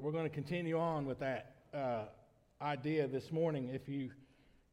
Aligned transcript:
we're 0.00 0.12
going 0.12 0.24
to 0.24 0.30
continue 0.30 0.78
on 0.78 1.04
with 1.04 1.18
that 1.18 1.56
uh, 1.74 2.04
idea 2.62 3.06
this 3.06 3.30
morning. 3.30 3.68
If 3.68 3.86
you 3.88 4.10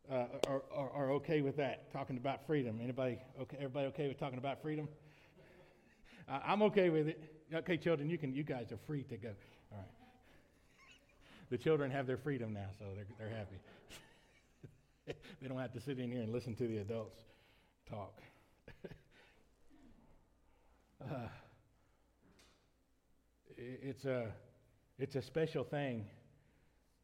uh, 0.10 0.26
are, 0.48 0.64
are, 0.74 0.90
are, 0.92 1.12
okay 1.12 1.42
with 1.42 1.58
that, 1.58 1.92
talking 1.92 2.16
about 2.16 2.48
freedom. 2.48 2.80
Anybody 2.82 3.20
okay? 3.42 3.58
Everybody 3.58 3.88
okay 3.88 4.08
with 4.08 4.18
talking 4.18 4.38
about 4.38 4.62
freedom? 4.62 4.88
Uh, 6.30 6.40
I'm 6.46 6.62
okay 6.64 6.90
with 6.90 7.10
it. 7.10 7.22
Okay, 7.54 7.76
children, 7.76 8.10
you 8.10 8.18
can. 8.18 8.34
You 8.34 8.44
guys 8.44 8.72
are 8.72 8.80
free 8.88 9.04
to 9.04 9.18
go. 9.18 9.30
All 9.72 9.80
right. 9.80 9.88
The 11.50 11.58
children 11.58 11.92
have 11.92 12.08
their 12.08 12.18
freedom 12.18 12.54
now, 12.54 12.68
so 12.80 12.86
they're 12.96 13.06
they're 13.20 13.38
happy. 13.38 13.58
they 15.42 15.48
don't 15.50 15.60
have 15.60 15.74
to 15.74 15.82
sit 15.82 16.00
in 16.00 16.10
here 16.10 16.22
and 16.22 16.32
listen 16.32 16.56
to 16.56 16.68
the 16.68 16.78
adults 16.78 17.20
talk. 17.90 18.22
uh, 21.04 21.28
it's 23.58 24.06
a 24.06 24.32
it's 25.00 25.16
a 25.16 25.22
special 25.22 25.64
thing. 25.64 26.06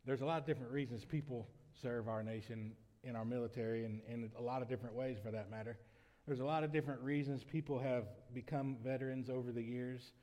There's 0.06 0.22
a 0.22 0.26
lot 0.26 0.40
of 0.40 0.46
different 0.46 0.72
reasons 0.72 1.06
people 1.06 1.48
serve 1.82 2.08
our 2.08 2.24
nation 2.24 2.72
in 3.04 3.16
our 3.16 3.26
military 3.26 3.86
and 3.86 4.02
in 4.08 4.32
a 4.38 4.42
lot 4.42 4.62
of 4.62 4.68
different 4.68 4.96
ways 4.96 5.18
for 5.24 5.32
that 5.32 5.52
matter. 5.52 5.78
There's 6.26 6.40
a 6.40 6.46
lot 6.46 6.64
of 6.64 6.72
different 6.72 7.02
reasons 7.02 7.44
people 7.44 7.78
have 7.80 8.06
become 8.34 8.78
veterans 8.84 9.30
over 9.30 9.52
the 9.52 9.62
years, 9.62 10.14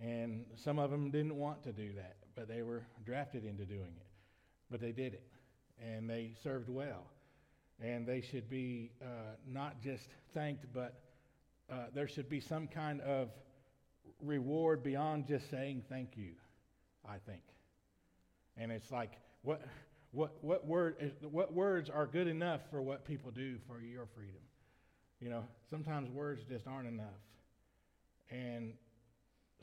and 0.00 0.44
some 0.54 0.78
of 0.78 0.90
them 0.90 1.10
didn't 1.10 1.34
want 1.34 1.62
to 1.64 1.72
do 1.72 1.92
that, 1.94 2.16
but 2.36 2.48
they 2.48 2.62
were 2.62 2.86
drafted 3.04 3.44
into 3.44 3.64
doing 3.64 3.94
it. 3.96 4.06
But 4.70 4.80
they 4.80 4.92
did 4.92 5.14
it, 5.14 5.26
and 5.82 6.08
they 6.08 6.34
served 6.42 6.68
well. 6.68 7.06
And 7.80 8.06
they 8.06 8.20
should 8.20 8.50
be 8.50 8.92
uh, 9.00 9.36
not 9.46 9.80
just 9.80 10.04
thanked, 10.34 10.66
but 10.72 11.00
uh, 11.70 11.86
there 11.94 12.08
should 12.08 12.28
be 12.28 12.40
some 12.40 12.66
kind 12.68 13.00
of 13.00 13.30
reward 14.20 14.82
beyond 14.82 15.26
just 15.26 15.50
saying 15.50 15.82
thank 15.88 16.16
you. 16.16 16.32
I 17.08 17.16
think. 17.26 17.42
And 18.56 18.72
it's 18.72 18.90
like, 18.90 19.12
what, 19.42 19.62
what, 20.10 20.36
what, 20.42 20.66
word, 20.66 21.12
what 21.22 21.52
words 21.52 21.90
are 21.90 22.06
good 22.06 22.26
enough 22.26 22.60
for 22.70 22.82
what 22.82 23.04
people 23.04 23.30
do 23.30 23.56
for 23.66 23.80
your 23.80 24.06
freedom? 24.14 24.42
You 25.20 25.30
know, 25.30 25.44
sometimes 25.70 26.10
words 26.10 26.42
just 26.48 26.66
aren't 26.66 26.88
enough. 26.88 27.06
And 28.30 28.72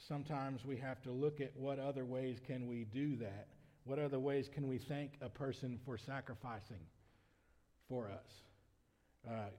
sometimes 0.08 0.66
we 0.66 0.78
have 0.78 1.02
to 1.04 1.12
look 1.12 1.40
at 1.42 1.56
what 1.56 1.80
other 1.80 2.06
ways 2.06 2.40
can 2.46 2.68
we 2.68 2.86
do 2.86 3.16
that? 3.18 3.48
What 3.84 4.00
other 4.00 4.20
ways 4.20 4.50
can 4.52 4.68
we 4.68 4.78
thank 4.78 5.12
a 5.22 5.30
person 5.30 5.80
for 5.86 5.98
sacrificing 5.98 6.82
for 7.88 8.10
us? 8.10 9.30
Uh, 9.30 9.50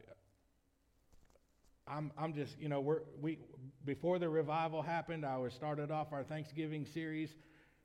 I'm, 1.89 2.11
I'm 2.19 2.35
just, 2.35 2.59
you 2.59 2.69
know, 2.69 2.81
we're, 2.81 3.01
we, 3.21 3.39
before 3.85 4.19
the 4.19 4.29
revival 4.29 4.83
happened, 4.83 5.25
I 5.25 5.39
was 5.39 5.55
started 5.55 5.93
off 5.93 6.13
our 6.13 6.25
Thanksgiving 6.25 6.85
series 6.85 7.31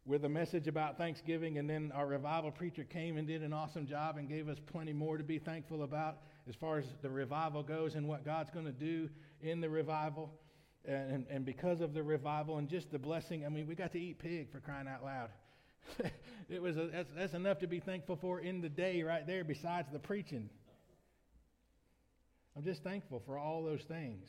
with 0.05 0.25
a 0.25 0.29
message 0.29 0.67
about 0.67 0.97
Thanksgiving, 0.97 1.57
and 1.59 1.69
then 1.69 1.91
our 1.93 2.07
revival 2.07 2.51
preacher 2.51 2.83
came 2.83 3.17
and 3.17 3.27
did 3.27 3.43
an 3.43 3.53
awesome 3.53 3.85
job 3.85 4.17
and 4.17 4.27
gave 4.27 4.49
us 4.49 4.57
plenty 4.71 4.93
more 4.93 5.17
to 5.17 5.23
be 5.23 5.37
thankful 5.37 5.83
about 5.83 6.17
as 6.49 6.55
far 6.55 6.79
as 6.79 6.85
the 7.03 7.09
revival 7.09 7.61
goes 7.61 7.93
and 7.93 8.07
what 8.07 8.25
God's 8.25 8.49
going 8.49 8.65
to 8.65 8.71
do 8.71 9.09
in 9.41 9.61
the 9.61 9.69
revival. 9.69 10.31
And, 10.85 11.27
and 11.29 11.45
because 11.45 11.81
of 11.81 11.93
the 11.93 12.01
revival 12.01 12.57
and 12.57 12.67
just 12.67 12.91
the 12.91 12.97
blessing, 12.97 13.45
I 13.45 13.49
mean, 13.49 13.67
we 13.67 13.75
got 13.75 13.91
to 13.91 13.99
eat 13.99 14.17
pig 14.17 14.51
for 14.51 14.59
crying 14.59 14.87
out 14.87 15.03
loud. 15.03 15.29
it 16.49 16.59
was 16.59 16.77
a, 16.77 16.87
that's, 16.87 17.09
that's 17.15 17.33
enough 17.33 17.59
to 17.59 17.67
be 17.67 17.79
thankful 17.79 18.17
for 18.19 18.39
in 18.39 18.61
the 18.61 18.69
day 18.69 19.03
right 19.03 19.27
there, 19.27 19.43
besides 19.43 19.87
the 19.93 19.99
preaching. 19.99 20.49
I'm 22.57 22.63
just 22.63 22.83
thankful 22.83 23.21
for 23.23 23.37
all 23.37 23.63
those 23.63 23.83
things. 23.83 24.27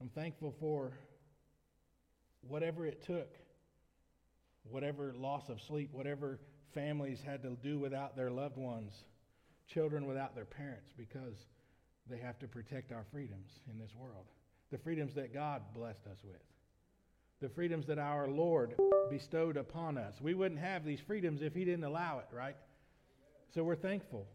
I'm 0.00 0.08
thankful 0.10 0.54
for 0.60 0.92
whatever 2.46 2.86
it 2.86 3.04
took 3.04 3.28
whatever 4.70 5.14
loss 5.16 5.48
of 5.48 5.60
sleep, 5.60 5.90
whatever 5.92 6.38
families 6.74 7.20
had 7.24 7.42
to 7.42 7.50
do 7.62 7.78
without 7.78 8.16
their 8.16 8.30
loved 8.30 8.56
ones, 8.56 9.04
children 9.66 10.06
without 10.06 10.34
their 10.34 10.44
parents, 10.44 10.92
because 10.96 11.46
they 12.08 12.18
have 12.18 12.38
to 12.38 12.48
protect 12.48 12.92
our 12.92 13.04
freedoms 13.12 13.50
in 13.70 13.78
this 13.78 13.94
world. 13.96 14.26
The 14.70 14.78
freedoms 14.78 15.14
that 15.14 15.34
God 15.34 15.62
blessed 15.74 16.06
us 16.10 16.18
with, 16.24 16.40
the 17.40 17.48
freedoms 17.48 17.86
that 17.86 17.98
our 17.98 18.28
Lord 18.28 18.74
bestowed 19.10 19.56
upon 19.56 19.98
us. 19.98 20.20
We 20.20 20.34
wouldn't 20.34 20.60
have 20.60 20.84
these 20.84 21.00
freedoms 21.00 21.42
if 21.42 21.54
He 21.54 21.64
didn't 21.64 21.84
allow 21.84 22.20
it, 22.20 22.26
right? 22.34 22.56
So 23.54 23.62
we're 23.62 23.76
thankful. 23.76 24.26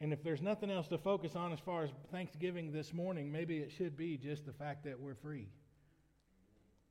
And 0.00 0.12
if 0.12 0.24
there's 0.24 0.42
nothing 0.42 0.70
else 0.70 0.88
to 0.88 0.98
focus 0.98 1.36
on 1.36 1.52
as 1.52 1.60
far 1.60 1.84
as 1.84 1.90
Thanksgiving 2.10 2.72
this 2.72 2.92
morning, 2.92 3.30
maybe 3.30 3.58
it 3.58 3.70
should 3.70 3.96
be 3.96 4.16
just 4.16 4.44
the 4.44 4.52
fact 4.52 4.84
that 4.84 4.98
we're 4.98 5.14
free 5.14 5.46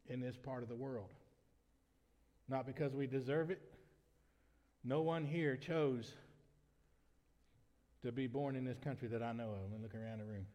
in 0.08 0.22
this 0.22 0.38
part 0.38 0.64
of 0.64 0.70
the 0.70 0.76
world 0.76 1.10
not 2.52 2.68
because 2.68 2.94
we 2.94 3.08
deserve 3.08 3.50
it. 3.50 3.62
No 4.84 5.02
one 5.02 5.26
here 5.26 5.56
chose 5.56 6.12
to 8.04 8.12
be 8.12 8.28
born 8.28 8.56
in 8.56 8.66
this 8.66 8.78
country 8.78 9.08
that 9.08 9.24
I 9.24 9.32
know 9.32 9.52
of. 9.52 9.72
And 9.74 9.82
look 9.82 9.96
around 9.96 10.20
the 10.20 10.26
room. 10.26 10.46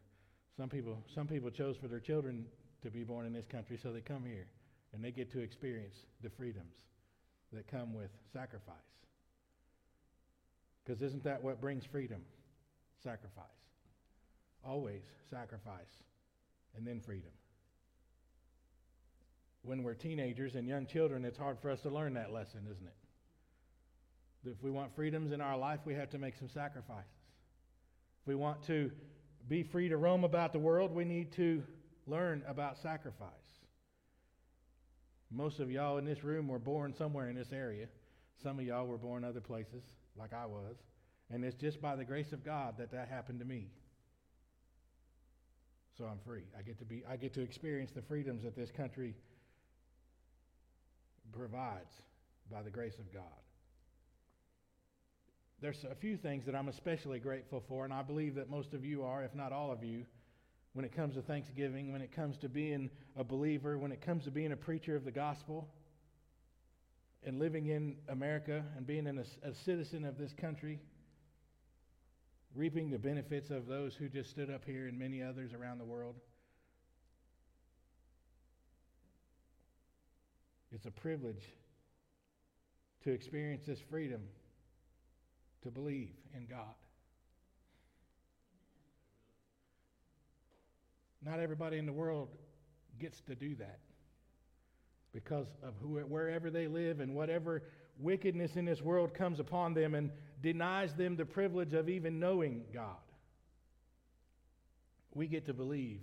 Some 0.55 0.69
people, 0.69 1.03
some 1.13 1.27
people 1.27 1.49
chose 1.49 1.75
for 1.75 1.87
their 1.87 1.99
children 1.99 2.45
to 2.83 2.91
be 2.91 3.03
born 3.03 3.25
in 3.25 3.33
this 3.33 3.45
country, 3.45 3.79
so 3.81 3.91
they 3.91 4.01
come 4.01 4.23
here 4.25 4.47
and 4.93 5.03
they 5.03 5.11
get 5.11 5.31
to 5.31 5.39
experience 5.39 5.95
the 6.21 6.29
freedoms 6.29 6.75
that 7.51 7.67
come 7.67 7.93
with 7.93 8.11
sacrifice. 8.31 8.75
Because 10.85 11.01
isn't 11.01 11.23
that 11.23 11.43
what 11.43 11.59
brings 11.59 11.83
freedom? 11.85 12.21
Sacrifice. 13.03 13.45
Always 14.63 15.01
sacrifice 15.29 16.03
and 16.75 16.85
then 16.85 16.99
freedom 16.99 17.31
when 19.67 19.83
we're 19.83 19.93
teenagers 19.93 20.55
and 20.55 20.67
young 20.67 20.85
children, 20.85 21.25
it's 21.25 21.37
hard 21.37 21.59
for 21.59 21.69
us 21.69 21.81
to 21.81 21.89
learn 21.89 22.13
that 22.13 22.31
lesson, 22.31 22.61
isn't 22.71 22.87
it? 22.87 24.49
If 24.49 24.63
we 24.63 24.71
want 24.71 24.95
freedoms 24.95 25.33
in 25.33 25.41
our 25.41 25.57
life, 25.57 25.81
we 25.85 25.93
have 25.95 26.09
to 26.11 26.17
make 26.17 26.35
some 26.35 26.47
sacrifices. 26.47 27.05
If 28.21 28.27
we 28.27 28.35
want 28.35 28.63
to 28.67 28.91
be 29.49 29.63
free 29.63 29.89
to 29.89 29.97
roam 29.97 30.23
about 30.23 30.53
the 30.53 30.59
world, 30.59 30.93
we 30.93 31.03
need 31.03 31.33
to 31.33 31.63
learn 32.05 32.43
about 32.47 32.77
sacrifice. 32.77 33.29
Most 35.29 35.59
of 35.59 35.69
y'all 35.69 35.97
in 35.97 36.05
this 36.05 36.23
room 36.23 36.47
were 36.47 36.59
born 36.59 36.93
somewhere 36.93 37.29
in 37.29 37.35
this 37.35 37.51
area. 37.51 37.87
Some 38.41 38.59
of 38.59 38.65
y'all 38.65 38.87
were 38.87 38.97
born 38.97 39.25
other 39.25 39.41
places, 39.41 39.83
like 40.17 40.33
I 40.33 40.45
was. 40.45 40.77
And 41.29 41.43
it's 41.43 41.55
just 41.55 41.81
by 41.81 41.97
the 41.97 42.05
grace 42.05 42.31
of 42.31 42.45
God 42.45 42.75
that 42.77 42.91
that 42.91 43.09
happened 43.09 43.39
to 43.39 43.45
me. 43.45 43.67
So 45.97 46.05
I'm 46.05 46.19
free. 46.25 46.43
I 46.57 46.61
get 46.61 46.77
to 46.79 46.85
be 46.85 47.03
I 47.09 47.17
get 47.17 47.33
to 47.33 47.41
experience 47.41 47.91
the 47.91 48.03
freedoms 48.03 48.43
that 48.43 48.55
this 48.55 48.71
country 48.71 49.15
provides 51.31 51.93
by 52.51 52.61
the 52.61 52.69
grace 52.69 52.97
of 52.99 53.13
God. 53.13 53.23
There's 55.59 55.83
a 55.89 55.95
few 55.95 56.17
things 56.17 56.45
that 56.45 56.55
I'm 56.55 56.67
especially 56.67 57.19
grateful 57.19 57.63
for, 57.67 57.83
and 57.83 57.93
I 57.93 58.03
believe 58.03 58.35
that 58.35 58.49
most 58.49 58.73
of 58.73 58.85
you 58.85 59.03
are, 59.03 59.23
if 59.23 59.33
not 59.33 59.51
all 59.51 59.71
of 59.71 59.83
you, 59.83 60.05
when 60.73 60.85
it 60.85 60.95
comes 60.95 61.15
to 61.15 61.21
Thanksgiving, 61.21 61.91
when 61.91 62.01
it 62.01 62.11
comes 62.11 62.37
to 62.37 62.49
being 62.49 62.91
a 63.15 63.23
believer, 63.23 63.79
when 63.79 63.91
it 63.91 64.01
comes 64.01 64.25
to 64.25 64.31
being 64.31 64.51
a 64.51 64.57
preacher 64.57 64.95
of 64.95 65.03
the 65.03 65.11
gospel, 65.11 65.67
and 67.25 67.39
living 67.39 67.67
in 67.67 67.95
America 68.09 68.63
and 68.75 68.85
being 68.85 69.07
a, 69.07 69.47
a 69.47 69.53
citizen 69.53 70.05
of 70.05 70.17
this 70.17 70.33
country, 70.33 70.79
reaping 72.55 72.89
the 72.89 72.99
benefits 72.99 73.49
of 73.49 73.67
those 73.67 73.95
who 73.95 74.07
just 74.07 74.29
stood 74.29 74.49
up 74.49 74.63
here 74.65 74.87
and 74.87 74.97
many 74.97 75.21
others 75.21 75.53
around 75.53 75.79
the 75.79 75.85
world. 75.85 76.15
It's 80.77 80.85
a 80.85 80.91
privilege 80.91 81.43
to 83.03 83.11
experience 83.11 83.63
this 83.65 83.79
freedom 83.89 84.21
to 85.63 85.71
believe 85.71 86.11
in 86.35 86.45
God. 86.45 86.75
Not 91.25 91.39
everybody 91.39 91.79
in 91.79 91.87
the 91.87 91.93
world 91.93 92.29
gets 92.99 93.21
to 93.21 93.33
do 93.33 93.55
that 93.55 93.79
because 95.13 95.47
of 95.63 95.73
who, 95.81 95.97
wherever 96.01 96.51
they 96.51 96.67
live 96.67 96.99
and 96.99 97.15
whatever 97.15 97.63
wickedness 97.97 98.55
in 98.55 98.65
this 98.65 98.83
world 98.83 99.15
comes 99.15 99.39
upon 99.39 99.73
them 99.73 99.95
and 99.95 100.11
denies 100.43 100.93
them 100.93 101.15
the 101.15 101.25
privilege 101.25 101.73
of 101.73 101.89
even 101.89 102.19
knowing 102.19 102.61
God. 102.71 103.01
We 105.15 105.25
get 105.25 105.43
to 105.47 105.55
believe. 105.55 106.01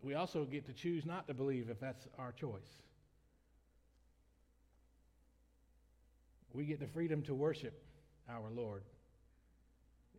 We 0.00 0.14
also 0.14 0.44
get 0.44 0.64
to 0.66 0.72
choose 0.72 1.04
not 1.04 1.26
to 1.26 1.34
believe 1.34 1.70
if 1.70 1.80
that's 1.80 2.06
our 2.20 2.30
choice. 2.30 2.82
We 6.58 6.64
get 6.64 6.80
the 6.80 6.88
freedom 6.88 7.22
to 7.22 7.34
worship 7.36 7.80
our 8.28 8.50
Lord 8.52 8.82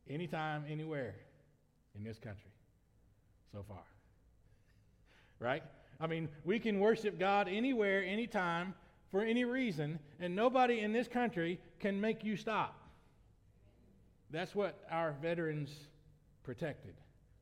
anytime, 0.09 0.63
anywhere 0.69 1.13
in 1.94 2.06
this 2.06 2.18
country 2.18 2.53
so 3.51 3.65
far. 3.68 3.83
Right? 5.38 5.62
I 6.00 6.07
mean, 6.07 6.30
we 6.45 6.57
can 6.57 6.80
worship 6.80 7.19
God 7.19 7.50
anywhere, 7.51 8.06
anytime, 8.06 8.74
for 9.12 9.21
any 9.21 9.44
reason, 9.44 10.00
and 10.21 10.33
nobody 10.33 10.80
in 10.80 10.94
this 10.94 11.09
country 11.09 11.59
can 11.81 12.00
make 12.00 12.24
you 12.24 12.38
stop. 12.38 12.74
That's 14.31 14.56
what 14.56 14.81
our 14.89 15.15
veterans 15.21 15.71
protected. 16.44 16.94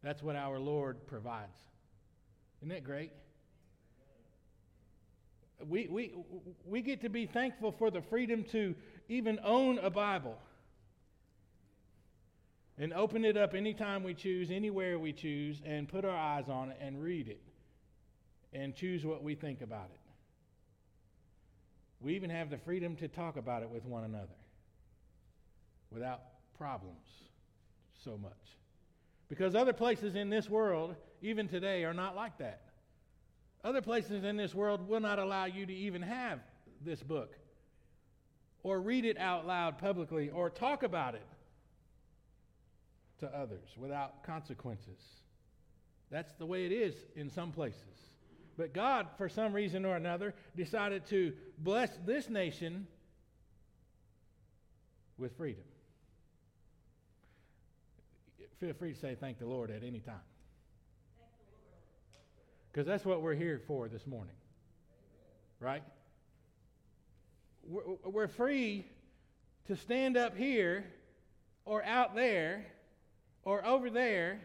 That's 0.01 0.23
what 0.23 0.35
our 0.35 0.57
Lord 0.57 1.05
provides. 1.05 1.59
Isn't 2.61 2.69
that 2.69 2.83
great? 2.83 3.11
We, 5.65 5.87
we, 5.87 6.13
we 6.65 6.81
get 6.81 7.01
to 7.01 7.09
be 7.09 7.25
thankful 7.25 7.71
for 7.71 7.89
the 7.89 8.01
freedom 8.01 8.43
to 8.51 8.75
even 9.09 9.39
own 9.43 9.79
a 9.79 9.89
Bible 9.89 10.37
and 12.77 12.93
open 12.93 13.25
it 13.25 13.37
up 13.37 13.55
anytime 13.55 14.03
we 14.03 14.13
choose, 14.13 14.51
anywhere 14.51 14.99
we 14.99 15.13
choose, 15.13 15.61
and 15.65 15.87
put 15.87 16.05
our 16.05 16.15
eyes 16.15 16.47
on 16.47 16.69
it 16.69 16.77
and 16.79 17.01
read 17.01 17.27
it 17.27 17.41
and 18.53 18.75
choose 18.75 19.03
what 19.03 19.23
we 19.23 19.33
think 19.35 19.61
about 19.61 19.89
it. 19.91 19.99
We 21.99 22.15
even 22.15 22.29
have 22.29 22.51
the 22.51 22.59
freedom 22.59 22.95
to 22.97 23.07
talk 23.07 23.37
about 23.37 23.63
it 23.63 23.69
with 23.69 23.83
one 23.85 24.03
another 24.03 24.27
without 25.91 26.21
problems 26.57 27.07
so 28.03 28.17
much. 28.17 28.31
Because 29.29 29.55
other 29.55 29.73
places 29.73 30.15
in 30.15 30.29
this 30.29 30.49
world, 30.49 30.95
even 31.21 31.47
today, 31.47 31.83
are 31.83 31.93
not 31.93 32.15
like 32.15 32.37
that. 32.37 32.61
Other 33.63 33.81
places 33.81 34.23
in 34.23 34.37
this 34.37 34.53
world 34.53 34.87
will 34.87 34.99
not 34.99 35.19
allow 35.19 35.45
you 35.45 35.65
to 35.65 35.73
even 35.73 36.01
have 36.01 36.39
this 36.83 37.01
book 37.01 37.35
or 38.63 38.79
read 38.79 39.05
it 39.05 39.17
out 39.17 39.47
loud 39.47 39.77
publicly 39.77 40.29
or 40.29 40.49
talk 40.49 40.83
about 40.83 41.15
it 41.15 41.25
to 43.19 43.27
others 43.27 43.69
without 43.77 44.23
consequences. 44.23 44.99
That's 46.09 46.33
the 46.33 46.45
way 46.45 46.65
it 46.65 46.71
is 46.71 46.93
in 47.15 47.29
some 47.29 47.51
places. 47.51 47.81
But 48.57 48.73
God, 48.73 49.07
for 49.17 49.29
some 49.29 49.53
reason 49.53 49.85
or 49.85 49.95
another, 49.95 50.33
decided 50.55 51.05
to 51.07 51.33
bless 51.59 51.89
this 52.05 52.29
nation 52.29 52.87
with 55.17 55.35
freedom. 55.37 55.63
Feel 58.59 58.73
free 58.73 58.93
to 58.93 58.99
say 58.99 59.15
thank 59.19 59.37
the 59.37 59.45
Lord 59.45 59.69
at 59.69 59.83
any 59.83 59.99
time. 59.99 60.15
Because 62.77 62.85
that's 62.85 63.05
what 63.05 63.23
we're 63.23 63.33
here 63.33 63.59
for 63.65 63.87
this 63.87 64.05
morning. 64.05 64.35
Right? 65.59 65.81
We're, 67.67 68.27
free 68.27 68.85
to 69.65 69.75
stand 69.75 70.15
up 70.15 70.37
here 70.37 70.85
or 71.65 71.83
out 71.83 72.13
there 72.13 72.67
or 73.41 73.65
over 73.65 73.89
there 73.89 74.41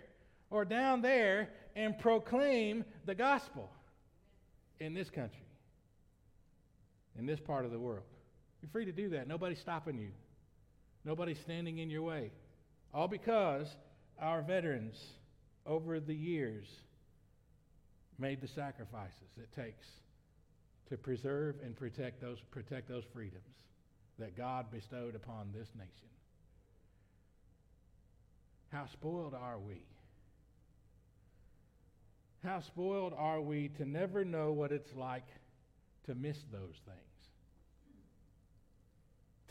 or 0.48 0.64
down 0.64 1.02
there 1.02 1.50
and 1.76 1.98
proclaim 1.98 2.86
the 3.04 3.14
gospel 3.14 3.70
in 4.80 4.94
this 4.94 5.10
country, 5.10 5.44
in 7.18 7.26
this 7.26 7.38
part 7.38 7.66
of 7.66 7.70
the 7.70 7.78
world. 7.78 8.06
You're 8.62 8.70
free 8.70 8.86
to 8.86 8.92
do 8.92 9.10
that. 9.10 9.28
Nobody's 9.28 9.60
stopping 9.60 9.98
you, 9.98 10.08
nobody's 11.04 11.38
standing 11.40 11.80
in 11.80 11.90
your 11.90 12.00
way. 12.00 12.30
All 12.94 13.08
because 13.08 13.68
our 14.18 14.40
veterans 14.40 14.96
over 15.66 16.00
the 16.00 16.14
years 16.14 16.66
made 18.22 18.40
the 18.40 18.46
sacrifices 18.46 19.36
it 19.36 19.52
takes 19.52 19.88
to 20.88 20.96
preserve 20.96 21.56
and 21.64 21.76
protect 21.76 22.20
those, 22.20 22.38
protect 22.52 22.88
those 22.88 23.02
freedoms 23.12 23.42
that 24.20 24.36
God 24.36 24.70
bestowed 24.70 25.16
upon 25.16 25.48
this 25.52 25.68
nation. 25.74 26.08
How 28.70 28.86
spoiled 28.86 29.34
are 29.34 29.58
we? 29.58 29.82
How 32.44 32.60
spoiled 32.60 33.12
are 33.16 33.40
we 33.40 33.68
to 33.76 33.84
never 33.84 34.24
know 34.24 34.52
what 34.52 34.70
it's 34.70 34.94
like 34.94 35.26
to 36.06 36.14
miss 36.14 36.38
those 36.52 36.80
things? 36.84 36.98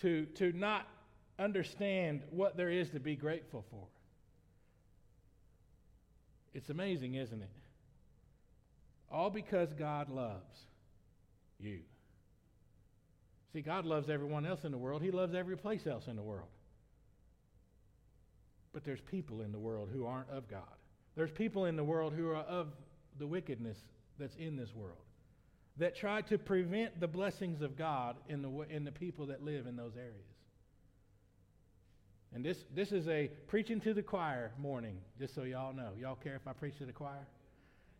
To, 0.01 0.25
to 0.37 0.57
not 0.57 0.87
understand 1.37 2.21
what 2.31 2.55
there 2.55 2.69
is 2.69 2.89
to 2.91 2.99
be 2.99 3.15
grateful 3.15 3.65
for. 3.69 3.85
It's 6.53 6.69
amazing, 6.69 7.15
isn't 7.15 7.41
it? 7.41 7.60
All 9.11 9.29
because 9.29 9.69
God 9.73 10.09
loves 10.09 10.59
you. 11.59 11.79
See, 13.53 13.61
God 13.61 13.85
loves 13.85 14.09
everyone 14.09 14.45
else 14.45 14.63
in 14.63 14.71
the 14.71 14.77
world, 14.77 15.01
He 15.01 15.11
loves 15.11 15.35
every 15.35 15.57
place 15.57 15.85
else 15.85 16.07
in 16.07 16.15
the 16.15 16.23
world. 16.23 16.47
But 18.73 18.85
there's 18.85 19.01
people 19.01 19.41
in 19.41 19.51
the 19.51 19.59
world 19.59 19.89
who 19.91 20.05
aren't 20.05 20.29
of 20.29 20.47
God. 20.47 20.61
There's 21.15 21.31
people 21.31 21.65
in 21.65 21.75
the 21.75 21.83
world 21.83 22.13
who 22.13 22.29
are 22.29 22.37
of 22.37 22.67
the 23.19 23.27
wickedness 23.27 23.77
that's 24.17 24.35
in 24.35 24.55
this 24.55 24.73
world 24.73 25.01
that 25.77 25.95
try 25.95 26.21
to 26.21 26.37
prevent 26.37 26.99
the 26.99 27.07
blessings 27.07 27.61
of 27.61 27.77
God 27.77 28.15
in 28.29 28.41
the, 28.41 28.49
in 28.69 28.83
the 28.83 28.91
people 28.91 29.25
that 29.27 29.43
live 29.43 29.67
in 29.67 29.75
those 29.75 29.95
areas. 29.97 30.27
And 32.33 32.45
this, 32.45 32.57
this 32.73 32.91
is 32.91 33.07
a 33.07 33.29
preaching 33.47 33.81
to 33.81 33.93
the 33.93 34.01
choir 34.01 34.51
morning, 34.57 34.97
just 35.19 35.35
so 35.35 35.43
y'all 35.43 35.73
know. 35.73 35.89
Y'all 35.99 36.15
care 36.15 36.35
if 36.35 36.47
I 36.47 36.53
preach 36.53 36.77
to 36.77 36.85
the 36.85 36.93
choir? 36.93 37.27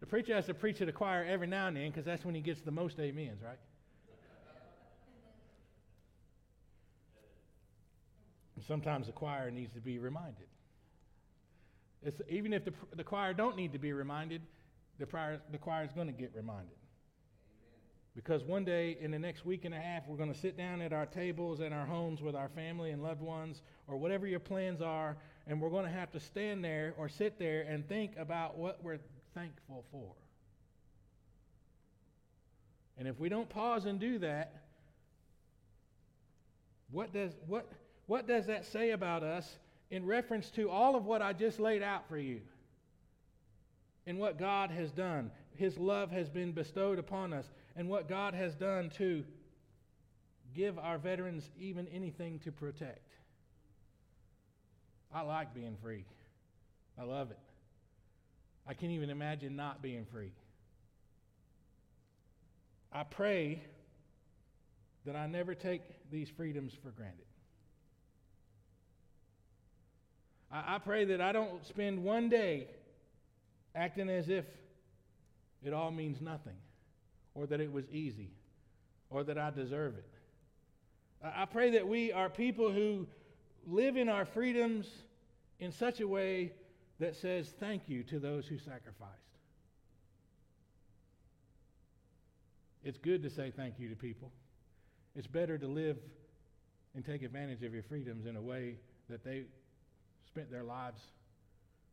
The 0.02 0.08
preacher 0.08 0.36
has 0.36 0.48
to 0.48 0.54
preach 0.54 0.80
to 0.80 0.86
the 0.86 0.92
choir 0.92 1.24
every 1.24 1.48
now 1.48 1.68
and 1.68 1.78
then 1.78 1.90
because 1.90 2.04
that's 2.04 2.26
when 2.26 2.36
he 2.36 2.42
gets 2.42 2.60
the 2.62 2.72
most 2.72 3.00
amens, 3.00 3.42
right? 3.42 3.60
Sometimes 8.68 9.08
the 9.08 9.14
choir 9.14 9.50
needs 9.50 9.74
to 9.74 9.80
be 9.80 9.98
reminded. 9.98 10.48
It's, 12.04 12.22
even 12.30 12.54
if 12.54 12.66
the, 12.66 12.74
the 12.96 13.04
choir 13.04 13.34
don't 13.34 13.56
need 13.56 13.74
to 13.74 13.80
be 13.80 13.94
reminded, 13.94 14.42
the 15.00 15.06
choir, 15.06 15.40
the 15.52 15.58
choir 15.58 15.84
is 15.84 15.92
going 15.94 16.08
to 16.08 16.14
get 16.14 16.32
reminded. 16.36 16.76
Because 18.16 18.44
one 18.44 18.66
day 18.66 18.98
in 19.00 19.12
the 19.12 19.20
next 19.20 19.46
week 19.46 19.66
and 19.66 19.74
a 19.74 19.80
half, 19.80 20.04
we're 20.08 20.18
going 20.18 20.34
to 20.34 20.40
sit 20.40 20.58
down 20.58 20.82
at 20.82 20.94
our 20.94 21.06
tables 21.06 21.62
in 21.62 21.74
our 21.74 21.86
homes 21.86 22.22
with 22.22 22.36
our 22.36 22.50
family 22.50 22.92
and 22.92 23.02
loved 23.02 23.22
ones, 23.22 23.62
or 23.88 23.98
whatever 23.98 24.28
your 24.28 24.40
plans 24.40 24.82
are, 24.82 25.16
and 25.48 25.62
we're 25.62 25.70
going 25.70 25.86
to 25.86 25.92
have 25.92 26.12
to 26.12 26.20
stand 26.20 26.64
there 26.64 26.94
or 26.98 27.08
sit 27.08 27.40
there 27.40 27.62
and 27.62 27.88
think 27.88 28.12
about 28.18 28.58
what 28.58 28.84
we're 28.84 29.00
thankful 29.34 29.86
for. 29.92 30.14
And 32.98 33.08
if 33.08 33.20
we 33.20 33.30
don't 33.30 33.50
pause 33.50 33.86
and 33.86 34.00
do 34.00 34.20
that, 34.20 34.54
what 36.92 37.14
does, 37.14 37.32
what, 37.48 37.68
what 38.08 38.28
does 38.28 38.48
that 38.48 38.66
say 38.66 38.92
about 38.92 39.24
us 39.24 39.48
in 39.90 40.06
reference 40.06 40.50
to 40.52 40.70
all 40.70 40.96
of 40.96 41.06
what 41.06 41.22
I 41.22 41.34
just 41.34 41.60
laid 41.60 41.84
out 41.84 42.08
for 42.08 42.18
you 42.18 42.42
and 44.08 44.18
what 44.18 44.40
God 44.40 44.72
has 44.72 44.92
done. 44.92 45.32
His 45.56 45.78
love 45.78 46.12
has 46.12 46.30
been 46.30 46.54
bestowed 46.54 46.98
upon 46.98 47.34
us, 47.34 47.46
and 47.76 47.88
what 47.88 48.10
God 48.10 48.34
has 48.34 48.56
done 48.56 48.90
to 48.98 49.24
give 50.56 50.80
our 50.80 50.98
veterans 50.98 51.50
even 51.60 51.88
anything 51.88 52.40
to 52.40 52.52
protect. 52.52 53.08
I 55.14 55.22
like 55.22 55.54
being 55.54 55.78
free. 55.84 56.06
I 57.00 57.04
love 57.04 57.32
it. 57.32 57.38
I 58.68 58.74
can't 58.74 58.92
even 58.92 59.10
imagine 59.10 59.56
not 59.56 59.82
being 59.82 60.06
free. 60.12 60.32
I 62.92 63.04
pray 63.04 63.64
that 65.06 65.16
I 65.16 65.28
never 65.28 65.56
take 65.56 65.82
these 66.12 66.30
freedoms 66.30 66.74
for 66.84 66.90
granted. 66.92 67.26
I, 70.52 70.76
I 70.76 70.78
pray 70.80 71.06
that 71.06 71.22
I 71.22 71.32
don't 71.32 71.66
spend 71.66 72.04
one 72.04 72.30
day 72.30 72.68
acting 73.74 74.10
as 74.10 74.30
if 74.30 74.46
it 75.64 75.74
all 75.74 75.92
means 75.92 76.22
nothing, 76.22 76.58
or 77.34 77.46
that 77.46 77.62
it 77.62 77.72
was 77.72 77.86
easy, 77.92 78.32
or 79.10 79.24
that 79.24 79.38
I 79.38 79.52
deserve 79.52 79.96
it. 79.96 80.10
I, 81.24 81.44
I 81.44 81.46
pray 81.46 81.72
that 81.72 81.88
we 81.88 82.12
are 82.12 82.30
people 82.30 82.72
who 82.72 83.08
live 83.66 83.96
in 83.96 84.10
our 84.10 84.26
freedoms 84.26 84.88
in 85.60 85.72
such 85.72 86.02
a 86.02 86.08
way 86.08 86.52
that 87.02 87.16
says 87.16 87.52
thank 87.60 87.82
you 87.88 88.04
to 88.04 88.20
those 88.20 88.46
who 88.46 88.60
sacrificed. 88.60 89.18
It's 92.84 93.00
good 93.00 93.24
to 93.24 93.30
say 93.30 93.52
thank 93.56 93.80
you 93.80 93.90
to 93.90 93.96
people. 93.96 94.32
It's 95.16 95.28
better 95.28 95.58
to 95.58 95.68
live 95.68 95.98
and 96.96 97.04
take 97.04 97.24
advantage 97.24 97.64
of 97.64 97.74
your 97.74 97.82
freedoms 97.84 98.28
in 98.28 98.36
a 98.36 98.42
way 98.42 98.76
that 99.10 99.24
they 99.24 99.46
spent 100.28 100.52
their 100.52 100.64
lives 100.64 101.02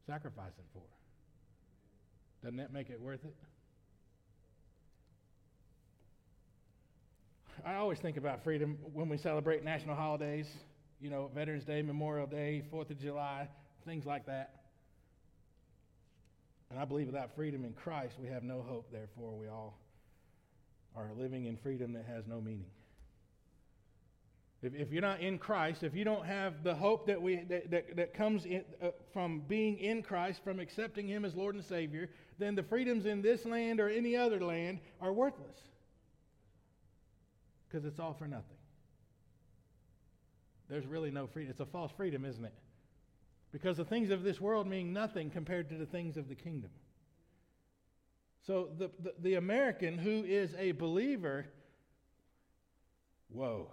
sacrificing 0.06 0.64
for. 0.74 0.82
Doesn't 2.42 2.58
that 2.58 2.72
make 2.72 2.90
it 2.90 3.00
worth 3.00 3.24
it? 3.24 3.34
I 7.66 7.76
always 7.76 7.98
think 7.98 8.18
about 8.18 8.44
freedom 8.44 8.76
when 8.92 9.08
we 9.08 9.16
celebrate 9.16 9.64
national 9.64 9.96
holidays, 9.96 10.46
you 11.00 11.08
know, 11.08 11.30
Veterans 11.34 11.64
Day, 11.64 11.80
Memorial 11.80 12.26
Day, 12.26 12.62
4th 12.72 12.90
of 12.90 13.00
July, 13.00 13.48
things 13.86 14.04
like 14.04 14.26
that. 14.26 14.67
And 16.70 16.78
I 16.78 16.84
believe 16.84 17.06
without 17.06 17.34
freedom 17.34 17.64
in 17.64 17.72
Christ, 17.72 18.16
we 18.20 18.28
have 18.28 18.42
no 18.42 18.62
hope. 18.62 18.90
Therefore, 18.92 19.34
we 19.34 19.48
all 19.48 19.78
are 20.94 21.10
living 21.16 21.46
in 21.46 21.56
freedom 21.56 21.92
that 21.94 22.04
has 22.06 22.26
no 22.26 22.40
meaning. 22.40 22.70
If, 24.60 24.74
if 24.74 24.92
you're 24.92 25.02
not 25.02 25.20
in 25.20 25.38
Christ, 25.38 25.82
if 25.82 25.94
you 25.94 26.04
don't 26.04 26.26
have 26.26 26.64
the 26.64 26.74
hope 26.74 27.06
that, 27.06 27.20
we, 27.22 27.36
that, 27.48 27.70
that, 27.70 27.96
that 27.96 28.14
comes 28.14 28.44
in, 28.44 28.64
uh, 28.82 28.88
from 29.12 29.42
being 29.48 29.78
in 29.78 30.02
Christ, 30.02 30.42
from 30.42 30.58
accepting 30.58 31.06
Him 31.06 31.24
as 31.24 31.34
Lord 31.34 31.54
and 31.54 31.64
Savior, 31.64 32.10
then 32.38 32.54
the 32.54 32.62
freedoms 32.62 33.06
in 33.06 33.22
this 33.22 33.44
land 33.44 33.78
or 33.80 33.88
any 33.88 34.16
other 34.16 34.40
land 34.40 34.80
are 35.00 35.12
worthless. 35.12 35.56
Because 37.68 37.84
it's 37.84 38.00
all 38.00 38.14
for 38.14 38.26
nothing. 38.26 38.56
There's 40.68 40.86
really 40.86 41.10
no 41.10 41.26
freedom. 41.26 41.50
It's 41.50 41.60
a 41.60 41.66
false 41.66 41.92
freedom, 41.96 42.24
isn't 42.24 42.44
it? 42.44 42.52
Because 43.60 43.76
the 43.76 43.84
things 43.84 44.10
of 44.10 44.22
this 44.22 44.40
world 44.40 44.66
mean 44.66 44.92
nothing 44.92 45.30
compared 45.30 45.68
to 45.70 45.76
the 45.76 45.86
things 45.86 46.16
of 46.16 46.28
the 46.28 46.34
kingdom. 46.34 46.70
So 48.46 48.68
the, 48.78 48.90
the, 49.02 49.14
the 49.20 49.34
American 49.34 49.98
who 49.98 50.24
is 50.24 50.54
a 50.58 50.72
believer 50.72 51.46
Whoa. 53.30 53.70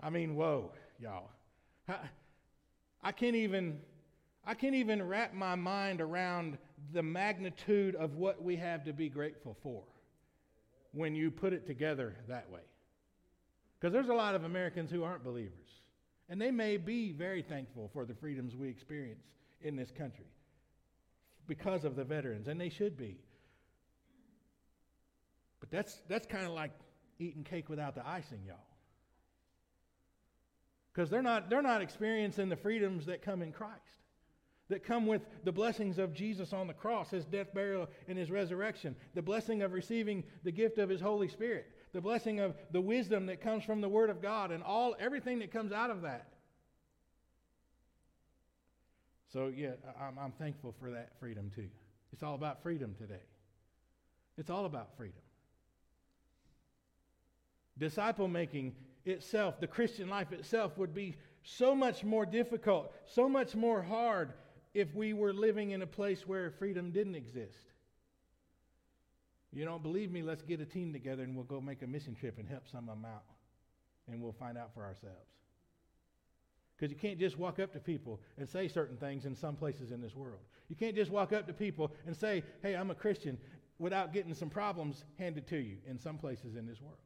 I 0.00 0.10
mean, 0.10 0.36
whoa, 0.36 0.70
y'all. 1.00 1.30
I, 1.88 1.96
I 3.02 3.12
can't 3.12 3.36
even 3.36 3.80
I 4.46 4.54
can't 4.54 4.74
even 4.74 5.02
wrap 5.06 5.34
my 5.34 5.56
mind 5.56 6.00
around 6.00 6.58
the 6.92 7.02
magnitude 7.02 7.94
of 7.96 8.14
what 8.14 8.42
we 8.42 8.56
have 8.56 8.84
to 8.84 8.92
be 8.92 9.08
grateful 9.08 9.56
for 9.62 9.82
when 10.92 11.14
you 11.14 11.30
put 11.30 11.52
it 11.52 11.66
together 11.66 12.16
that 12.28 12.48
way. 12.50 12.60
Because 13.78 13.92
there's 13.92 14.08
a 14.08 14.14
lot 14.14 14.34
of 14.34 14.44
Americans 14.44 14.90
who 14.90 15.04
aren't 15.04 15.22
believers, 15.22 15.68
and 16.28 16.40
they 16.40 16.50
may 16.50 16.76
be 16.76 17.12
very 17.12 17.42
thankful 17.42 17.90
for 17.92 18.04
the 18.04 18.14
freedoms 18.14 18.54
we 18.54 18.68
experience 18.68 19.24
in 19.62 19.76
this 19.76 19.90
country 19.90 20.26
because 21.46 21.84
of 21.84 21.96
the 21.96 22.04
veterans, 22.04 22.48
and 22.48 22.60
they 22.60 22.68
should 22.68 22.96
be. 22.96 23.18
But 25.60 25.70
that's, 25.70 26.00
that's 26.08 26.26
kind 26.26 26.44
of 26.44 26.52
like 26.52 26.72
eating 27.18 27.42
cake 27.42 27.68
without 27.68 27.94
the 27.94 28.06
icing, 28.06 28.40
y'all. 28.46 28.56
Because 30.92 31.10
they're 31.10 31.22
not, 31.22 31.48
they're 31.48 31.62
not 31.62 31.80
experiencing 31.80 32.48
the 32.48 32.56
freedoms 32.56 33.06
that 33.06 33.22
come 33.22 33.40
in 33.40 33.52
Christ, 33.52 33.74
that 34.68 34.84
come 34.84 35.06
with 35.06 35.22
the 35.44 35.52
blessings 35.52 35.98
of 35.98 36.12
Jesus 36.12 36.52
on 36.52 36.66
the 36.66 36.74
cross, 36.74 37.10
his 37.10 37.24
death, 37.24 37.54
burial, 37.54 37.88
and 38.06 38.18
his 38.18 38.30
resurrection, 38.30 38.94
the 39.14 39.22
blessing 39.22 39.62
of 39.62 39.72
receiving 39.72 40.24
the 40.44 40.52
gift 40.52 40.78
of 40.78 40.90
his 40.90 41.00
Holy 41.00 41.28
Spirit, 41.28 41.66
the 41.92 42.00
blessing 42.00 42.40
of 42.40 42.54
the 42.70 42.80
wisdom 42.80 43.26
that 43.26 43.40
comes 43.40 43.64
from 43.64 43.80
the 43.80 43.88
Word 43.88 44.10
of 44.10 44.22
God, 44.22 44.50
and 44.50 44.62
all 44.62 44.96
everything 44.98 45.38
that 45.40 45.52
comes 45.52 45.72
out 45.72 45.90
of 45.90 46.02
that. 46.02 46.28
So, 49.32 49.52
yeah, 49.54 49.72
I'm, 50.00 50.18
I'm 50.18 50.32
thankful 50.32 50.74
for 50.80 50.90
that 50.90 51.10
freedom 51.20 51.50
too. 51.54 51.68
It's 52.12 52.22
all 52.22 52.34
about 52.34 52.62
freedom 52.62 52.94
today. 52.98 53.22
It's 54.38 54.50
all 54.50 54.64
about 54.64 54.96
freedom. 54.96 55.20
Disciple 57.76 58.28
making 58.28 58.74
itself, 59.04 59.60
the 59.60 59.66
Christian 59.66 60.08
life 60.08 60.32
itself, 60.32 60.78
would 60.78 60.94
be 60.94 61.16
so 61.42 61.74
much 61.74 62.04
more 62.04 62.26
difficult, 62.26 62.92
so 63.06 63.28
much 63.28 63.54
more 63.54 63.82
hard 63.82 64.32
if 64.74 64.94
we 64.94 65.12
were 65.12 65.32
living 65.32 65.70
in 65.70 65.82
a 65.82 65.86
place 65.86 66.26
where 66.26 66.50
freedom 66.50 66.90
didn't 66.90 67.14
exist. 67.14 67.72
You 69.52 69.64
don't 69.64 69.82
believe 69.82 70.10
me? 70.10 70.22
Let's 70.22 70.42
get 70.42 70.60
a 70.60 70.66
team 70.66 70.92
together 70.92 71.22
and 71.22 71.34
we'll 71.34 71.44
go 71.44 71.60
make 71.60 71.82
a 71.82 71.86
mission 71.86 72.14
trip 72.14 72.38
and 72.38 72.48
help 72.48 72.68
some 72.70 72.88
of 72.88 72.96
them 72.96 73.04
out. 73.04 73.24
And 74.06 74.22
we'll 74.22 74.32
find 74.32 74.58
out 74.58 74.72
for 74.74 74.84
ourselves. 74.84 75.30
Because 76.76 76.92
you 76.92 76.98
can't 76.98 77.18
just 77.18 77.38
walk 77.38 77.58
up 77.58 77.72
to 77.72 77.80
people 77.80 78.20
and 78.38 78.48
say 78.48 78.68
certain 78.68 78.96
things 78.96 79.24
in 79.24 79.34
some 79.34 79.56
places 79.56 79.90
in 79.90 80.00
this 80.00 80.14
world. 80.14 80.40
You 80.68 80.76
can't 80.76 80.94
just 80.94 81.10
walk 81.10 81.32
up 81.32 81.46
to 81.46 81.52
people 81.52 81.92
and 82.06 82.16
say, 82.16 82.44
hey, 82.62 82.74
I'm 82.76 82.90
a 82.90 82.94
Christian, 82.94 83.38
without 83.78 84.12
getting 84.12 84.34
some 84.34 84.50
problems 84.50 85.04
handed 85.18 85.46
to 85.48 85.56
you 85.56 85.78
in 85.86 85.98
some 85.98 86.18
places 86.18 86.56
in 86.56 86.66
this 86.66 86.80
world. 86.80 86.98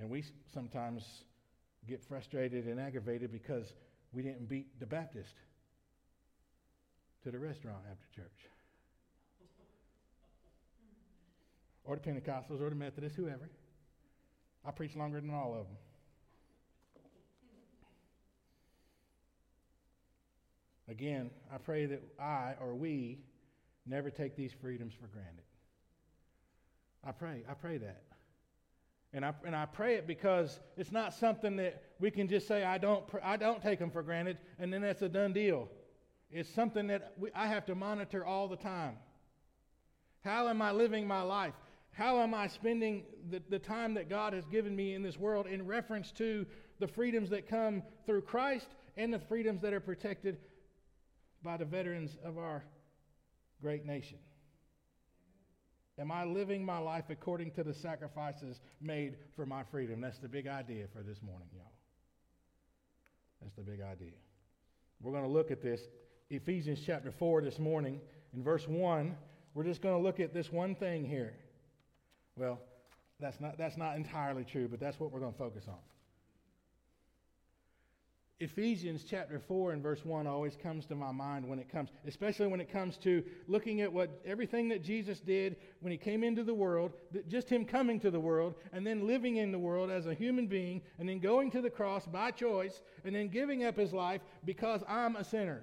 And 0.00 0.10
we 0.10 0.24
sometimes 0.52 1.24
get 1.86 2.02
frustrated 2.02 2.66
and 2.66 2.80
aggravated 2.80 3.32
because 3.32 3.72
we 4.12 4.22
didn't 4.22 4.48
beat 4.48 4.78
the 4.80 4.86
Baptist 4.86 5.34
to 7.26 7.32
the 7.32 7.38
restaurant 7.40 7.78
after 7.90 8.06
church. 8.14 8.48
Or 11.84 11.96
the 11.96 12.00
Pentecostals 12.00 12.60
or 12.60 12.70
the 12.70 12.76
Methodists, 12.76 13.16
whoever. 13.16 13.50
I 14.64 14.70
preach 14.70 14.94
longer 14.94 15.20
than 15.20 15.34
all 15.34 15.50
of 15.50 15.66
them. 15.66 15.76
Again, 20.88 21.30
I 21.52 21.58
pray 21.58 21.86
that 21.86 22.00
I 22.20 22.54
or 22.60 22.76
we 22.76 23.18
never 23.86 24.08
take 24.08 24.36
these 24.36 24.52
freedoms 24.52 24.94
for 24.94 25.08
granted. 25.08 25.42
I 27.02 27.10
pray, 27.10 27.42
I 27.50 27.54
pray 27.54 27.78
that. 27.78 28.04
And 29.12 29.24
I, 29.24 29.34
and 29.44 29.56
I 29.56 29.66
pray 29.66 29.96
it 29.96 30.06
because 30.06 30.60
it's 30.76 30.92
not 30.92 31.12
something 31.12 31.56
that 31.56 31.82
we 31.98 32.12
can 32.12 32.28
just 32.28 32.46
say, 32.46 32.62
I 32.62 32.78
don't, 32.78 33.02
I 33.20 33.36
don't 33.36 33.60
take 33.60 33.80
them 33.80 33.90
for 33.90 34.04
granted, 34.04 34.38
and 34.60 34.72
then 34.72 34.82
that's 34.82 35.02
a 35.02 35.08
done 35.08 35.32
deal. 35.32 35.68
It's 36.30 36.52
something 36.54 36.88
that 36.88 37.14
we, 37.18 37.30
I 37.34 37.46
have 37.46 37.66
to 37.66 37.74
monitor 37.74 38.24
all 38.24 38.48
the 38.48 38.56
time. 38.56 38.96
How 40.24 40.48
am 40.48 40.60
I 40.60 40.72
living 40.72 41.06
my 41.06 41.22
life? 41.22 41.54
How 41.92 42.20
am 42.20 42.34
I 42.34 42.48
spending 42.48 43.04
the, 43.30 43.42
the 43.48 43.58
time 43.58 43.94
that 43.94 44.10
God 44.10 44.32
has 44.32 44.44
given 44.46 44.74
me 44.74 44.94
in 44.94 45.02
this 45.02 45.16
world 45.16 45.46
in 45.46 45.66
reference 45.66 46.12
to 46.12 46.44
the 46.78 46.88
freedoms 46.88 47.30
that 47.30 47.48
come 47.48 47.82
through 48.04 48.22
Christ 48.22 48.66
and 48.96 49.12
the 49.12 49.18
freedoms 49.18 49.62
that 49.62 49.72
are 49.72 49.80
protected 49.80 50.38
by 51.42 51.56
the 51.56 51.64
veterans 51.64 52.16
of 52.24 52.38
our 52.38 52.64
great 53.62 53.86
nation? 53.86 54.18
Am 55.98 56.12
I 56.12 56.24
living 56.24 56.62
my 56.62 56.78
life 56.78 57.04
according 57.08 57.52
to 57.52 57.64
the 57.64 57.72
sacrifices 57.72 58.60
made 58.82 59.16
for 59.34 59.46
my 59.46 59.62
freedom? 59.62 60.02
That's 60.02 60.18
the 60.18 60.28
big 60.28 60.46
idea 60.46 60.86
for 60.92 61.02
this 61.02 61.22
morning, 61.22 61.48
y'all. 61.54 61.72
That's 63.40 63.54
the 63.54 63.62
big 63.62 63.80
idea. 63.80 64.12
We're 65.00 65.12
going 65.12 65.24
to 65.24 65.30
look 65.30 65.50
at 65.50 65.62
this, 65.62 65.80
Ephesians 66.30 66.80
chapter 66.84 67.12
4 67.12 67.42
this 67.42 67.58
morning, 67.58 68.00
in 68.34 68.42
verse 68.42 68.66
1. 68.66 69.16
We're 69.54 69.64
just 69.64 69.80
going 69.80 69.96
to 69.96 70.02
look 70.02 70.20
at 70.20 70.34
this 70.34 70.52
one 70.52 70.74
thing 70.74 71.04
here. 71.04 71.34
Well, 72.36 72.60
that's 73.20 73.40
not, 73.40 73.56
that's 73.56 73.76
not 73.76 73.96
entirely 73.96 74.44
true, 74.44 74.68
but 74.68 74.80
that's 74.80 74.98
what 74.98 75.12
we're 75.12 75.20
going 75.20 75.32
to 75.32 75.38
focus 75.38 75.64
on. 75.68 75.78
Ephesians 78.38 79.02
chapter 79.08 79.38
4 79.38 79.72
and 79.72 79.82
verse 79.82 80.04
1 80.04 80.26
always 80.26 80.56
comes 80.56 80.84
to 80.86 80.94
my 80.94 81.10
mind 81.10 81.48
when 81.48 81.58
it 81.58 81.70
comes, 81.70 81.88
especially 82.06 82.48
when 82.48 82.60
it 82.60 82.70
comes 82.70 82.98
to 82.98 83.22
looking 83.48 83.80
at 83.80 83.90
what 83.90 84.20
everything 84.26 84.68
that 84.68 84.82
Jesus 84.82 85.20
did 85.20 85.56
when 85.80 85.90
he 85.90 85.96
came 85.96 86.22
into 86.22 86.44
the 86.44 86.52
world, 86.52 86.92
just 87.28 87.48
him 87.48 87.64
coming 87.64 87.98
to 88.00 88.10
the 88.10 88.20
world, 88.20 88.56
and 88.74 88.86
then 88.86 89.06
living 89.06 89.36
in 89.36 89.52
the 89.52 89.58
world 89.58 89.90
as 89.90 90.06
a 90.06 90.12
human 90.12 90.48
being, 90.48 90.82
and 90.98 91.08
then 91.08 91.18
going 91.18 91.50
to 91.52 91.62
the 91.62 91.70
cross 91.70 92.04
by 92.04 92.30
choice, 92.30 92.82
and 93.04 93.14
then 93.14 93.28
giving 93.28 93.64
up 93.64 93.78
his 93.78 93.94
life 93.94 94.20
because 94.44 94.82
I'm 94.86 95.16
a 95.16 95.24
sinner. 95.24 95.62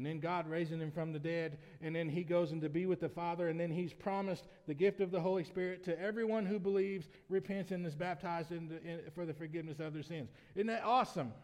And 0.00 0.06
then 0.06 0.18
God 0.18 0.48
raising 0.48 0.80
him 0.80 0.90
from 0.90 1.12
the 1.12 1.18
dead, 1.18 1.58
and 1.82 1.94
then 1.94 2.08
he 2.08 2.24
goes 2.24 2.52
in 2.52 2.62
to 2.62 2.70
be 2.70 2.86
with 2.86 3.00
the 3.00 3.08
Father, 3.10 3.50
and 3.50 3.60
then 3.60 3.70
he's 3.70 3.92
promised 3.92 4.48
the 4.66 4.72
gift 4.72 5.02
of 5.02 5.10
the 5.10 5.20
Holy 5.20 5.44
Spirit 5.44 5.84
to 5.84 6.00
everyone 6.00 6.46
who 6.46 6.58
believes, 6.58 7.10
repents, 7.28 7.70
and 7.70 7.84
is 7.84 7.94
baptized 7.94 8.50
in 8.50 8.66
the, 8.66 8.82
in, 8.82 9.00
for 9.14 9.26
the 9.26 9.34
forgiveness 9.34 9.78
of 9.78 9.92
their 9.92 10.02
sins. 10.02 10.30
Isn't 10.54 10.68
that 10.68 10.84
awesome? 10.84 11.34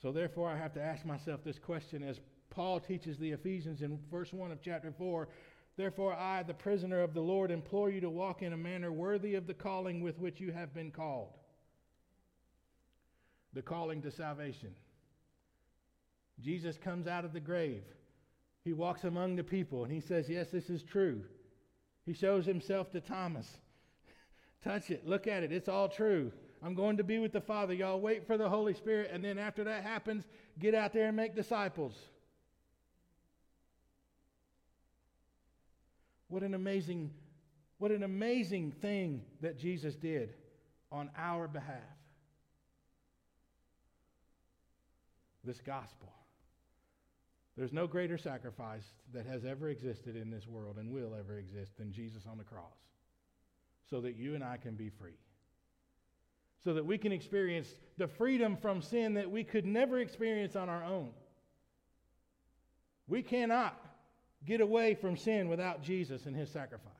So, 0.00 0.10
therefore, 0.10 0.48
I 0.48 0.56
have 0.56 0.72
to 0.72 0.82
ask 0.82 1.04
myself 1.04 1.44
this 1.44 1.58
question 1.58 2.02
as 2.02 2.18
Paul 2.48 2.80
teaches 2.80 3.18
the 3.18 3.32
Ephesians 3.32 3.82
in 3.82 3.98
verse 4.10 4.32
1 4.32 4.52
of 4.52 4.62
chapter 4.62 4.90
4. 4.90 5.28
Therefore, 5.76 6.14
I, 6.14 6.42
the 6.44 6.54
prisoner 6.54 7.02
of 7.02 7.12
the 7.12 7.20
Lord, 7.20 7.50
implore 7.50 7.90
you 7.90 8.00
to 8.00 8.08
walk 8.08 8.40
in 8.40 8.54
a 8.54 8.56
manner 8.56 8.90
worthy 8.90 9.34
of 9.34 9.46
the 9.46 9.52
calling 9.52 10.00
with 10.00 10.18
which 10.18 10.40
you 10.40 10.50
have 10.52 10.72
been 10.72 10.90
called. 10.90 11.34
The 13.52 13.60
calling 13.60 14.00
to 14.00 14.10
salvation. 14.10 14.70
Jesus 16.40 16.76
comes 16.76 17.06
out 17.06 17.24
of 17.24 17.32
the 17.32 17.40
grave. 17.40 17.84
He 18.64 18.72
walks 18.72 19.04
among 19.04 19.36
the 19.36 19.44
people 19.44 19.84
and 19.84 19.92
he 19.92 20.00
says, 20.00 20.28
Yes, 20.28 20.48
this 20.50 20.70
is 20.70 20.82
true. 20.82 21.22
He 22.06 22.12
shows 22.12 22.44
himself 22.46 22.90
to 22.92 23.00
Thomas. 23.00 23.46
Touch 24.64 24.90
it, 24.90 25.06
look 25.06 25.26
at 25.26 25.42
it, 25.42 25.52
it's 25.52 25.68
all 25.68 25.88
true. 25.88 26.32
I'm 26.62 26.74
going 26.74 26.96
to 26.96 27.04
be 27.04 27.18
with 27.18 27.32
the 27.32 27.42
Father. 27.42 27.74
Y'all 27.74 28.00
wait 28.00 28.26
for 28.26 28.38
the 28.38 28.48
Holy 28.48 28.72
Spirit, 28.72 29.10
and 29.12 29.22
then 29.22 29.38
after 29.38 29.64
that 29.64 29.82
happens, 29.82 30.24
get 30.58 30.74
out 30.74 30.94
there 30.94 31.08
and 31.08 31.16
make 31.16 31.34
disciples. 31.34 31.94
What 36.28 36.42
an 36.42 36.54
amazing, 36.54 37.10
what 37.76 37.90
an 37.90 38.02
amazing 38.02 38.72
thing 38.80 39.22
that 39.42 39.58
Jesus 39.58 39.94
did 39.94 40.32
on 40.90 41.10
our 41.18 41.46
behalf. 41.46 41.76
This 45.44 45.60
gospel. 45.60 46.08
There's 47.56 47.72
no 47.72 47.86
greater 47.86 48.18
sacrifice 48.18 48.84
that 49.12 49.26
has 49.26 49.44
ever 49.44 49.68
existed 49.68 50.16
in 50.16 50.30
this 50.30 50.46
world 50.46 50.76
and 50.78 50.90
will 50.90 51.14
ever 51.14 51.38
exist 51.38 51.76
than 51.78 51.92
Jesus 51.92 52.22
on 52.28 52.36
the 52.36 52.44
cross 52.44 52.74
so 53.88 54.00
that 54.00 54.16
you 54.16 54.34
and 54.34 54.42
I 54.42 54.56
can 54.56 54.74
be 54.74 54.88
free. 54.88 55.18
So 56.64 56.74
that 56.74 56.84
we 56.84 56.98
can 56.98 57.12
experience 57.12 57.68
the 57.96 58.08
freedom 58.08 58.56
from 58.56 58.82
sin 58.82 59.14
that 59.14 59.30
we 59.30 59.44
could 59.44 59.66
never 59.66 60.00
experience 60.00 60.56
on 60.56 60.68
our 60.68 60.82
own. 60.82 61.10
We 63.06 63.22
cannot 63.22 63.78
get 64.44 64.60
away 64.60 64.94
from 64.94 65.16
sin 65.16 65.48
without 65.48 65.82
Jesus 65.82 66.26
and 66.26 66.34
his 66.34 66.50
sacrifice. 66.50 66.92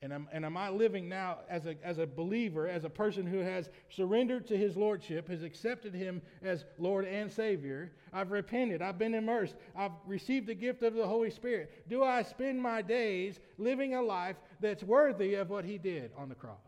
And 0.00 0.12
am, 0.12 0.28
and 0.30 0.44
am 0.44 0.56
I 0.56 0.70
living 0.70 1.08
now 1.08 1.38
as 1.48 1.66
a, 1.66 1.74
as 1.82 1.98
a 1.98 2.06
believer, 2.06 2.68
as 2.68 2.84
a 2.84 2.90
person 2.90 3.26
who 3.26 3.38
has 3.38 3.68
surrendered 3.88 4.46
to 4.46 4.56
his 4.56 4.76
lordship, 4.76 5.28
has 5.28 5.42
accepted 5.42 5.92
him 5.92 6.22
as 6.40 6.64
Lord 6.78 7.04
and 7.04 7.32
Savior? 7.32 7.90
I've 8.12 8.30
repented. 8.30 8.80
I've 8.80 8.98
been 8.98 9.14
immersed. 9.14 9.56
I've 9.74 9.90
received 10.06 10.46
the 10.46 10.54
gift 10.54 10.84
of 10.84 10.94
the 10.94 11.06
Holy 11.06 11.30
Spirit. 11.30 11.88
Do 11.88 12.04
I 12.04 12.22
spend 12.22 12.62
my 12.62 12.80
days 12.80 13.40
living 13.58 13.94
a 13.94 14.02
life 14.02 14.36
that's 14.60 14.84
worthy 14.84 15.34
of 15.34 15.50
what 15.50 15.64
he 15.64 15.78
did 15.78 16.12
on 16.16 16.28
the 16.28 16.36
cross? 16.36 16.58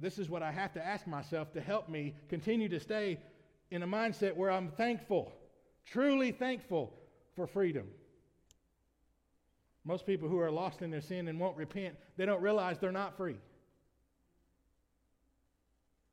this 0.00 0.18
is 0.18 0.28
what 0.28 0.42
I 0.42 0.52
have 0.52 0.72
to 0.74 0.84
ask 0.84 1.06
myself 1.06 1.52
to 1.52 1.60
help 1.60 1.88
me 1.88 2.14
continue 2.28 2.68
to 2.68 2.80
stay 2.80 3.18
in 3.70 3.82
a 3.82 3.86
mindset 3.86 4.36
where 4.36 4.50
I'm 4.50 4.70
thankful, 4.70 5.32
truly 5.84 6.32
thankful 6.32 6.92
for 7.34 7.46
freedom. 7.46 7.86
Most 9.84 10.06
people 10.06 10.28
who 10.28 10.40
are 10.40 10.50
lost 10.50 10.82
in 10.82 10.90
their 10.90 11.00
sin 11.00 11.28
and 11.28 11.38
won't 11.38 11.56
repent, 11.56 11.94
they 12.16 12.26
don't 12.26 12.42
realize 12.42 12.78
they're 12.78 12.92
not 12.92 13.16
free. 13.16 13.36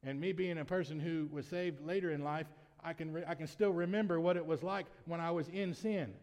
And 0.03 0.19
me 0.19 0.31
being 0.33 0.57
a 0.57 0.65
person 0.65 0.99
who 0.99 1.27
was 1.31 1.47
saved 1.47 1.81
later 1.85 2.11
in 2.11 2.23
life, 2.23 2.47
I 2.83 2.93
can, 2.93 3.13
re- 3.13 3.23
I 3.27 3.35
can 3.35 3.47
still 3.47 3.71
remember 3.71 4.19
what 4.19 4.35
it 4.35 4.45
was 4.45 4.61
like 4.61 4.85
when 5.05 5.19
I 5.21 5.31
was 5.31 5.47
in 5.47 5.73
sin. 5.73 6.13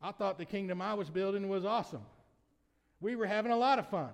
I 0.00 0.12
thought 0.12 0.38
the 0.38 0.44
kingdom 0.44 0.80
I 0.80 0.94
was 0.94 1.10
building 1.10 1.48
was 1.48 1.64
awesome. 1.64 2.02
We 3.00 3.16
were 3.16 3.26
having 3.26 3.50
a 3.50 3.56
lot 3.56 3.78
of 3.78 3.88
fun. 3.88 4.10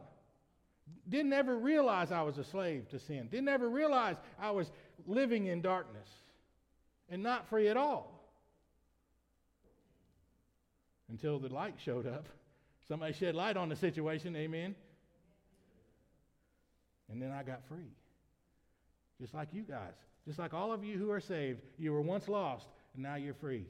Didn't 1.09 1.33
ever 1.33 1.57
realize 1.57 2.11
I 2.13 2.23
was 2.23 2.39
a 2.39 2.45
slave 2.45 2.89
to 2.91 2.99
sin. 2.99 3.29
Didn't 3.31 3.49
ever 3.49 3.69
realize 3.69 4.17
I 4.41 4.51
was 4.51 4.71
living 5.07 5.47
in 5.47 5.61
darkness 5.61 6.09
and 7.09 7.23
not 7.23 7.49
free 7.49 7.69
at 7.69 7.77
all. 7.77 8.11
Until 11.11 11.39
the 11.39 11.49
light 11.49 11.75
showed 11.85 12.07
up. 12.07 12.27
Somebody 12.89 13.13
shed 13.13 13.35
light 13.35 13.57
on 13.57 13.69
the 13.69 13.77
situation, 13.77 14.35
amen. 14.37 14.75
And 17.11 17.21
then 17.21 17.31
I 17.31 17.43
got 17.43 17.61
free. 17.69 17.93
Just 19.21 19.35
like 19.35 19.49
you 19.53 19.63
guys. 19.63 19.93
Just 20.27 20.39
like 20.39 20.55
all 20.55 20.73
of 20.73 20.85
you 20.85 20.99
who 20.99 21.11
are 21.11 21.21
saved. 21.21 21.61
You 21.79 21.93
were 21.93 22.01
once 22.01 22.29
lost, 22.29 22.67
and 22.95 23.03
now 23.03 23.17
you're 23.17 23.35
free 23.35 23.67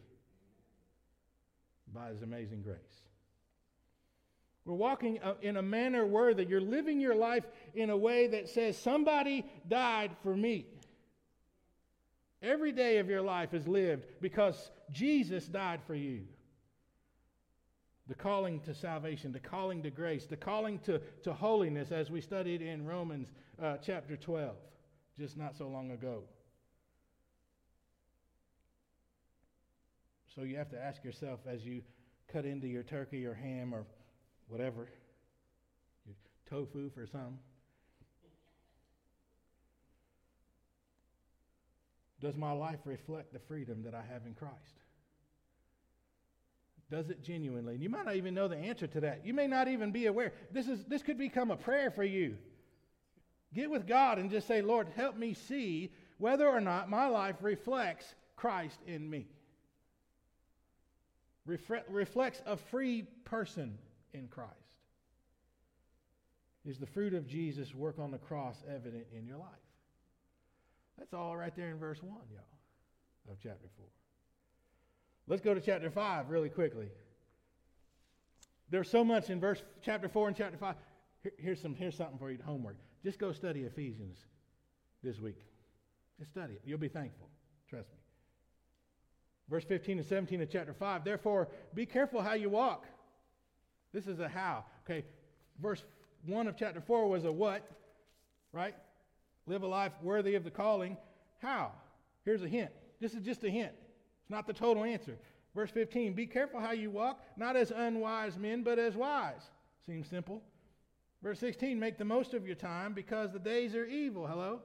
by 1.92 2.08
his 2.08 2.22
amazing 2.22 2.62
grace. 2.62 2.78
We're 4.64 4.74
walking 4.74 5.18
uh, 5.22 5.34
in 5.42 5.56
a 5.58 5.62
manner 5.62 6.06
worthy. 6.06 6.46
You're 6.46 6.60
living 6.60 7.00
your 7.00 7.14
life 7.14 7.44
in 7.74 7.90
a 7.90 7.96
way 7.96 8.28
that 8.28 8.48
says, 8.48 8.78
Somebody 8.78 9.44
died 9.68 10.12
for 10.22 10.34
me. 10.34 10.66
Every 12.42 12.72
day 12.72 12.98
of 12.98 13.08
your 13.08 13.22
life 13.22 13.54
is 13.54 13.66
lived 13.66 14.06
because 14.20 14.70
Jesus 14.90 15.46
died 15.46 15.80
for 15.86 15.94
you. 15.94 16.24
The 18.06 18.14
calling 18.14 18.60
to 18.60 18.74
salvation, 18.74 19.32
the 19.32 19.40
calling 19.40 19.82
to 19.82 19.90
grace, 19.90 20.26
the 20.26 20.36
calling 20.36 20.78
to, 20.80 21.00
to 21.22 21.32
holiness, 21.32 21.90
as 21.90 22.10
we 22.10 22.20
studied 22.20 22.60
in 22.60 22.84
Romans 22.84 23.28
uh, 23.62 23.76
chapter 23.82 24.16
12, 24.16 24.54
just 25.18 25.38
not 25.38 25.56
so 25.56 25.68
long 25.68 25.90
ago. 25.90 26.24
So 30.34 30.42
you 30.42 30.56
have 30.56 30.70
to 30.70 30.82
ask 30.82 31.02
yourself 31.04 31.40
as 31.46 31.64
you 31.64 31.82
cut 32.30 32.44
into 32.44 32.66
your 32.66 32.82
turkey 32.82 33.24
or 33.24 33.34
ham 33.34 33.74
or 33.74 33.86
whatever, 34.48 34.88
tofu 36.48 36.90
for 36.90 37.06
some. 37.06 37.38
Does 42.20 42.36
my 42.36 42.52
life 42.52 42.78
reflect 42.84 43.32
the 43.32 43.38
freedom 43.38 43.82
that 43.82 43.94
I 43.94 44.02
have 44.12 44.24
in 44.26 44.34
Christ? 44.34 44.54
Does 46.90 47.10
it 47.10 47.22
genuinely? 47.22 47.74
And 47.74 47.82
you 47.82 47.90
might 47.90 48.06
not 48.06 48.16
even 48.16 48.34
know 48.34 48.48
the 48.48 48.56
answer 48.56 48.86
to 48.86 49.00
that. 49.00 49.26
You 49.26 49.34
may 49.34 49.46
not 49.46 49.68
even 49.68 49.90
be 49.90 50.06
aware. 50.06 50.32
This, 50.50 50.68
is, 50.68 50.84
this 50.84 51.02
could 51.02 51.18
become 51.18 51.50
a 51.50 51.56
prayer 51.56 51.90
for 51.90 52.04
you. 52.04 52.36
Get 53.52 53.70
with 53.70 53.86
God 53.86 54.18
and 54.18 54.30
just 54.30 54.46
say, 54.46 54.62
Lord, 54.62 54.88
help 54.96 55.16
me 55.16 55.34
see 55.34 55.92
whether 56.18 56.48
or 56.48 56.60
not 56.60 56.88
my 56.88 57.06
life 57.06 57.36
reflects 57.40 58.14
Christ 58.36 58.78
in 58.86 59.08
me 59.08 59.26
reflects 61.46 62.42
a 62.46 62.56
free 62.56 63.02
person 63.24 63.78
in 64.14 64.28
Christ. 64.28 64.50
Is 66.64 66.78
the 66.78 66.86
fruit 66.86 67.12
of 67.12 67.26
Jesus' 67.26 67.74
work 67.74 67.98
on 67.98 68.10
the 68.10 68.18
cross 68.18 68.56
evident 68.68 69.04
in 69.12 69.26
your 69.26 69.36
life? 69.36 69.48
That's 70.98 71.12
all 71.12 71.36
right 71.36 71.54
there 71.54 71.70
in 71.70 71.78
verse 71.78 72.02
1, 72.02 72.12
y'all, 72.32 73.32
of 73.32 73.36
chapter 73.42 73.68
4. 73.76 73.86
Let's 75.26 75.42
go 75.42 75.54
to 75.54 75.60
chapter 75.60 75.90
5 75.90 76.30
really 76.30 76.48
quickly. 76.48 76.88
There's 78.70 78.90
so 78.90 79.04
much 79.04 79.30
in 79.30 79.40
verse 79.40 79.62
chapter 79.82 80.08
4 80.08 80.28
and 80.28 80.36
chapter 80.36 80.56
5. 80.56 80.74
Here, 81.22 81.32
here's, 81.38 81.60
some, 81.60 81.74
here's 81.74 81.96
something 81.96 82.18
for 82.18 82.30
you 82.30 82.38
to 82.38 82.44
homework. 82.44 82.76
Just 83.02 83.18
go 83.18 83.32
study 83.32 83.60
Ephesians 83.62 84.16
this 85.02 85.20
week. 85.20 85.38
Just 86.18 86.30
study 86.30 86.54
it. 86.54 86.62
You'll 86.64 86.78
be 86.78 86.88
thankful. 86.88 87.28
Trust 87.68 87.88
me. 87.90 87.98
Verse 89.50 89.64
15 89.64 89.98
and 89.98 90.06
17 90.06 90.40
of 90.40 90.50
chapter 90.50 90.72
5. 90.72 91.04
Therefore, 91.04 91.48
be 91.74 91.84
careful 91.84 92.22
how 92.22 92.34
you 92.34 92.48
walk. 92.48 92.86
This 93.94 94.06
is 94.06 94.20
a 94.20 94.28
how. 94.28 94.64
Okay, 94.84 95.04
verse 95.62 95.82
1 96.26 96.46
of 96.46 96.56
chapter 96.58 96.82
4 96.82 97.08
was 97.08 97.24
a 97.24 97.32
what, 97.32 97.66
right? 98.52 98.74
Live 99.46 99.62
a 99.62 99.66
life 99.66 99.92
worthy 100.02 100.34
of 100.34 100.44
the 100.44 100.50
calling. 100.50 100.98
How? 101.40 101.72
Here's 102.26 102.42
a 102.42 102.48
hint. 102.48 102.70
This 103.00 103.14
is 103.14 103.22
just 103.22 103.42
a 103.44 103.50
hint. 103.50 103.72
It's 104.22 104.30
not 104.30 104.46
the 104.46 104.52
total 104.52 104.84
answer. 104.84 105.16
Verse 105.54 105.70
15 105.70 106.12
Be 106.12 106.26
careful 106.26 106.60
how 106.60 106.72
you 106.72 106.90
walk, 106.90 107.22
not 107.38 107.56
as 107.56 107.70
unwise 107.70 108.36
men, 108.36 108.62
but 108.62 108.78
as 108.78 108.94
wise. 108.94 109.48
Seems 109.86 110.08
simple. 110.08 110.42
Verse 111.22 111.38
16 111.38 111.78
Make 111.78 111.96
the 111.96 112.04
most 112.04 112.34
of 112.34 112.44
your 112.46 112.56
time 112.56 112.92
because 112.92 113.32
the 113.32 113.38
days 113.38 113.74
are 113.74 113.86
evil. 113.86 114.26
Hello? 114.26 114.60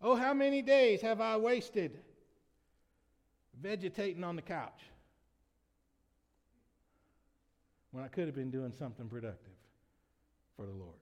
Oh, 0.00 0.14
how 0.14 0.34
many 0.34 0.62
days 0.62 1.00
have 1.00 1.20
I 1.20 1.36
wasted? 1.36 1.98
vegetating 3.62 4.24
on 4.24 4.36
the 4.36 4.42
couch 4.42 4.82
when 7.92 8.04
I 8.04 8.08
could 8.08 8.26
have 8.26 8.34
been 8.34 8.50
doing 8.50 8.72
something 8.78 9.08
productive 9.08 9.54
for 10.56 10.66
the 10.66 10.72
Lord? 10.72 10.96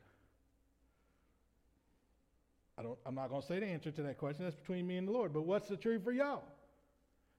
I 2.79 2.83
don't, 2.83 2.99
I'm 3.05 3.15
not 3.15 3.29
going 3.29 3.43
to 3.43 3.47
say 3.47 3.61
the 3.61 3.67
answer 3.67 3.91
to 3.91 4.03
that 4.03 4.19
question. 4.19 4.45
That's 4.45 4.57
between 4.57 4.87
me 4.87 4.97
and 4.97 5.09
the 5.09 5.13
Lord. 5.13 5.33
But 5.33 5.43
what's 5.43 5.69
the 5.69 5.77
truth 5.77 6.05
for 6.05 6.13
y'all? 6.13 6.45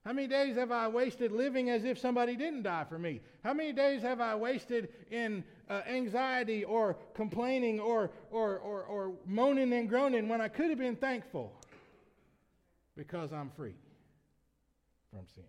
How 0.06 0.14
many 0.14 0.28
days 0.28 0.56
have 0.56 0.72
I 0.72 0.88
wasted 0.88 1.32
living 1.32 1.70
as 1.70 1.84
if 1.84 2.00
somebody 2.00 2.36
didn't 2.36 2.64
die 2.64 2.86
for 2.90 2.98
me? 2.98 3.22
How 3.44 3.54
many 3.54 3.72
days 3.72 4.02
have 4.02 4.20
I 4.20 4.36
wasted 4.36 4.90
in 5.12 5.44
uh, 5.70 5.82
anxiety 5.88 6.64
or 6.64 6.98
complaining 7.14 7.80
or, 7.80 8.12
or, 8.32 8.58
or, 8.58 8.84
or 8.84 9.14
moaning 9.26 9.74
and 9.74 9.88
groaning 9.88 10.28
when 10.28 10.42
I 10.42 10.48
could 10.48 10.70
have 10.70 10.80
been 10.80 10.96
thankful 10.96 11.54
because 12.96 13.32
I'm 13.32 13.52
free? 13.52 13.76
from 15.12 15.26
sin. 15.36 15.44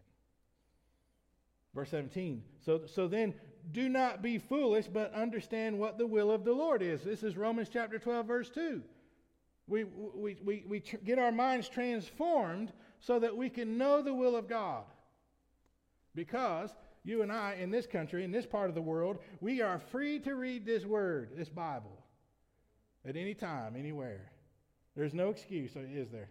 Verse 1.75 1.91
17. 1.91 2.43
So, 2.65 2.83
so 2.87 3.09
then, 3.09 3.35
do 3.71 3.89
not 3.89 4.23
be 4.23 4.39
foolish, 4.39 4.89
but 4.89 5.15
understand 5.15 5.79
what 5.79 5.99
the 5.99 6.07
will 6.07 6.31
of 6.31 6.45
the 6.45 6.53
Lord 6.53 6.83
is. 6.83 7.03
This 7.03 7.23
is 7.23 7.37
Romans 7.37 7.69
chapter 7.73 7.99
12, 7.99 8.27
verse 8.27 8.51
2. 8.51 8.83
We, 9.69 9.85
we, 9.85 10.37
we, 10.45 10.65
we 10.69 10.81
tr- 10.81 10.97
get 11.05 11.19
our 11.19 11.31
minds 11.31 11.69
transformed 11.69 12.73
so 13.01 13.19
that 13.19 13.37
we 13.37 13.49
can 13.49 13.79
know 13.79 14.03
the 14.03 14.15
will 14.15 14.37
of 14.37 14.49
God. 14.49 14.85
Because 16.15 16.71
you 17.05 17.23
and 17.23 17.33
I, 17.33 17.57
in 17.61 17.71
this 17.71 17.87
country, 17.87 18.25
in 18.25 18.33
this 18.33 18.47
part 18.47 18.69
of 18.69 18.75
the 18.75 18.83
world, 18.83 19.19
we 19.41 19.61
are 19.63 19.79
free 19.79 20.19
to 20.21 20.35
read 20.35 20.67
this 20.67 20.85
word, 20.85 21.31
this 21.37 21.49
Bible, 21.49 22.05
at 23.07 23.17
any 23.17 23.35
time, 23.35 23.77
anywhere. 23.77 24.31
There's 24.97 25.15
no 25.15 25.31
excuse, 25.31 25.75
is 25.77 26.11
there, 26.11 26.29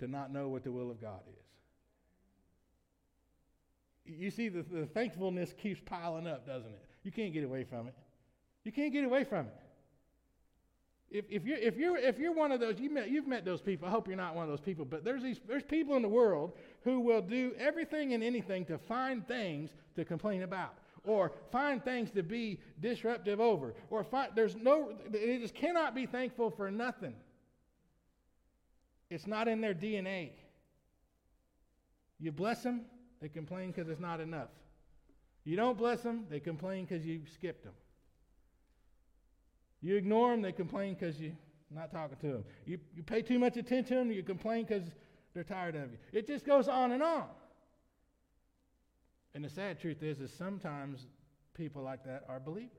to 0.00 0.06
not 0.06 0.32
know 0.32 0.48
what 0.48 0.62
the 0.62 0.72
will 0.72 0.90
of 0.90 1.00
God 1.00 1.20
is 1.28 1.57
you 4.08 4.30
see 4.30 4.48
the, 4.48 4.62
the 4.62 4.86
thankfulness 4.86 5.54
keeps 5.60 5.80
piling 5.84 6.26
up, 6.26 6.46
doesn't 6.46 6.70
it? 6.70 6.84
You 7.04 7.12
can't 7.12 7.32
get 7.32 7.44
away 7.44 7.64
from 7.64 7.88
it. 7.88 7.94
You 8.64 8.72
can't 8.72 8.92
get 8.92 9.04
away 9.04 9.24
from 9.24 9.46
it. 9.46 9.54
If, 11.10 11.24
if, 11.30 11.46
you're, 11.46 11.56
if, 11.56 11.76
you're, 11.76 11.96
if 11.96 12.18
you're 12.18 12.34
one 12.34 12.52
of 12.52 12.60
those, 12.60 12.78
you 12.78 12.90
met, 12.90 13.10
you've 13.10 13.26
met 13.26 13.44
those 13.44 13.62
people. 13.62 13.88
I 13.88 13.90
hope 13.90 14.06
you're 14.06 14.16
not 14.16 14.34
one 14.34 14.44
of 14.44 14.50
those 14.50 14.60
people, 14.60 14.84
but 14.84 15.04
there's, 15.04 15.22
these, 15.22 15.40
there's 15.48 15.62
people 15.62 15.96
in 15.96 16.02
the 16.02 16.08
world 16.08 16.52
who 16.84 17.00
will 17.00 17.22
do 17.22 17.52
everything 17.58 18.12
and 18.12 18.22
anything 18.22 18.66
to 18.66 18.76
find 18.76 19.26
things 19.26 19.70
to 19.96 20.04
complain 20.04 20.42
about 20.42 20.74
or 21.04 21.32
find 21.50 21.82
things 21.82 22.10
to 22.10 22.22
be 22.22 22.60
disruptive 22.80 23.40
over 23.40 23.74
or 23.88 24.04
find, 24.04 24.32
there's 24.34 24.54
no, 24.56 24.92
they 25.08 25.38
just 25.38 25.54
cannot 25.54 25.94
be 25.94 26.04
thankful 26.04 26.50
for 26.50 26.70
nothing. 26.70 27.14
It's 29.08 29.26
not 29.26 29.48
in 29.48 29.62
their 29.62 29.74
DNA. 29.74 30.30
You 32.20 32.32
bless 32.32 32.62
them, 32.62 32.82
they 33.20 33.28
complain 33.28 33.70
because 33.70 33.88
it's 33.88 34.00
not 34.00 34.20
enough. 34.20 34.48
You 35.44 35.56
don't 35.56 35.78
bless 35.78 36.02
them, 36.02 36.26
they 36.30 36.40
complain 36.40 36.84
because 36.84 37.06
you 37.06 37.22
skipped 37.32 37.64
them. 37.64 37.72
You 39.80 39.96
ignore 39.96 40.32
them, 40.32 40.42
they 40.42 40.52
complain 40.52 40.94
because 40.94 41.20
you're 41.20 41.32
not 41.74 41.90
talking 41.90 42.16
to 42.20 42.26
them. 42.26 42.44
You, 42.66 42.78
you 42.94 43.02
pay 43.02 43.22
too 43.22 43.38
much 43.38 43.56
attention 43.56 43.88
to 43.88 43.94
them, 43.94 44.12
you 44.12 44.22
complain 44.22 44.64
because 44.64 44.84
they're 45.34 45.44
tired 45.44 45.76
of 45.76 45.90
you. 45.92 45.98
It 46.12 46.26
just 46.26 46.44
goes 46.44 46.68
on 46.68 46.92
and 46.92 47.02
on. 47.02 47.26
And 49.34 49.44
the 49.44 49.48
sad 49.48 49.80
truth 49.80 50.02
is, 50.02 50.20
is 50.20 50.32
sometimes 50.32 51.06
people 51.54 51.82
like 51.82 52.04
that 52.04 52.24
are 52.28 52.40
believers 52.40 52.70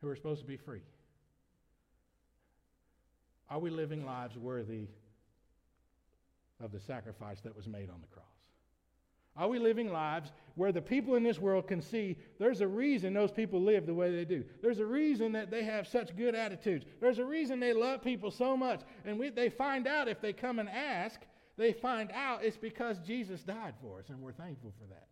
who 0.00 0.08
are 0.08 0.16
supposed 0.16 0.40
to 0.42 0.46
be 0.46 0.56
free. 0.56 0.82
Are 3.48 3.58
we 3.58 3.70
living 3.70 4.04
lives 4.04 4.36
worthy 4.36 4.86
of 6.62 6.72
the 6.72 6.80
sacrifice 6.80 7.40
that 7.40 7.56
was 7.56 7.66
made 7.66 7.90
on 7.90 8.00
the 8.00 8.08
cross? 8.08 8.35
Are 9.36 9.48
we 9.48 9.58
living 9.58 9.92
lives 9.92 10.32
where 10.54 10.72
the 10.72 10.80
people 10.80 11.16
in 11.16 11.22
this 11.22 11.38
world 11.38 11.68
can 11.68 11.82
see 11.82 12.16
there's 12.38 12.62
a 12.62 12.66
reason 12.66 13.12
those 13.12 13.30
people 13.30 13.60
live 13.60 13.84
the 13.84 13.94
way 13.94 14.10
they 14.10 14.24
do? 14.24 14.44
There's 14.62 14.78
a 14.78 14.86
reason 14.86 15.32
that 15.32 15.50
they 15.50 15.62
have 15.64 15.86
such 15.86 16.16
good 16.16 16.34
attitudes. 16.34 16.86
There's 17.00 17.18
a 17.18 17.24
reason 17.24 17.60
they 17.60 17.74
love 17.74 18.02
people 18.02 18.30
so 18.30 18.56
much. 18.56 18.80
And 19.04 19.18
we, 19.18 19.28
they 19.28 19.50
find 19.50 19.86
out 19.86 20.08
if 20.08 20.22
they 20.22 20.32
come 20.32 20.58
and 20.58 20.68
ask, 20.68 21.20
they 21.58 21.72
find 21.72 22.10
out 22.12 22.44
it's 22.44 22.56
because 22.56 22.98
Jesus 23.00 23.42
died 23.42 23.74
for 23.82 23.98
us, 23.98 24.08
and 24.08 24.20
we're 24.20 24.32
thankful 24.32 24.72
for 24.78 24.86
that. 24.88 25.08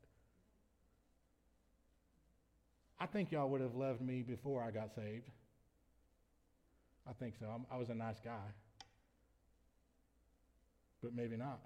I 2.99 3.07
think 3.07 3.33
y'all 3.33 3.49
would 3.51 3.61
have 3.61 3.75
loved 3.75 4.01
me 4.01 4.23
before 4.23 4.63
I 4.63 4.71
got 4.71 4.95
saved. 4.95 5.29
I 7.07 7.13
think 7.13 7.35
so. 7.39 7.47
I'm, 7.47 7.67
i 7.71 7.77
was 7.77 7.91
a 7.91 7.95
nice 7.95 8.21
guy. 8.25 8.47
But 11.03 11.15
maybe 11.15 11.37
not. 11.37 11.61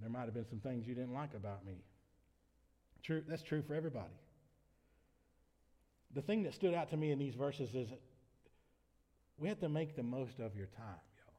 There 0.00 0.10
might 0.10 0.24
have 0.24 0.34
been 0.34 0.48
some 0.48 0.60
things 0.60 0.86
you 0.86 0.94
didn't 0.94 1.14
like 1.14 1.34
about 1.34 1.64
me. 1.64 1.74
True, 3.02 3.22
that's 3.28 3.42
true 3.42 3.62
for 3.62 3.74
everybody. 3.74 4.14
The 6.14 6.22
thing 6.22 6.42
that 6.44 6.54
stood 6.54 6.74
out 6.74 6.90
to 6.90 6.96
me 6.96 7.10
in 7.10 7.18
these 7.18 7.34
verses 7.34 7.74
is 7.74 7.88
we 9.38 9.48
have 9.48 9.60
to 9.60 9.68
make 9.68 9.96
the 9.96 10.02
most 10.02 10.38
of 10.38 10.54
your 10.54 10.66
time, 10.66 11.00
y'all. 11.16 11.34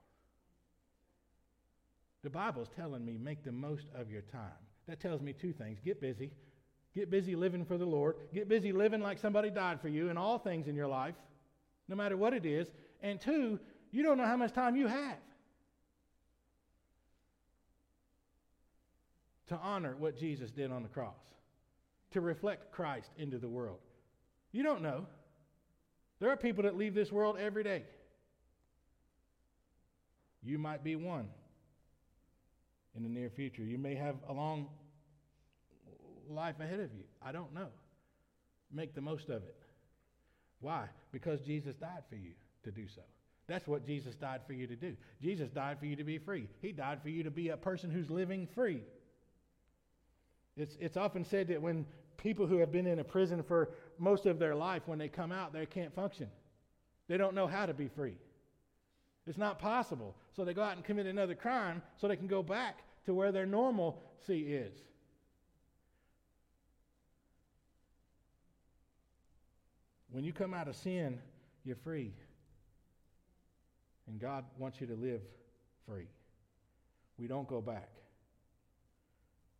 The 2.24 2.30
Bible's 2.30 2.70
telling 2.76 3.06
me 3.06 3.18
make 3.18 3.44
the 3.44 3.52
most 3.52 3.86
of 3.96 4.10
your 4.10 4.22
time. 4.24 4.52
That 4.88 5.00
tells 5.00 5.22
me 5.22 5.34
two 5.34 5.54
things. 5.54 5.80
Get 5.84 6.02
busy. 6.02 6.32
Get 6.94 7.10
busy 7.10 7.36
living 7.36 7.66
for 7.66 7.78
the 7.78 7.86
Lord. 7.86 8.16
Get 8.34 8.50
busy 8.50 8.72
living 8.72 9.02
like 9.02 9.20
somebody 9.20 9.50
died 9.50 9.80
for 9.82 9.88
you 9.88 10.10
in 10.10 10.18
all 10.18 10.38
things 10.38 10.68
in 10.68 10.76
your 10.76 10.88
life, 10.88 11.16
no 11.88 11.96
matter 11.96 12.18
what 12.18 12.34
it 12.34 12.46
is. 12.46 12.68
And 13.02 13.20
two, 13.20 13.60
you 13.92 14.04
don't 14.04 14.18
know 14.18 14.26
how 14.26 14.38
much 14.38 14.54
time 14.54 14.76
you 14.76 14.88
have. 14.88 15.18
To 19.54 19.60
honor 19.60 19.96
what 19.98 20.18
Jesus 20.18 20.52
did 20.52 20.72
on 20.72 20.84
the 20.84 20.90
cross, 20.90 21.16
to 22.12 22.22
reflect 22.22 22.72
Christ 22.72 23.10
into 23.18 23.38
the 23.38 23.48
world. 23.48 23.80
You 24.52 24.64
don't 24.64 24.82
know. 24.82 25.06
There 26.20 26.30
are 26.30 26.38
people 26.38 26.64
that 26.64 26.78
leave 26.78 26.94
this 26.94 27.12
world 27.12 27.38
every 27.40 27.64
day. 27.64 27.84
You 30.44 30.58
might 30.58 30.84
be 30.84 30.96
one 30.96 31.28
in 32.96 33.04
the 33.04 33.10
near 33.10 33.30
future. 33.30 33.64
You 33.64 33.78
may 33.78 33.96
have 33.96 34.16
a 34.28 34.34
long 34.34 34.68
life 36.30 36.60
ahead 36.60 36.80
of 36.80 36.94
you. 36.94 37.04
I 37.22 37.32
don't 37.32 37.54
know. 37.54 37.68
Make 38.72 38.96
the 38.96 39.02
most 39.02 39.30
of 39.30 39.44
it. 39.44 39.56
Why? 40.62 40.86
Because 41.12 41.42
Jesus 41.42 41.76
died 41.76 42.04
for 42.10 42.16
you 42.16 42.32
to 42.64 42.72
do 42.72 42.88
so. 42.88 43.02
That's 43.48 43.68
what 43.68 43.86
Jesus 43.86 44.16
died 44.16 44.42
for 44.48 44.54
you 44.54 44.68
to 44.68 44.76
do. 44.76 44.96
Jesus 45.22 45.50
died 45.50 45.78
for 45.80 45.86
you 45.86 45.96
to 45.98 46.04
be 46.04 46.18
free. 46.18 46.48
He 46.62 46.72
died 46.72 47.02
for 47.04 47.10
you 47.10 47.24
to 47.24 47.32
be 47.32 47.50
a 47.50 47.58
person 47.58 47.92
who's 47.92 48.10
living 48.10 48.48
free. 48.56 48.82
It's, 50.56 50.76
it's 50.80 50.98
often 50.98 51.26
said 51.26 51.48
that 51.48 51.62
when 51.62 51.86
people 52.18 52.46
who 52.46 52.58
have 52.58 52.72
been 52.72 52.88
in 52.88 53.00
a 53.00 53.04
prison 53.04 53.44
for 53.44 53.72
most 53.98 54.26
of 54.26 54.40
their 54.40 54.56
life, 54.56 54.84
when 54.86 55.00
they 55.00 55.10
come 55.10 55.32
out, 55.32 55.54
they 55.54 55.66
can't 55.66 55.94
function. 55.94 56.28
They 57.08 57.18
don't 57.18 57.36
know 57.36 57.48
how 57.48 57.66
to 57.66 57.74
be 57.74 57.88
free. 57.88 58.18
It's 59.26 59.38
not 59.38 59.60
possible. 59.60 60.16
So 60.36 60.46
they 60.46 60.54
go 60.54 60.62
out 60.62 60.76
and 60.76 60.86
commit 60.86 61.06
another 61.06 61.36
crime 61.36 61.82
so 61.98 62.08
they 62.08 62.16
can 62.16 62.28
go 62.28 62.44
back 62.44 62.80
to 63.06 63.14
where 63.14 63.32
their 63.32 63.46
normalcy 63.46 64.54
is. 64.54 64.74
When 70.12 70.24
you 70.24 70.32
come 70.32 70.54
out 70.54 70.68
of 70.68 70.76
sin, 70.76 71.20
you're 71.64 71.76
free. 71.78 72.14
And 74.08 74.20
God 74.20 74.46
wants 74.60 74.80
you 74.80 74.88
to 74.88 74.96
live 74.96 75.22
free. 75.88 76.08
We 77.18 77.28
don't 77.28 77.48
go 77.48 77.62
back. 77.62 77.90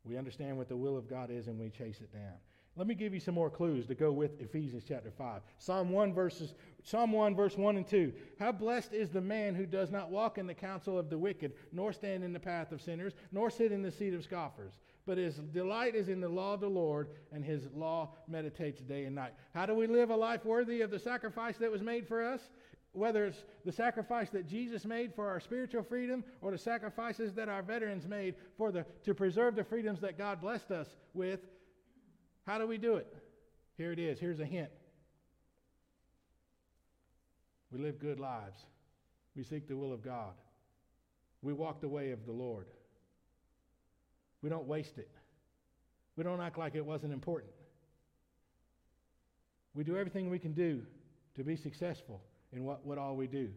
We 0.06 0.18
understand 0.18 0.58
what 0.58 0.68
the 0.68 0.76
will 0.76 0.98
of 0.98 1.10
God 1.10 1.32
is 1.32 1.48
and 1.48 1.60
we 1.60 1.70
chase 1.70 2.02
it 2.02 2.12
down. 2.12 2.34
Let 2.76 2.88
me 2.88 2.96
give 2.96 3.14
you 3.14 3.20
some 3.20 3.36
more 3.36 3.52
clues 3.52 3.86
to 3.86 3.96
go 3.96 4.12
with 4.12 4.42
Ephesians 4.42 4.84
chapter 4.88 5.12
5. 5.12 5.42
Psalm 5.60 5.92
1 5.92 6.12
verses 6.12 6.56
Psalm 6.84 7.12
1 7.12 7.36
verse 7.36 7.56
1 7.56 7.78
and 7.78 7.88
2. 7.88 8.12
How 8.40 8.52
blessed 8.52 8.94
is 8.94 9.10
the 9.10 9.22
man 9.22 9.54
who 9.54 9.68
does 9.68 9.92
not 9.92 10.10
walk 10.10 10.40
in 10.40 10.48
the 10.48 10.56
counsel 10.56 10.98
of 10.98 11.10
the 11.10 11.18
wicked, 11.18 11.54
nor 11.72 11.94
stand 11.94 12.24
in 12.24 12.34
the 12.34 12.40
path 12.40 12.72
of 12.72 12.82
sinners, 12.82 13.14
nor 13.32 13.52
sit 13.52 13.72
in 13.72 13.84
the 13.84 13.92
seat 13.92 14.16
of 14.16 14.24
scoffers. 14.24 14.74
But 15.06 15.18
his 15.18 15.36
delight 15.36 15.96
is 15.96 16.10
in 16.10 16.20
the 16.20 16.30
law 16.30 16.56
of 16.56 16.62
the 16.62 16.70
Lord, 16.70 17.10
and 17.32 17.44
his 17.44 17.68
law 17.76 18.16
meditates 18.28 18.82
day 18.82 19.04
and 19.04 19.16
night. 19.16 19.34
How 19.54 19.66
do 19.66 19.76
we 19.76 19.86
live 19.86 20.10
a 20.10 20.16
life 20.16 20.44
worthy 20.44 20.82
of 20.82 20.90
the 20.90 21.00
sacrifice 21.00 21.58
that 21.58 21.72
was 21.72 21.82
made 21.82 22.08
for 22.08 22.24
us? 22.24 22.50
Whether 22.94 23.26
it's 23.26 23.44
the 23.66 23.72
sacrifice 23.72 24.30
that 24.30 24.48
Jesus 24.48 24.86
made 24.86 25.14
for 25.14 25.28
our 25.28 25.40
spiritual 25.40 25.84
freedom 25.84 26.24
or 26.42 26.52
the 26.52 26.58
sacrifices 26.58 27.34
that 27.34 27.50
our 27.50 27.64
veterans 27.64 28.08
made 28.08 28.36
for 28.56 28.72
the, 28.72 28.86
to 29.04 29.16
preserve 29.16 29.56
the 29.56 29.64
freedoms 29.64 30.00
that 30.02 30.18
God 30.18 30.40
blessed 30.40 30.72
us 30.72 30.88
with, 31.14 31.40
how 32.46 32.60
do 32.60 32.68
we 32.68 32.78
do 32.78 32.96
it? 32.96 33.12
Here 33.78 33.92
it 33.92 34.00
is. 34.00 34.20
Here's 34.20 34.40
a 34.40 34.46
hint. 34.46 34.70
We 37.72 37.80
live 37.80 38.00
good 38.00 38.20
lives. 38.20 38.62
We 39.36 39.44
seek 39.44 39.68
the 39.68 39.76
will 39.76 39.92
of 39.92 40.04
God. 40.04 40.34
We 41.42 41.54
walk 41.54 41.82
the 41.82 41.90
way 41.90 42.12
of 42.12 42.28
the 42.28 42.32
Lord. 42.32 42.68
We 44.44 44.50
don't 44.50 44.68
waste 44.68 45.00
it. 45.00 45.10
We 46.16 46.24
don't 46.24 46.42
act 46.42 46.60
like 46.60 46.76
it 46.76 46.86
wasn't 46.86 47.12
important. 47.12 47.52
We 49.74 49.84
do 49.84 49.98
everything 49.98 50.30
we 50.30 50.38
can 50.38 50.54
do 50.54 50.84
to 51.36 51.44
be 51.44 51.56
successful 51.56 52.22
in 52.54 52.64
what, 52.64 52.86
what 52.86 52.98
all 52.98 53.16
we 53.16 53.28
do. 53.28 53.50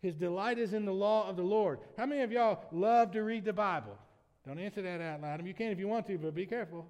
His 0.00 0.14
delight 0.14 0.58
is 0.58 0.72
in 0.72 0.84
the 0.84 0.92
law 0.92 1.28
of 1.28 1.36
the 1.36 1.42
Lord. 1.42 1.80
How 1.96 2.06
many 2.06 2.22
of 2.22 2.30
y'all 2.30 2.64
love 2.70 3.12
to 3.12 3.22
read 3.22 3.44
the 3.44 3.52
Bible? 3.52 3.96
Don't 4.46 4.58
answer 4.58 4.82
that 4.82 5.00
out 5.00 5.22
loud. 5.22 5.34
I 5.34 5.36
mean, 5.38 5.48
You 5.48 5.54
can 5.54 5.72
if 5.72 5.78
you 5.78 5.88
want 5.88 6.06
to, 6.06 6.18
but 6.18 6.34
be 6.34 6.46
careful. 6.46 6.86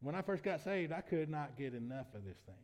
When 0.00 0.14
I 0.14 0.22
first 0.22 0.42
got 0.42 0.62
saved, 0.62 0.92
I 0.92 1.00
could 1.00 1.28
not 1.28 1.58
get 1.58 1.74
enough 1.74 2.06
of 2.14 2.24
this 2.24 2.38
thing. 2.46 2.54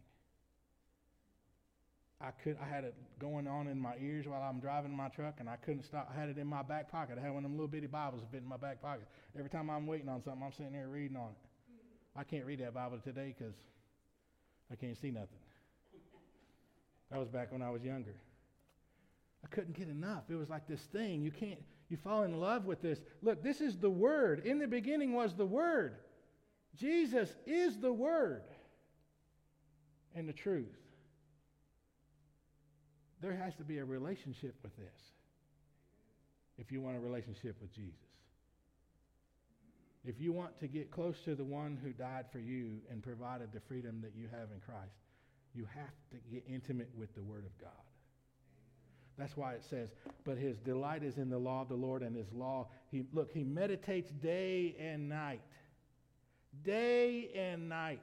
I 2.20 2.30
could 2.42 2.56
I 2.62 2.66
had 2.66 2.84
it 2.84 2.94
going 3.18 3.46
on 3.46 3.66
in 3.66 3.78
my 3.78 3.94
ears 4.00 4.26
while 4.26 4.40
I'm 4.40 4.60
driving 4.60 4.96
my 4.96 5.08
truck 5.08 5.34
and 5.40 5.50
I 5.50 5.56
couldn't 5.56 5.82
stop. 5.82 6.10
I 6.14 6.18
had 6.18 6.30
it 6.30 6.38
in 6.38 6.46
my 6.46 6.62
back 6.62 6.90
pocket. 6.90 7.18
I 7.20 7.22
had 7.22 7.34
one 7.34 7.44
of 7.44 7.50
them 7.50 7.58
little 7.58 7.68
bitty 7.68 7.88
Bibles 7.88 8.22
fit 8.30 8.40
in 8.40 8.48
my 8.48 8.56
back 8.56 8.80
pocket. 8.80 9.06
Every 9.36 9.50
time 9.50 9.68
I'm 9.68 9.86
waiting 9.86 10.08
on 10.08 10.22
something, 10.22 10.42
I'm 10.42 10.52
sitting 10.52 10.72
there 10.72 10.88
reading 10.88 11.16
on 11.16 11.30
it. 11.30 11.36
I 12.16 12.22
can't 12.22 12.46
read 12.46 12.60
that 12.60 12.72
Bible 12.72 12.98
today 13.02 13.34
because 13.36 13.54
I 14.72 14.76
can't 14.76 14.96
see 14.96 15.10
nothing. 15.10 15.43
That 17.14 17.20
was 17.20 17.28
back 17.28 17.52
when 17.52 17.62
I 17.62 17.70
was 17.70 17.84
younger. 17.84 18.16
I 19.44 19.46
couldn't 19.46 19.76
get 19.76 19.86
enough. 19.86 20.24
It 20.28 20.34
was 20.34 20.50
like 20.50 20.66
this 20.66 20.80
thing. 20.80 21.22
You 21.22 21.30
can't, 21.30 21.60
you 21.88 21.96
fall 21.96 22.24
in 22.24 22.40
love 22.40 22.64
with 22.64 22.82
this. 22.82 22.98
Look, 23.22 23.40
this 23.40 23.60
is 23.60 23.78
the 23.78 23.88
Word. 23.88 24.44
In 24.44 24.58
the 24.58 24.66
beginning 24.66 25.12
was 25.12 25.32
the 25.32 25.46
Word. 25.46 25.94
Jesus 26.76 27.32
is 27.46 27.78
the 27.78 27.92
Word 27.92 28.42
and 30.16 30.28
the 30.28 30.32
truth. 30.32 30.74
There 33.20 33.36
has 33.36 33.54
to 33.58 33.62
be 33.62 33.78
a 33.78 33.84
relationship 33.84 34.56
with 34.64 34.76
this 34.76 35.00
if 36.58 36.72
you 36.72 36.80
want 36.80 36.96
a 36.96 37.00
relationship 37.00 37.54
with 37.60 37.72
Jesus. 37.72 37.94
If 40.04 40.20
you 40.20 40.32
want 40.32 40.58
to 40.58 40.66
get 40.66 40.90
close 40.90 41.20
to 41.26 41.36
the 41.36 41.44
one 41.44 41.78
who 41.80 41.90
died 41.92 42.24
for 42.32 42.40
you 42.40 42.80
and 42.90 43.04
provided 43.04 43.52
the 43.52 43.60
freedom 43.60 44.00
that 44.02 44.14
you 44.16 44.26
have 44.32 44.48
in 44.52 44.58
Christ, 44.66 45.03
you 45.54 45.66
have 45.74 45.94
to 46.10 46.16
get 46.30 46.44
intimate 46.48 46.90
with 46.96 47.14
the 47.14 47.22
Word 47.22 47.44
of 47.44 47.58
God. 47.60 47.70
That's 49.16 49.36
why 49.36 49.52
it 49.52 49.64
says, 49.70 49.90
but 50.24 50.36
his 50.36 50.58
delight 50.58 51.04
is 51.04 51.18
in 51.18 51.30
the 51.30 51.38
law 51.38 51.62
of 51.62 51.68
the 51.68 51.76
Lord 51.76 52.02
and 52.02 52.16
his 52.16 52.26
law. 52.32 52.66
He, 52.90 53.04
look, 53.12 53.30
he 53.32 53.44
meditates 53.44 54.10
day 54.10 54.74
and 54.80 55.08
night. 55.08 55.40
Day 56.64 57.30
and 57.36 57.68
night. 57.68 58.02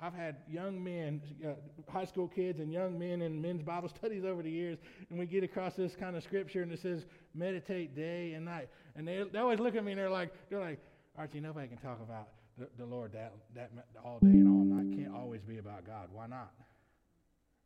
I've 0.00 0.14
had 0.14 0.36
young 0.48 0.82
men, 0.82 1.22
uh, 1.44 1.54
high 1.90 2.04
school 2.04 2.28
kids, 2.28 2.60
and 2.60 2.72
young 2.72 2.98
men 2.98 3.22
in 3.22 3.40
men's 3.40 3.62
Bible 3.62 3.88
studies 3.96 4.24
over 4.24 4.42
the 4.42 4.50
years, 4.50 4.78
and 5.10 5.18
we 5.18 5.26
get 5.26 5.42
across 5.42 5.74
this 5.74 5.96
kind 5.96 6.14
of 6.16 6.22
scripture, 6.22 6.62
and 6.62 6.70
it 6.70 6.80
says, 6.80 7.04
meditate 7.34 7.96
day 7.96 8.34
and 8.34 8.44
night. 8.44 8.68
And 8.96 9.06
they, 9.08 9.24
they 9.32 9.38
always 9.38 9.58
look 9.58 9.74
at 9.74 9.84
me 9.84 9.92
and 9.92 10.00
they're 10.00 10.10
like, 10.10 10.32
they're 10.50 10.60
like, 10.60 10.78
Archie, 11.18 11.40
nobody 11.40 11.68
can 11.68 11.78
talk 11.78 12.00
about 12.00 12.28
the, 12.58 12.68
the 12.78 12.84
Lord 12.84 13.12
that, 13.12 13.32
that 13.54 13.70
all 14.04 14.18
day 14.20 14.28
and 14.28 14.48
all 14.48 14.64
night 14.64 14.96
can't 14.96 15.14
always 15.14 15.42
be 15.42 15.58
about 15.58 15.86
God. 15.86 16.08
Why 16.12 16.26
not? 16.26 16.52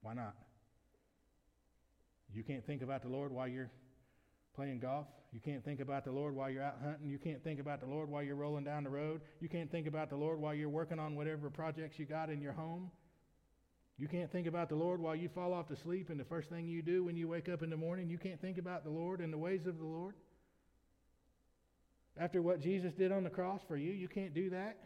Why 0.03 0.15
not? 0.15 0.35
You 2.33 2.43
can't 2.43 2.65
think 2.67 2.83
about 2.83 3.03
the 3.03 3.09
Lord 3.09 3.33
while 3.33 3.49
you're 3.49 3.71
playing 4.55 4.81
golf. 4.81 5.07
You 5.33 5.41
can't 5.41 5.65
think 5.65 5.81
about 5.81 6.05
the 6.05 6.11
Lord 6.11 6.35
while 6.35 6.51
you're 6.51 6.63
out 6.63 6.77
hunting. 6.83 7.09
You 7.09 7.19
can't 7.19 7.43
think 7.45 7.61
about 7.61 7.81
the 7.81 7.87
Lord 7.87 8.09
while 8.09 8.23
you're 8.23 8.37
rolling 8.37 8.65
down 8.65 8.85
the 8.85 8.91
road. 8.91 9.21
You 9.41 9.49
can't 9.49 9.71
think 9.71 9.87
about 9.87 10.09
the 10.09 10.17
Lord 10.17 10.41
while 10.41 10.55
you're 10.55 10.69
working 10.69 10.99
on 10.99 11.17
whatever 11.17 11.51
projects 11.51 11.99
you 11.99 12.07
got 12.07 12.31
in 12.31 12.41
your 12.41 12.53
home. 12.53 12.91
You 13.99 14.09
can't 14.09 14.31
think 14.31 14.47
about 14.47 14.69
the 14.69 14.77
Lord 14.77 15.01
while 15.01 15.17
you 15.17 15.29
fall 15.29 15.53
off 15.53 15.69
to 15.69 15.77
sleep 15.77 16.09
and 16.09 16.19
the 16.19 16.25
first 16.25 16.49
thing 16.49 16.67
you 16.67 16.83
do 16.83 17.05
when 17.05 17.17
you 17.17 17.29
wake 17.29 17.49
up 17.49 17.63
in 17.63 17.69
the 17.69 17.77
morning. 17.77 18.09
You 18.09 18.17
can't 18.17 18.41
think 18.41 18.57
about 18.57 18.85
the 18.85 18.91
Lord 18.91 19.21
and 19.21 19.33
the 19.33 19.39
ways 19.39 19.67
of 19.67 19.79
the 19.79 19.85
Lord. 19.85 20.15
After 22.19 22.43
what 22.43 22.61
Jesus 22.61 22.93
did 22.93 23.13
on 23.13 23.23
the 23.25 23.31
cross 23.31 23.61
for 23.69 23.77
you, 23.77 23.93
you 23.93 24.09
can't 24.09 24.35
do 24.35 24.51
that. 24.51 24.77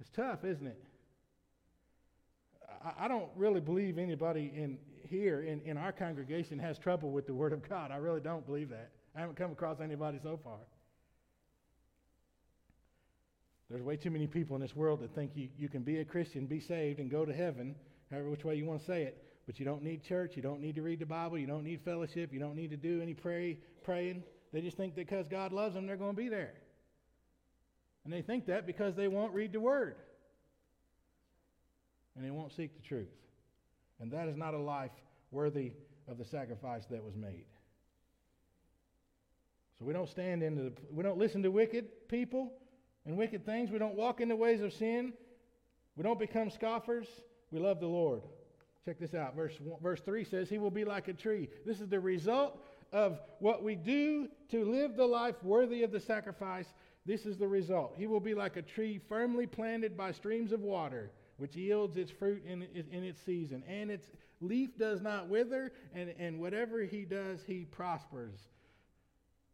It's 0.00 0.10
tough, 0.10 0.44
isn't 0.44 0.66
it? 0.66 0.80
I, 2.84 3.06
I 3.06 3.08
don't 3.08 3.28
really 3.36 3.60
believe 3.60 3.98
anybody 3.98 4.52
in 4.54 4.78
here 5.08 5.42
in, 5.42 5.60
in 5.62 5.76
our 5.76 5.90
congregation 5.90 6.58
has 6.58 6.78
trouble 6.78 7.10
with 7.10 7.26
the 7.26 7.34
Word 7.34 7.52
of 7.52 7.68
God. 7.68 7.90
I 7.90 7.96
really 7.96 8.20
don't 8.20 8.46
believe 8.46 8.68
that. 8.70 8.90
I 9.16 9.20
haven't 9.20 9.36
come 9.36 9.50
across 9.50 9.80
anybody 9.80 10.20
so 10.22 10.38
far. 10.42 10.58
There's 13.70 13.82
way 13.82 13.96
too 13.96 14.10
many 14.10 14.26
people 14.26 14.56
in 14.56 14.62
this 14.62 14.76
world 14.76 15.00
that 15.00 15.14
think 15.14 15.32
you, 15.34 15.48
you 15.58 15.68
can 15.68 15.82
be 15.82 15.98
a 15.98 16.04
Christian, 16.04 16.46
be 16.46 16.60
saved, 16.60 17.00
and 17.00 17.10
go 17.10 17.24
to 17.24 17.34
heaven, 17.34 17.74
however 18.10 18.30
which 18.30 18.44
way 18.44 18.54
you 18.54 18.64
want 18.64 18.80
to 18.80 18.86
say 18.86 19.02
it, 19.02 19.22
but 19.46 19.58
you 19.58 19.64
don't 19.64 19.82
need 19.82 20.02
church, 20.04 20.32
you 20.36 20.42
don't 20.42 20.60
need 20.60 20.74
to 20.76 20.82
read 20.82 21.00
the 21.00 21.06
Bible, 21.06 21.38
you 21.38 21.46
don't 21.46 21.64
need 21.64 21.80
fellowship, 21.84 22.32
you 22.32 22.38
don't 22.38 22.54
need 22.54 22.70
to 22.70 22.76
do 22.76 23.02
any 23.02 23.14
pray, 23.14 23.58
praying. 23.82 24.22
They 24.52 24.60
just 24.60 24.76
think 24.76 24.94
that 24.94 25.06
because 25.06 25.28
God 25.28 25.52
loves 25.52 25.74
them, 25.74 25.86
they're 25.86 25.96
going 25.96 26.14
to 26.14 26.22
be 26.22 26.28
there. 26.28 26.54
And 28.04 28.12
they 28.12 28.22
think 28.22 28.46
that 28.46 28.66
because 28.66 28.94
they 28.94 29.08
won't 29.08 29.34
read 29.34 29.52
the 29.52 29.60
Word. 29.60 29.96
And 32.16 32.24
they 32.24 32.30
won't 32.30 32.52
seek 32.52 32.74
the 32.74 32.82
truth. 32.82 33.08
And 34.00 34.10
that 34.12 34.28
is 34.28 34.36
not 34.36 34.54
a 34.54 34.58
life 34.58 34.92
worthy 35.30 35.72
of 36.08 36.18
the 36.18 36.24
sacrifice 36.24 36.84
that 36.90 37.04
was 37.04 37.14
made. 37.14 37.44
So 39.78 39.84
we 39.84 39.92
don't 39.92 40.08
stand 40.08 40.42
into 40.42 40.62
the, 40.64 40.72
we 40.90 41.02
don't 41.02 41.18
listen 41.18 41.42
to 41.42 41.50
wicked 41.50 42.08
people 42.08 42.52
and 43.06 43.16
wicked 43.16 43.44
things. 43.44 43.70
We 43.70 43.78
don't 43.78 43.94
walk 43.94 44.20
in 44.20 44.28
the 44.28 44.36
ways 44.36 44.60
of 44.62 44.72
sin. 44.72 45.12
We 45.96 46.02
don't 46.02 46.18
become 46.18 46.50
scoffers. 46.50 47.06
We 47.50 47.60
love 47.60 47.80
the 47.80 47.86
Lord. 47.86 48.22
Check 48.84 48.98
this 48.98 49.14
out. 49.14 49.36
Verse, 49.36 49.54
verse 49.82 50.00
3 50.00 50.24
says, 50.24 50.48
He 50.48 50.58
will 50.58 50.70
be 50.70 50.84
like 50.84 51.08
a 51.08 51.12
tree. 51.12 51.48
This 51.66 51.80
is 51.80 51.88
the 51.88 52.00
result 52.00 52.58
of 52.92 53.20
what 53.38 53.62
we 53.62 53.74
do 53.74 54.28
to 54.50 54.64
live 54.64 54.96
the 54.96 55.06
life 55.06 55.36
worthy 55.42 55.82
of 55.82 55.92
the 55.92 56.00
sacrifice. 56.00 56.66
This 57.06 57.26
is 57.26 57.38
the 57.38 57.48
result. 57.48 57.94
He 57.96 58.06
will 58.06 58.20
be 58.20 58.34
like 58.34 58.56
a 58.56 58.62
tree 58.62 59.00
firmly 59.08 59.46
planted 59.46 59.96
by 59.96 60.12
streams 60.12 60.52
of 60.52 60.60
water, 60.60 61.10
which 61.36 61.56
yields 61.56 61.96
its 61.96 62.10
fruit 62.10 62.42
in, 62.46 62.62
in 62.62 63.04
its 63.04 63.20
season. 63.22 63.62
And 63.68 63.90
its 63.90 64.06
leaf 64.40 64.76
does 64.78 65.00
not 65.00 65.28
wither, 65.28 65.72
and, 65.94 66.14
and 66.18 66.40
whatever 66.40 66.82
he 66.82 67.04
does, 67.04 67.40
he 67.46 67.64
prospers. 67.64 68.38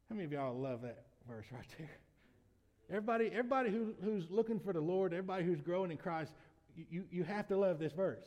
How 0.09 0.17
many 0.17 0.27
of 0.27 0.33
y'all 0.33 0.59
love 0.59 0.83
that 0.83 1.05
verse 1.29 1.47
right 1.53 1.67
there? 1.79 1.99
Everybody, 2.91 3.27
everybody 3.33 3.71
who, 3.71 3.95
who's 4.03 4.31
looking 4.31 4.61
for 4.61 4.73
the 4.73 4.81
Lord, 4.81 5.13
everybody 5.13 5.45
who's 5.45 5.61
growing 5.61 5.91
in 5.91 5.97
Christ, 5.97 6.33
you, 6.91 7.05
you 7.11 7.25
have 7.25 7.49
to 7.49 7.57
love 7.57 7.79
this 7.79 7.93
verse. 7.93 8.25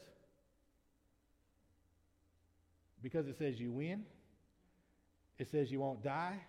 Because 3.03 3.27
it 3.27 3.37
says 3.37 3.59
you 3.59 3.71
win. 3.71 4.03
It 5.39 5.49
says 5.51 5.71
you 5.71 5.79
won't 5.79 6.03
die. 6.03 6.39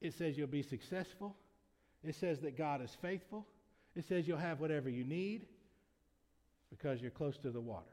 It 0.00 0.14
says 0.14 0.36
you'll 0.36 0.46
be 0.46 0.62
successful. 0.62 1.36
It 2.02 2.14
says 2.14 2.40
that 2.40 2.56
God 2.56 2.82
is 2.82 2.96
faithful. 3.02 3.46
It 3.94 4.04
says 4.08 4.26
you'll 4.26 4.38
have 4.38 4.60
whatever 4.60 4.88
you 4.88 5.04
need 5.04 5.46
because 6.70 7.00
you're 7.00 7.10
close 7.10 7.36
to 7.38 7.50
the 7.50 7.60
water. 7.60 7.84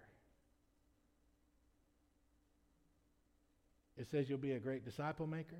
It 3.97 4.07
says 4.11 4.29
you'll 4.29 4.37
be 4.37 4.53
a 4.53 4.59
great 4.59 4.85
disciple 4.85 5.25
maker. 5.25 5.57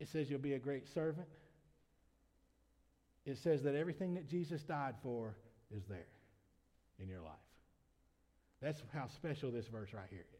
It 0.00 0.08
says 0.08 0.30
you'll 0.30 0.38
be 0.38 0.54
a 0.54 0.58
great 0.58 0.86
servant 0.94 1.28
it 3.28 3.36
says 3.36 3.62
that 3.64 3.74
everything 3.74 4.14
that 4.14 4.26
Jesus 4.26 4.62
died 4.62 4.94
for 5.02 5.34
is 5.70 5.82
there 5.86 6.06
in 6.98 7.08
your 7.08 7.20
life. 7.20 7.34
That's 8.62 8.80
how 8.94 9.06
special 9.08 9.50
this 9.50 9.66
verse 9.66 9.92
right 9.92 10.08
here 10.08 10.24
is. 10.34 10.37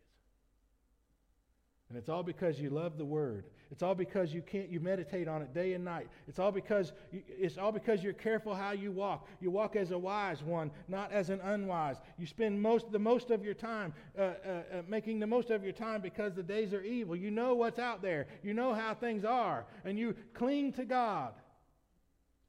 And 1.89 1.97
it's 1.97 2.11
all 2.11 2.23
because 2.23 2.61
you 2.61 2.69
love 2.69 2.99
the 2.99 3.05
word. 3.05 3.45
It's 3.71 3.83
all 3.83 3.95
because 3.95 4.33
you 4.33 4.43
can't 4.43 4.69
you 4.69 4.79
meditate 4.79 5.27
on 5.27 5.41
it 5.41 5.55
day 5.55 5.73
and 5.73 5.85
night. 5.85 6.09
It's 6.27 6.39
all 6.39 6.53
because 6.53 6.93
you, 7.13 7.23
it's 7.29 7.57
all 7.57 7.73
because 7.73 8.03
you're 8.03 8.13
careful 8.13 8.55
how 8.55 8.73
you 8.73 8.93
walk. 8.93 9.27
You 9.41 9.51
walk 9.51 9.75
as 9.75 9.91
a 9.91 9.99
wise 9.99 10.43
one, 10.43 10.71
not 10.87 11.13
as 11.13 11.31
an 11.31 11.41
unwise. 11.41 11.97
You 12.19 12.27
spend 12.27 12.61
most 12.61 12.93
the 12.93 12.99
most 12.99 13.31
of 13.31 13.43
your 13.43 13.55
time 13.55 13.95
uh, 14.19 14.23
uh, 14.23 14.27
uh, 14.27 14.63
making 14.87 15.19
the 15.19 15.27
most 15.27 15.51
of 15.51 15.63
your 15.65 15.73
time 15.73 16.03
because 16.03 16.35
the 16.35 16.43
days 16.43 16.75
are 16.75 16.83
evil. 16.83 17.17
You 17.17 17.31
know 17.31 17.55
what's 17.55 17.79
out 17.79 18.03
there. 18.03 18.27
You 18.43 18.53
know 18.53 18.75
how 18.75 18.95
things 18.95 19.25
are, 19.25 19.65
and 19.85 19.99
you 19.99 20.15
cling 20.35 20.75
to 20.75 20.85
God 20.85 21.33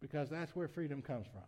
because 0.02 0.30
that's 0.30 0.54
where 0.54 0.68
freedom 0.68 1.02
comes 1.02 1.28
from. 1.32 1.44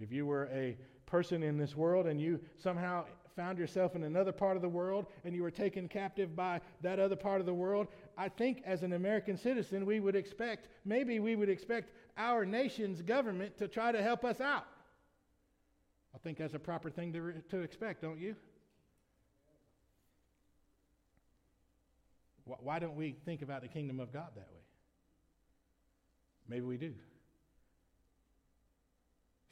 If 0.00 0.10
you 0.10 0.26
were 0.26 0.48
a 0.52 0.76
person 1.06 1.42
in 1.44 1.58
this 1.58 1.76
world 1.76 2.06
and 2.06 2.20
you 2.20 2.40
somehow 2.58 3.04
found 3.36 3.58
yourself 3.58 3.94
in 3.94 4.04
another 4.04 4.32
part 4.32 4.56
of 4.56 4.62
the 4.62 4.68
world 4.68 5.06
and 5.24 5.34
you 5.34 5.42
were 5.42 5.50
taken 5.50 5.88
captive 5.88 6.34
by 6.36 6.60
that 6.82 6.98
other 6.98 7.16
part 7.16 7.40
of 7.40 7.46
the 7.46 7.54
world, 7.54 7.88
I 8.16 8.28
think 8.28 8.62
as 8.64 8.82
an 8.82 8.92
American 8.92 9.36
citizen, 9.36 9.86
we 9.86 10.00
would 10.00 10.16
expect, 10.16 10.68
maybe 10.84 11.20
we 11.20 11.36
would 11.36 11.48
expect 11.48 11.90
our 12.16 12.44
nation's 12.44 13.02
government 13.02 13.56
to 13.58 13.68
try 13.68 13.92
to 13.92 14.02
help 14.02 14.24
us 14.24 14.40
out. 14.40 14.66
I 16.14 16.18
think 16.18 16.38
that's 16.38 16.54
a 16.54 16.58
proper 16.58 16.90
thing 16.90 17.12
to, 17.14 17.32
to 17.50 17.62
expect, 17.62 18.02
don't 18.02 18.18
you? 18.18 18.36
Why 22.44 22.78
don't 22.78 22.96
we 22.96 23.16
think 23.24 23.42
about 23.42 23.62
the 23.62 23.68
kingdom 23.68 24.00
of 24.00 24.12
God 24.12 24.28
that 24.34 24.48
way? 24.52 24.62
Maybe 26.48 26.66
we 26.66 26.76
do. 26.76 26.92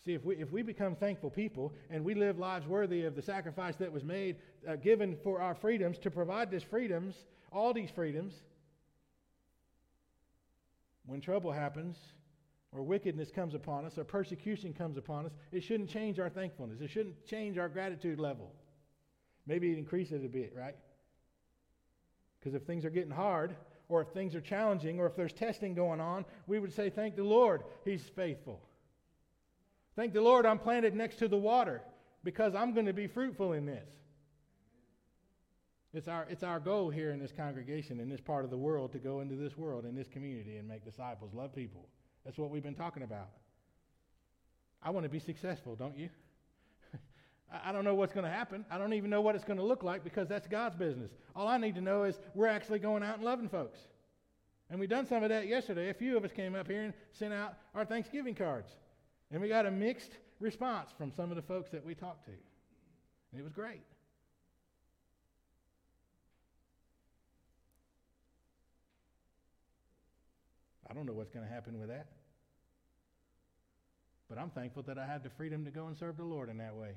See, 0.04 0.14
if 0.14 0.24
we, 0.24 0.36
if 0.36 0.50
we 0.50 0.62
become 0.62 0.96
thankful 0.96 1.28
people 1.30 1.74
and 1.90 2.02
we 2.04 2.14
live 2.14 2.38
lives 2.38 2.66
worthy 2.66 3.04
of 3.04 3.14
the 3.14 3.22
sacrifice 3.22 3.76
that 3.76 3.92
was 3.92 4.02
made, 4.02 4.36
uh, 4.66 4.76
given 4.76 5.16
for 5.22 5.40
our 5.40 5.54
freedoms, 5.54 5.98
to 5.98 6.10
provide 6.10 6.50
these 6.50 6.62
freedoms, 6.62 7.14
all 7.52 7.74
these 7.74 7.90
freedoms, 7.90 8.34
when 11.04 11.20
trouble 11.20 11.52
happens, 11.52 11.96
or 12.72 12.82
wickedness 12.82 13.30
comes 13.30 13.54
upon 13.54 13.84
us, 13.84 13.98
or 13.98 14.04
persecution 14.04 14.72
comes 14.72 14.96
upon 14.96 15.26
us, 15.26 15.32
it 15.52 15.62
shouldn't 15.62 15.90
change 15.90 16.18
our 16.18 16.30
thankfulness. 16.30 16.80
It 16.80 16.88
shouldn't 16.88 17.26
change 17.26 17.58
our 17.58 17.68
gratitude 17.68 18.20
level. 18.20 18.52
Maybe 19.46 19.72
increase 19.76 20.12
it 20.12 20.24
a 20.24 20.28
bit, 20.28 20.54
right? 20.56 20.76
Because 22.38 22.54
if 22.54 22.62
things 22.62 22.84
are 22.84 22.90
getting 22.90 23.10
hard, 23.10 23.56
or 23.88 24.00
if 24.00 24.08
things 24.08 24.34
are 24.34 24.40
challenging, 24.40 25.00
or 25.00 25.06
if 25.06 25.16
there's 25.16 25.32
testing 25.32 25.74
going 25.74 26.00
on, 26.00 26.24
we 26.46 26.58
would 26.58 26.72
say, 26.72 26.88
Thank 26.88 27.16
the 27.16 27.24
Lord, 27.24 27.64
He's 27.84 28.02
faithful. 28.14 28.62
Thank 29.96 30.12
the 30.12 30.20
Lord, 30.20 30.46
I'm 30.46 30.58
planted 30.58 30.94
next 30.94 31.16
to 31.16 31.28
the 31.28 31.36
water 31.36 31.82
because 32.24 32.54
I'm 32.54 32.72
going 32.72 32.86
to 32.86 32.92
be 32.92 33.06
fruitful 33.06 33.52
in 33.52 33.66
this. 33.66 33.88
It's 35.92 36.06
our, 36.06 36.26
it's 36.30 36.44
our 36.44 36.60
goal 36.60 36.88
here 36.88 37.10
in 37.10 37.18
this 37.18 37.32
congregation, 37.32 37.98
in 37.98 38.08
this 38.08 38.20
part 38.20 38.44
of 38.44 38.50
the 38.50 38.56
world, 38.56 38.92
to 38.92 38.98
go 38.98 39.20
into 39.20 39.34
this 39.34 39.56
world, 39.56 39.84
in 39.84 39.96
this 39.96 40.06
community, 40.08 40.56
and 40.56 40.68
make 40.68 40.84
disciples, 40.84 41.34
love 41.34 41.52
people. 41.52 41.88
That's 42.24 42.38
what 42.38 42.50
we've 42.50 42.62
been 42.62 42.76
talking 42.76 43.02
about. 43.02 43.28
I 44.82 44.90
want 44.90 45.04
to 45.04 45.10
be 45.10 45.18
successful, 45.18 45.74
don't 45.74 45.98
you? 45.98 46.08
I 47.64 47.72
don't 47.72 47.84
know 47.84 47.96
what's 47.96 48.12
going 48.12 48.24
to 48.24 48.30
happen. 48.30 48.64
I 48.70 48.78
don't 48.78 48.92
even 48.92 49.10
know 49.10 49.20
what 49.20 49.34
it's 49.34 49.44
going 49.44 49.58
to 49.58 49.64
look 49.64 49.82
like 49.82 50.04
because 50.04 50.28
that's 50.28 50.46
God's 50.46 50.76
business. 50.76 51.10
All 51.34 51.48
I 51.48 51.58
need 51.58 51.74
to 51.74 51.80
know 51.80 52.04
is 52.04 52.20
we're 52.36 52.46
actually 52.46 52.78
going 52.78 53.02
out 53.02 53.16
and 53.16 53.24
loving 53.24 53.48
folks. 53.48 53.78
And 54.70 54.78
we 54.78 54.86
done 54.86 55.06
some 55.06 55.24
of 55.24 55.30
that 55.30 55.48
yesterday. 55.48 55.90
A 55.90 55.94
few 55.94 56.16
of 56.16 56.24
us 56.24 56.30
came 56.30 56.54
up 56.54 56.68
here 56.68 56.82
and 56.82 56.94
sent 57.12 57.34
out 57.34 57.54
our 57.74 57.84
Thanksgiving 57.84 58.36
cards. 58.36 58.70
And 59.30 59.40
we 59.40 59.48
got 59.48 59.66
a 59.66 59.70
mixed 59.70 60.10
response 60.40 60.90
from 60.96 61.12
some 61.12 61.30
of 61.30 61.36
the 61.36 61.42
folks 61.42 61.70
that 61.70 61.84
we 61.84 61.94
talked 61.94 62.24
to. 62.26 62.32
And 63.32 63.40
it 63.40 63.44
was 63.44 63.52
great. 63.52 63.82
I 70.88 70.92
don't 70.94 71.06
know 71.06 71.12
what's 71.12 71.30
going 71.30 71.46
to 71.46 71.52
happen 71.52 71.78
with 71.78 71.88
that. 71.88 72.08
But 74.28 74.38
I'm 74.38 74.50
thankful 74.50 74.82
that 74.84 74.98
I 74.98 75.06
had 75.06 75.22
the 75.22 75.30
freedom 75.30 75.64
to 75.64 75.70
go 75.70 75.86
and 75.86 75.96
serve 75.96 76.16
the 76.16 76.24
Lord 76.24 76.48
in 76.48 76.58
that 76.58 76.74
way. 76.74 76.94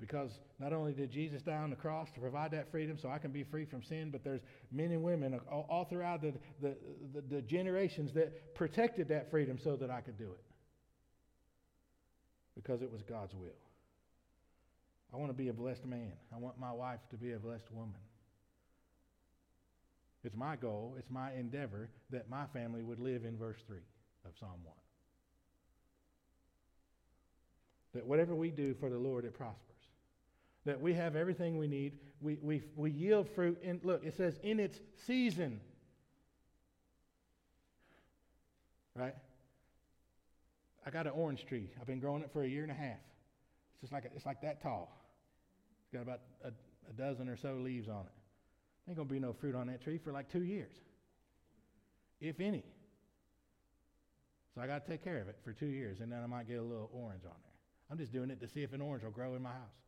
Because 0.00 0.30
not 0.60 0.72
only 0.72 0.92
did 0.92 1.10
Jesus 1.10 1.42
die 1.42 1.56
on 1.56 1.70
the 1.70 1.76
cross 1.76 2.08
to 2.14 2.20
provide 2.20 2.52
that 2.52 2.70
freedom 2.70 2.98
so 3.00 3.08
I 3.10 3.18
can 3.18 3.32
be 3.32 3.42
free 3.42 3.64
from 3.64 3.82
sin, 3.82 4.10
but 4.10 4.22
there's 4.22 4.40
men 4.70 4.92
and 4.92 5.02
women 5.02 5.40
all, 5.50 5.66
all 5.68 5.84
throughout 5.84 6.22
the, 6.22 6.32
the, 6.62 6.76
the, 7.14 7.36
the 7.36 7.42
generations 7.42 8.12
that 8.14 8.54
protected 8.54 9.08
that 9.08 9.30
freedom 9.30 9.58
so 9.62 9.76
that 9.76 9.90
I 9.90 10.00
could 10.00 10.16
do 10.16 10.30
it. 10.30 10.44
Because 12.54 12.80
it 12.80 12.90
was 12.90 13.02
God's 13.02 13.34
will. 13.34 13.50
I 15.12 15.16
want 15.16 15.30
to 15.30 15.36
be 15.36 15.48
a 15.48 15.52
blessed 15.52 15.84
man. 15.84 16.12
I 16.32 16.38
want 16.38 16.58
my 16.60 16.72
wife 16.72 17.00
to 17.10 17.16
be 17.16 17.32
a 17.32 17.38
blessed 17.38 17.70
woman. 17.72 17.94
It's 20.22 20.36
my 20.36 20.56
goal, 20.56 20.94
it's 20.98 21.10
my 21.10 21.32
endeavor 21.32 21.88
that 22.10 22.28
my 22.28 22.46
family 22.52 22.82
would 22.82 23.00
live 23.00 23.24
in 23.24 23.36
verse 23.36 23.58
3 23.66 23.78
of 24.26 24.32
Psalm 24.38 24.60
1. 24.64 24.74
That 27.94 28.06
whatever 28.06 28.34
we 28.34 28.50
do 28.50 28.74
for 28.78 28.90
the 28.90 28.98
Lord, 28.98 29.24
it 29.24 29.34
prospers 29.34 29.77
that 30.68 30.82
we 30.82 30.92
have 30.92 31.16
everything 31.16 31.56
we 31.56 31.66
need. 31.66 31.94
We, 32.20 32.36
we, 32.42 32.62
we 32.76 32.90
yield 32.90 33.26
fruit. 33.34 33.58
And 33.64 33.82
look, 33.82 34.04
it 34.04 34.14
says 34.14 34.38
in 34.42 34.60
its 34.60 34.78
season. 35.06 35.60
Right? 38.94 39.14
I 40.84 40.90
got 40.90 41.06
an 41.06 41.12
orange 41.16 41.46
tree. 41.46 41.70
I've 41.80 41.86
been 41.86 42.00
growing 42.00 42.22
it 42.22 42.28
for 42.34 42.42
a 42.42 42.46
year 42.46 42.64
and 42.64 42.70
a 42.70 42.74
half. 42.74 42.98
It's 43.72 43.80
just 43.80 43.94
like 43.94 44.04
a, 44.04 44.08
it's 44.14 44.26
like 44.26 44.42
that 44.42 44.62
tall. 44.62 44.94
It's 45.84 45.92
got 45.94 46.02
about 46.02 46.20
a, 46.44 46.48
a 46.48 46.92
dozen 46.92 47.30
or 47.30 47.36
so 47.38 47.54
leaves 47.54 47.88
on 47.88 48.02
it. 48.02 48.88
Ain't 48.90 48.98
gonna 48.98 49.08
be 49.08 49.18
no 49.18 49.32
fruit 49.32 49.54
on 49.54 49.68
that 49.68 49.82
tree 49.82 49.96
for 49.96 50.12
like 50.12 50.30
two 50.30 50.42
years, 50.42 50.74
if 52.20 52.40
any. 52.40 52.64
So 54.54 54.60
I 54.60 54.66
got 54.66 54.84
to 54.84 54.90
take 54.90 55.02
care 55.02 55.20
of 55.20 55.28
it 55.28 55.38
for 55.44 55.54
two 55.54 55.66
years, 55.66 56.00
and 56.00 56.12
then 56.12 56.22
I 56.22 56.26
might 56.26 56.46
get 56.46 56.58
a 56.58 56.62
little 56.62 56.90
orange 56.92 57.24
on 57.24 57.36
there. 57.42 57.52
I'm 57.90 57.96
just 57.96 58.12
doing 58.12 58.30
it 58.30 58.40
to 58.40 58.48
see 58.48 58.62
if 58.62 58.74
an 58.74 58.82
orange 58.82 59.04
will 59.04 59.10
grow 59.10 59.34
in 59.34 59.42
my 59.42 59.50
house. 59.52 59.87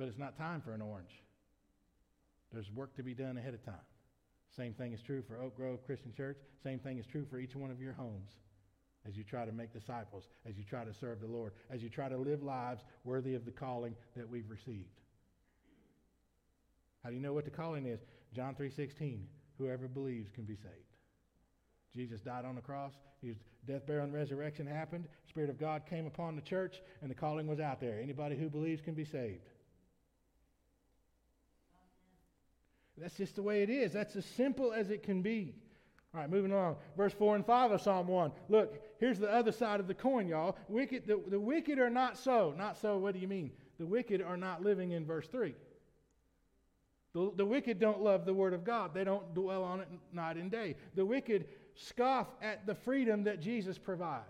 But 0.00 0.08
it's 0.08 0.18
not 0.18 0.38
time 0.38 0.62
for 0.62 0.72
an 0.72 0.80
orange. 0.80 1.22
There's 2.54 2.70
work 2.70 2.96
to 2.96 3.02
be 3.02 3.12
done 3.12 3.36
ahead 3.36 3.52
of 3.52 3.62
time. 3.62 3.84
Same 4.56 4.72
thing 4.72 4.94
is 4.94 5.02
true 5.02 5.22
for 5.28 5.38
Oak 5.38 5.54
Grove 5.54 5.84
Christian 5.84 6.10
Church. 6.16 6.38
Same 6.64 6.78
thing 6.78 6.96
is 6.96 7.04
true 7.04 7.26
for 7.28 7.38
each 7.38 7.54
one 7.54 7.70
of 7.70 7.82
your 7.82 7.92
homes 7.92 8.30
as 9.06 9.14
you 9.14 9.24
try 9.24 9.44
to 9.44 9.52
make 9.52 9.74
disciples, 9.74 10.24
as 10.48 10.56
you 10.56 10.64
try 10.64 10.86
to 10.86 10.94
serve 10.94 11.20
the 11.20 11.26
Lord, 11.26 11.52
as 11.68 11.82
you 11.82 11.90
try 11.90 12.08
to 12.08 12.16
live 12.16 12.42
lives 12.42 12.82
worthy 13.04 13.34
of 13.34 13.44
the 13.44 13.50
calling 13.50 13.94
that 14.16 14.26
we've 14.26 14.48
received. 14.48 14.88
How 17.04 17.10
do 17.10 17.14
you 17.14 17.20
know 17.20 17.34
what 17.34 17.44
the 17.44 17.50
calling 17.50 17.84
is? 17.84 18.00
John 18.34 18.54
3:16. 18.54 19.28
Whoever 19.58 19.86
believes 19.86 20.30
can 20.30 20.44
be 20.44 20.56
saved. 20.56 20.96
Jesus 21.94 22.22
died 22.22 22.46
on 22.46 22.54
the 22.54 22.62
cross. 22.62 22.94
His 23.20 23.36
death, 23.66 23.86
burial, 23.86 24.04
and 24.04 24.14
resurrection 24.14 24.66
happened. 24.66 25.08
Spirit 25.28 25.50
of 25.50 25.58
God 25.58 25.84
came 25.84 26.06
upon 26.06 26.36
the 26.36 26.42
church, 26.42 26.80
and 27.02 27.10
the 27.10 27.14
calling 27.14 27.46
was 27.46 27.60
out 27.60 27.80
there. 27.80 28.00
Anybody 28.00 28.36
who 28.36 28.48
believes 28.48 28.80
can 28.80 28.94
be 28.94 29.04
saved. 29.04 29.49
That's 33.00 33.16
just 33.16 33.36
the 33.36 33.42
way 33.42 33.62
it 33.62 33.70
is. 33.70 33.92
That's 33.92 34.14
as 34.16 34.26
simple 34.26 34.72
as 34.72 34.90
it 34.90 35.02
can 35.02 35.22
be. 35.22 35.54
All 36.12 36.20
right, 36.20 36.30
moving 36.30 36.52
on. 36.52 36.76
Verse 36.96 37.12
4 37.12 37.36
and 37.36 37.46
5 37.46 37.70
of 37.70 37.80
Psalm 37.80 38.08
1. 38.08 38.32
Look, 38.48 38.82
here's 38.98 39.18
the 39.18 39.32
other 39.32 39.52
side 39.52 39.80
of 39.80 39.86
the 39.86 39.94
coin, 39.94 40.26
y'all. 40.26 40.56
Wicked, 40.68 41.06
the, 41.06 41.20
the 41.28 41.40
wicked 41.40 41.78
are 41.78 41.90
not 41.90 42.18
so. 42.18 42.52
Not 42.56 42.76
so, 42.76 42.98
what 42.98 43.14
do 43.14 43.20
you 43.20 43.28
mean? 43.28 43.52
The 43.78 43.86
wicked 43.86 44.20
are 44.20 44.36
not 44.36 44.62
living 44.62 44.90
in 44.90 45.06
verse 45.06 45.28
3. 45.28 45.54
The, 47.12 47.32
the 47.36 47.46
wicked 47.46 47.78
don't 47.78 48.02
love 48.02 48.26
the 48.26 48.34
word 48.34 48.52
of 48.54 48.64
God. 48.64 48.92
They 48.92 49.04
don't 49.04 49.34
dwell 49.34 49.62
on 49.62 49.80
it 49.80 49.88
night 50.12 50.36
and 50.36 50.50
day. 50.50 50.76
The 50.94 51.06
wicked 51.06 51.46
scoff 51.74 52.26
at 52.42 52.66
the 52.66 52.74
freedom 52.74 53.24
that 53.24 53.40
Jesus 53.40 53.78
provides. 53.78 54.24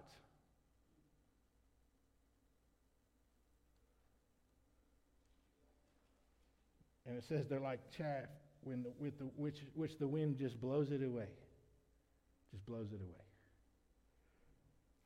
And 7.06 7.18
it 7.18 7.24
says 7.24 7.48
they're 7.48 7.58
like 7.58 7.80
chaff 7.90 8.28
when 8.62 8.82
the, 8.82 8.90
with 8.98 9.18
the, 9.18 9.24
which, 9.36 9.58
which 9.74 9.98
the 9.98 10.08
wind 10.08 10.38
just 10.38 10.60
blows 10.60 10.90
it 10.90 11.02
away. 11.02 11.28
Just 12.52 12.66
blows 12.66 12.88
it 12.92 13.00
away. 13.00 13.24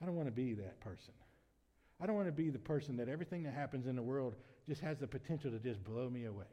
I 0.03 0.07
don't 0.07 0.17
want 0.17 0.29
to 0.29 0.33
be 0.33 0.55
that 0.55 0.81
person. 0.81 1.15
I 2.01 2.07
don't 2.07 2.17
want 2.17 2.29
to 2.29 2.33
be 2.33 2.51
the 2.51 2.59
person 2.59 2.97
that 2.97 3.09
everything 3.09 3.45
that 3.45 3.55
happens 3.55 3.87
in 3.87 3.97
the 3.97 4.03
world 4.03 4.35
just 4.69 4.81
has 4.81 4.99
the 4.99 5.07
potential 5.07 5.51
to 5.51 5.59
just 5.59 5.83
blow 5.85 6.11
me 6.11 6.25
away. 6.25 6.45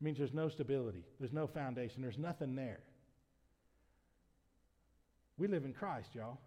It 0.00 0.04
means 0.04 0.18
there's 0.18 0.34
no 0.34 0.48
stability, 0.48 1.04
there's 1.18 1.32
no 1.32 1.46
foundation, 1.46 2.02
there's 2.02 2.18
nothing 2.18 2.54
there. 2.54 2.80
We 5.38 5.48
live 5.48 5.64
in 5.64 5.72
Christ, 5.72 6.10
y'all. 6.14 6.38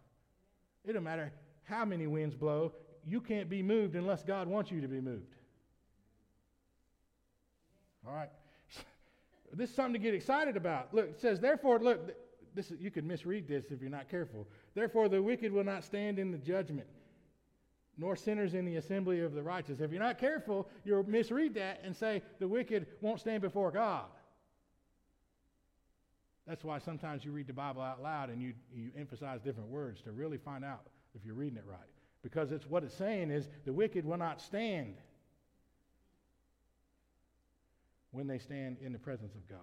It 0.86 0.94
don't 0.94 1.04
matter 1.04 1.32
how 1.64 1.86
many 1.86 2.08
winds 2.08 2.36
blow, 2.36 2.74
you 3.06 3.22
can't 3.22 3.50
be 3.50 3.62
moved 3.62 3.96
unless 3.96 4.24
God 4.24 4.48
wants 4.48 4.72
you 4.72 4.82
to 4.82 4.88
be 4.88 5.02
moved. 5.02 5.36
All 8.08 8.14
right. 8.14 8.30
This 9.54 9.70
is 9.70 9.76
something 9.76 9.94
to 9.94 10.00
get 10.00 10.14
excited 10.14 10.58
about. 10.58 10.94
Look, 10.94 11.10
it 11.10 11.20
says, 11.20 11.40
therefore, 11.40 11.80
look, 11.80 12.16
this 12.54 12.72
is, 12.72 12.80
you 12.80 12.92
could 12.92 13.06
misread 13.06 13.48
this 13.48 13.66
if 13.72 13.82
you're 13.82 13.90
not 13.90 14.10
careful. 14.10 14.48
Therefore, 14.76 15.10
the 15.10 15.22
wicked 15.22 15.52
will 15.52 15.64
not 15.64 15.84
stand 15.84 16.20
in 16.20 16.32
the 16.32 16.38
judgment, 16.38 16.88
nor 17.98 18.16
sinners 18.16 18.54
in 18.54 18.66
the 18.66 18.76
assembly 18.76 19.22
of 19.22 19.34
the 19.34 19.44
righteous. 19.44 19.80
If 19.80 19.92
you're 19.92 20.02
not 20.02 20.18
careful, 20.18 20.68
you'll 20.84 21.04
misread 21.04 21.56
that 21.56 21.82
and 21.84 21.96
say 21.96 22.22
the 22.40 22.48
wicked 22.48 22.88
won't 23.02 23.20
stand 23.20 23.42
before 23.42 23.72
God. 23.72 24.06
That's 26.48 26.64
why 26.64 26.80
sometimes 26.80 27.24
you 27.24 27.32
read 27.32 27.48
the 27.48 27.54
Bible 27.54 27.82
out 27.82 28.02
loud 28.02 28.30
and 28.30 28.42
you, 28.42 28.54
you 28.74 28.90
emphasize 28.98 29.40
different 29.42 29.70
words 29.70 30.02
to 30.02 30.12
really 30.12 30.38
find 30.38 30.66
out 30.66 30.88
if 31.14 31.24
you're 31.24 31.36
reading 31.36 31.58
it 31.58 31.66
right. 31.68 31.80
Because 32.24 32.52
it's 32.52 32.66
what 32.66 32.84
it's 32.84 32.96
saying 32.96 33.30
is 33.30 33.48
the 33.66 33.74
wicked 33.74 34.04
will 34.04 34.18
not 34.18 34.42
stand 34.42 34.96
when 38.12 38.28
they 38.28 38.40
stand 38.40 38.78
in 38.82 38.92
the 38.94 39.00
presence 39.00 39.36
of 39.36 39.48
God. 39.48 39.60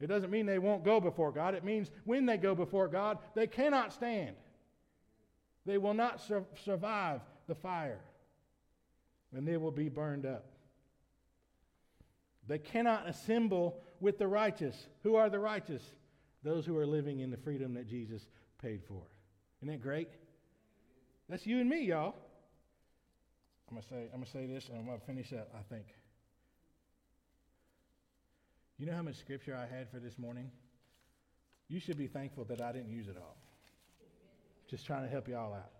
It 0.00 0.08
doesn't 0.08 0.30
mean 0.30 0.46
they 0.46 0.58
won't 0.58 0.84
go 0.84 1.00
before 1.00 1.32
God. 1.32 1.54
It 1.54 1.64
means 1.64 1.90
when 2.04 2.26
they 2.26 2.36
go 2.36 2.54
before 2.54 2.88
God, 2.88 3.18
they 3.34 3.46
cannot 3.46 3.92
stand. 3.92 4.36
They 5.64 5.78
will 5.78 5.94
not 5.94 6.20
sur- 6.20 6.44
survive 6.64 7.22
the 7.46 7.54
fire, 7.54 8.00
and 9.34 9.48
they 9.48 9.56
will 9.56 9.70
be 9.70 9.88
burned 9.88 10.26
up. 10.26 10.44
They 12.46 12.58
cannot 12.58 13.08
assemble 13.08 13.80
with 14.00 14.18
the 14.18 14.28
righteous. 14.28 14.76
Who 15.02 15.16
are 15.16 15.30
the 15.30 15.38
righteous? 15.38 15.82
Those 16.42 16.64
who 16.64 16.76
are 16.78 16.86
living 16.86 17.20
in 17.20 17.30
the 17.30 17.36
freedom 17.36 17.74
that 17.74 17.88
Jesus 17.88 18.28
paid 18.62 18.82
for. 18.86 19.02
Isn't 19.60 19.72
that 19.72 19.82
great? 19.82 20.08
That's 21.28 21.46
you 21.46 21.58
and 21.58 21.68
me, 21.68 21.80
y'all. 21.86 22.14
I'm 23.68 23.76
gonna 23.76 23.86
say 23.88 24.08
I'm 24.12 24.20
gonna 24.20 24.26
say 24.26 24.46
this 24.46 24.68
and 24.68 24.78
I'm 24.78 24.86
gonna 24.86 24.98
finish 25.06 25.32
up, 25.32 25.50
I 25.54 25.62
think. 25.74 25.86
You 28.78 28.86
know 28.86 28.94
how 28.94 29.02
much 29.02 29.16
scripture 29.16 29.56
I 29.56 29.74
had 29.74 29.90
for 29.90 29.98
this 29.98 30.18
morning? 30.18 30.50
You 31.68 31.80
should 31.80 31.98
be 31.98 32.06
thankful 32.06 32.44
that 32.44 32.60
I 32.60 32.72
didn't 32.72 32.90
use 32.90 33.08
it 33.08 33.16
all. 33.16 33.36
Just 34.70 34.86
trying 34.86 35.02
to 35.02 35.08
help 35.08 35.28
you 35.28 35.36
all 35.36 35.54
out. 35.54 35.70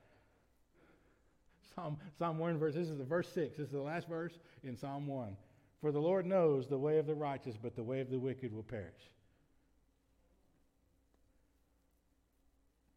Psalm, 1.75 1.99
Psalm 2.18 2.38
1 2.38 2.59
verse, 2.59 2.75
this 2.75 2.88
is 2.88 2.96
the 2.96 3.05
verse 3.05 3.29
6. 3.35 3.59
This 3.59 3.66
is 3.66 3.72
the 3.72 3.83
last 3.83 4.09
verse 4.09 4.33
in 4.64 4.77
Psalm 4.77 5.07
1. 5.07 5.37
For 5.81 5.92
the 5.92 6.01
Lord 6.01 6.25
knows 6.27 6.66
the 6.66 6.79
way 6.79 6.99
of 6.99 7.07
the 7.07 7.14
righteous, 7.14 7.55
but 7.62 7.77
the 7.77 7.83
way 7.83 8.01
of 8.01 8.11
the 8.11 8.18
wicked 8.18 8.53
will 8.53 8.62
perish. 8.62 8.94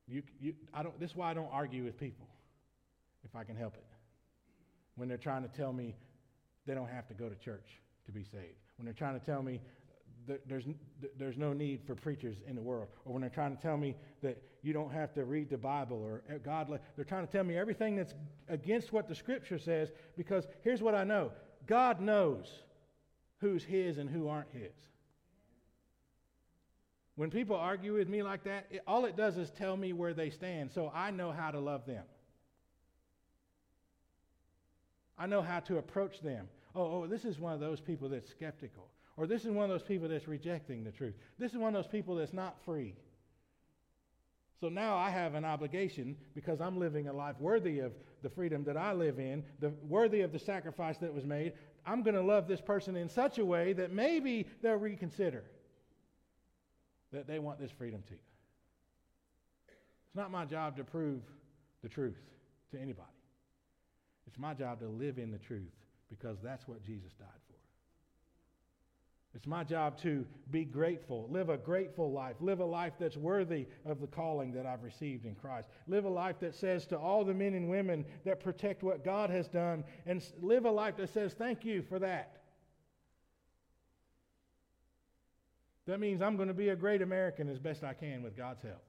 You, 0.07 0.23
you, 0.39 0.53
I 0.73 0.81
don't, 0.81 0.97
this 0.99 1.11
is 1.11 1.15
why 1.15 1.29
I 1.29 1.33
don't 1.33 1.49
argue 1.51 1.83
with 1.83 1.99
people, 1.99 2.25
if 3.23 3.35
I 3.35 3.43
can 3.43 3.55
help 3.55 3.75
it 3.75 3.85
when 4.99 5.07
they're 5.07 5.17
trying 5.17 5.41
to 5.43 5.49
tell 5.49 5.73
me 5.73 5.95
they 6.65 6.73
don't 6.73 6.89
have 6.89 7.07
to 7.07 7.13
go 7.13 7.29
to 7.29 7.35
church 7.35 7.79
to 8.05 8.11
be 8.11 8.23
saved, 8.23 8.59
when 8.77 8.85
they're 8.85 8.93
trying 8.93 9.19
to 9.19 9.25
tell 9.25 9.41
me 9.41 9.61
there's, 10.47 10.65
there's 11.17 11.37
no 11.37 11.53
need 11.53 11.81
for 11.85 11.95
preachers 11.95 12.37
in 12.47 12.55
the 12.55 12.61
world, 12.61 12.87
or 13.05 13.13
when 13.13 13.21
they're 13.21 13.29
trying 13.29 13.55
to 13.55 13.61
tell 13.61 13.77
me 13.77 13.95
that 14.21 14.41
you 14.61 14.73
don't 14.73 14.91
have 14.91 15.13
to 15.13 15.25
read 15.25 15.49
the 15.49 15.57
Bible, 15.57 15.97
or 15.97 16.21
uh, 16.29 16.37
God, 16.43 16.79
they're 16.95 17.05
trying 17.05 17.25
to 17.25 17.31
tell 17.31 17.43
me 17.43 17.57
everything 17.57 17.95
that's 17.95 18.13
against 18.47 18.93
what 18.93 19.07
the 19.07 19.15
Scripture 19.15 19.57
says, 19.57 19.91
because 20.17 20.45
here's 20.61 20.81
what 20.81 20.93
I 20.93 21.03
know 21.03 21.31
God 21.65 22.01
knows 22.01 22.47
who's 23.39 23.63
His 23.63 23.97
and 23.97 24.09
who 24.09 24.27
aren't 24.27 24.51
His. 24.51 24.73
When 27.15 27.29
people 27.29 27.55
argue 27.55 27.95
with 27.95 28.07
me 28.07 28.23
like 28.23 28.43
that, 28.43 28.67
it, 28.69 28.81
all 28.87 29.05
it 29.05 29.17
does 29.17 29.37
is 29.37 29.49
tell 29.51 29.75
me 29.75 29.93
where 29.93 30.13
they 30.13 30.29
stand, 30.29 30.71
so 30.71 30.91
I 30.93 31.11
know 31.11 31.31
how 31.31 31.51
to 31.51 31.59
love 31.59 31.85
them. 31.85 32.03
I 35.19 35.27
know 35.27 35.41
how 35.41 35.59
to 35.61 35.77
approach 35.77 36.21
them. 36.21 36.47
Oh, 36.73 37.03
oh, 37.03 37.07
this 37.07 37.25
is 37.25 37.39
one 37.39 37.53
of 37.53 37.59
those 37.59 37.81
people 37.81 38.07
that's 38.09 38.31
skeptical. 38.31 38.87
Or 39.17 39.27
this 39.27 39.43
is 39.43 39.51
one 39.51 39.65
of 39.65 39.69
those 39.69 39.83
people 39.83 40.07
that's 40.07 40.29
rejecting 40.29 40.85
the 40.85 40.91
truth. 40.91 41.13
This 41.37 41.51
is 41.51 41.57
one 41.57 41.75
of 41.75 41.83
those 41.83 41.91
people 41.91 42.15
that's 42.15 42.31
not 42.31 42.55
free. 42.63 42.95
So 44.61 44.69
now 44.69 44.95
I 44.95 45.09
have 45.09 45.35
an 45.35 45.43
obligation 45.43 46.15
because 46.33 46.61
I'm 46.61 46.79
living 46.79 47.07
a 47.07 47.13
life 47.13 47.35
worthy 47.39 47.79
of 47.79 47.93
the 48.23 48.29
freedom 48.29 48.63
that 48.65 48.77
I 48.77 48.93
live 48.93 49.19
in, 49.19 49.43
the, 49.59 49.73
worthy 49.87 50.21
of 50.21 50.31
the 50.31 50.39
sacrifice 50.39 50.97
that 50.99 51.13
was 51.13 51.25
made. 51.25 51.53
I'm 51.85 52.01
going 52.01 52.15
to 52.15 52.21
love 52.21 52.47
this 52.47 52.61
person 52.61 52.95
in 52.95 53.09
such 53.09 53.39
a 53.39 53.45
way 53.45 53.73
that 53.73 53.91
maybe 53.91 54.47
they'll 54.61 54.75
reconsider 54.75 55.43
that 57.11 57.27
they 57.27 57.39
want 57.39 57.59
this 57.59 57.71
freedom 57.71 58.03
too. 58.07 58.15
It's 60.07 60.15
not 60.15 60.31
my 60.31 60.45
job 60.45 60.77
to 60.77 60.83
prove 60.83 61.21
the 61.81 61.89
truth 61.89 62.17
to 62.71 62.79
anybody. 62.79 63.18
It's 64.29 64.37
my 64.37 64.53
job 64.53 64.79
to 64.81 64.87
live 64.87 65.17
in 65.17 65.31
the 65.31 65.39
truth 65.39 65.73
because 66.07 66.37
that's 66.43 66.67
what 66.67 66.83
Jesus 66.83 67.13
died 67.17 67.27
for. 67.47 67.55
It's 69.33 69.47
my 69.47 69.63
job 69.63 69.97
to 70.01 70.23
be 70.51 70.65
grateful, 70.65 71.27
live 71.31 71.49
a 71.49 71.57
grateful 71.57 72.11
life, 72.11 72.35
live 72.39 72.59
a 72.59 72.65
life 72.65 72.93
that's 72.99 73.17
worthy 73.17 73.65
of 73.87 73.99
the 73.99 74.05
calling 74.05 74.51
that 74.51 74.67
I've 74.67 74.83
received 74.83 75.25
in 75.25 75.33
Christ. 75.33 75.67
Live 75.87 76.05
a 76.05 76.09
life 76.09 76.35
that 76.41 76.53
says 76.53 76.85
to 76.87 76.97
all 76.97 77.25
the 77.25 77.33
men 77.33 77.55
and 77.55 77.71
women 77.71 78.05
that 78.23 78.39
protect 78.39 78.83
what 78.83 79.03
God 79.03 79.31
has 79.31 79.47
done, 79.47 79.83
and 80.05 80.23
live 80.41 80.65
a 80.65 80.71
life 80.71 80.97
that 80.97 81.11
says, 81.11 81.33
Thank 81.33 81.65
you 81.65 81.81
for 81.81 81.97
that. 81.97 82.37
That 85.87 85.99
means 85.99 86.21
I'm 86.21 86.35
going 86.35 86.49
to 86.49 86.53
be 86.53 86.69
a 86.69 86.75
great 86.75 87.01
American 87.01 87.49
as 87.49 87.57
best 87.57 87.83
I 87.83 87.93
can 87.93 88.21
with 88.21 88.37
God's 88.37 88.61
help. 88.61 88.83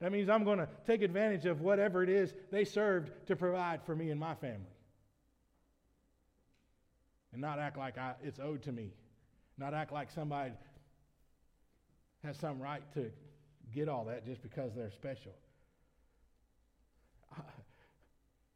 That 0.00 0.12
means 0.12 0.28
I'm 0.28 0.44
going 0.44 0.58
to 0.58 0.68
take 0.86 1.02
advantage 1.02 1.46
of 1.46 1.60
whatever 1.60 2.02
it 2.02 2.10
is 2.10 2.34
they 2.50 2.64
served 2.64 3.10
to 3.28 3.36
provide 3.36 3.82
for 3.84 3.96
me 3.96 4.10
and 4.10 4.20
my 4.20 4.34
family. 4.34 4.76
And 7.32 7.40
not 7.40 7.58
act 7.58 7.78
like 7.78 7.96
I, 7.96 8.14
it's 8.22 8.38
owed 8.38 8.62
to 8.64 8.72
me. 8.72 8.92
Not 9.58 9.72
act 9.72 9.92
like 9.92 10.10
somebody 10.10 10.52
has 12.24 12.36
some 12.38 12.60
right 12.60 12.82
to 12.94 13.10
get 13.74 13.88
all 13.88 14.04
that 14.04 14.26
just 14.26 14.42
because 14.42 14.74
they're 14.74 14.90
special. 14.90 15.32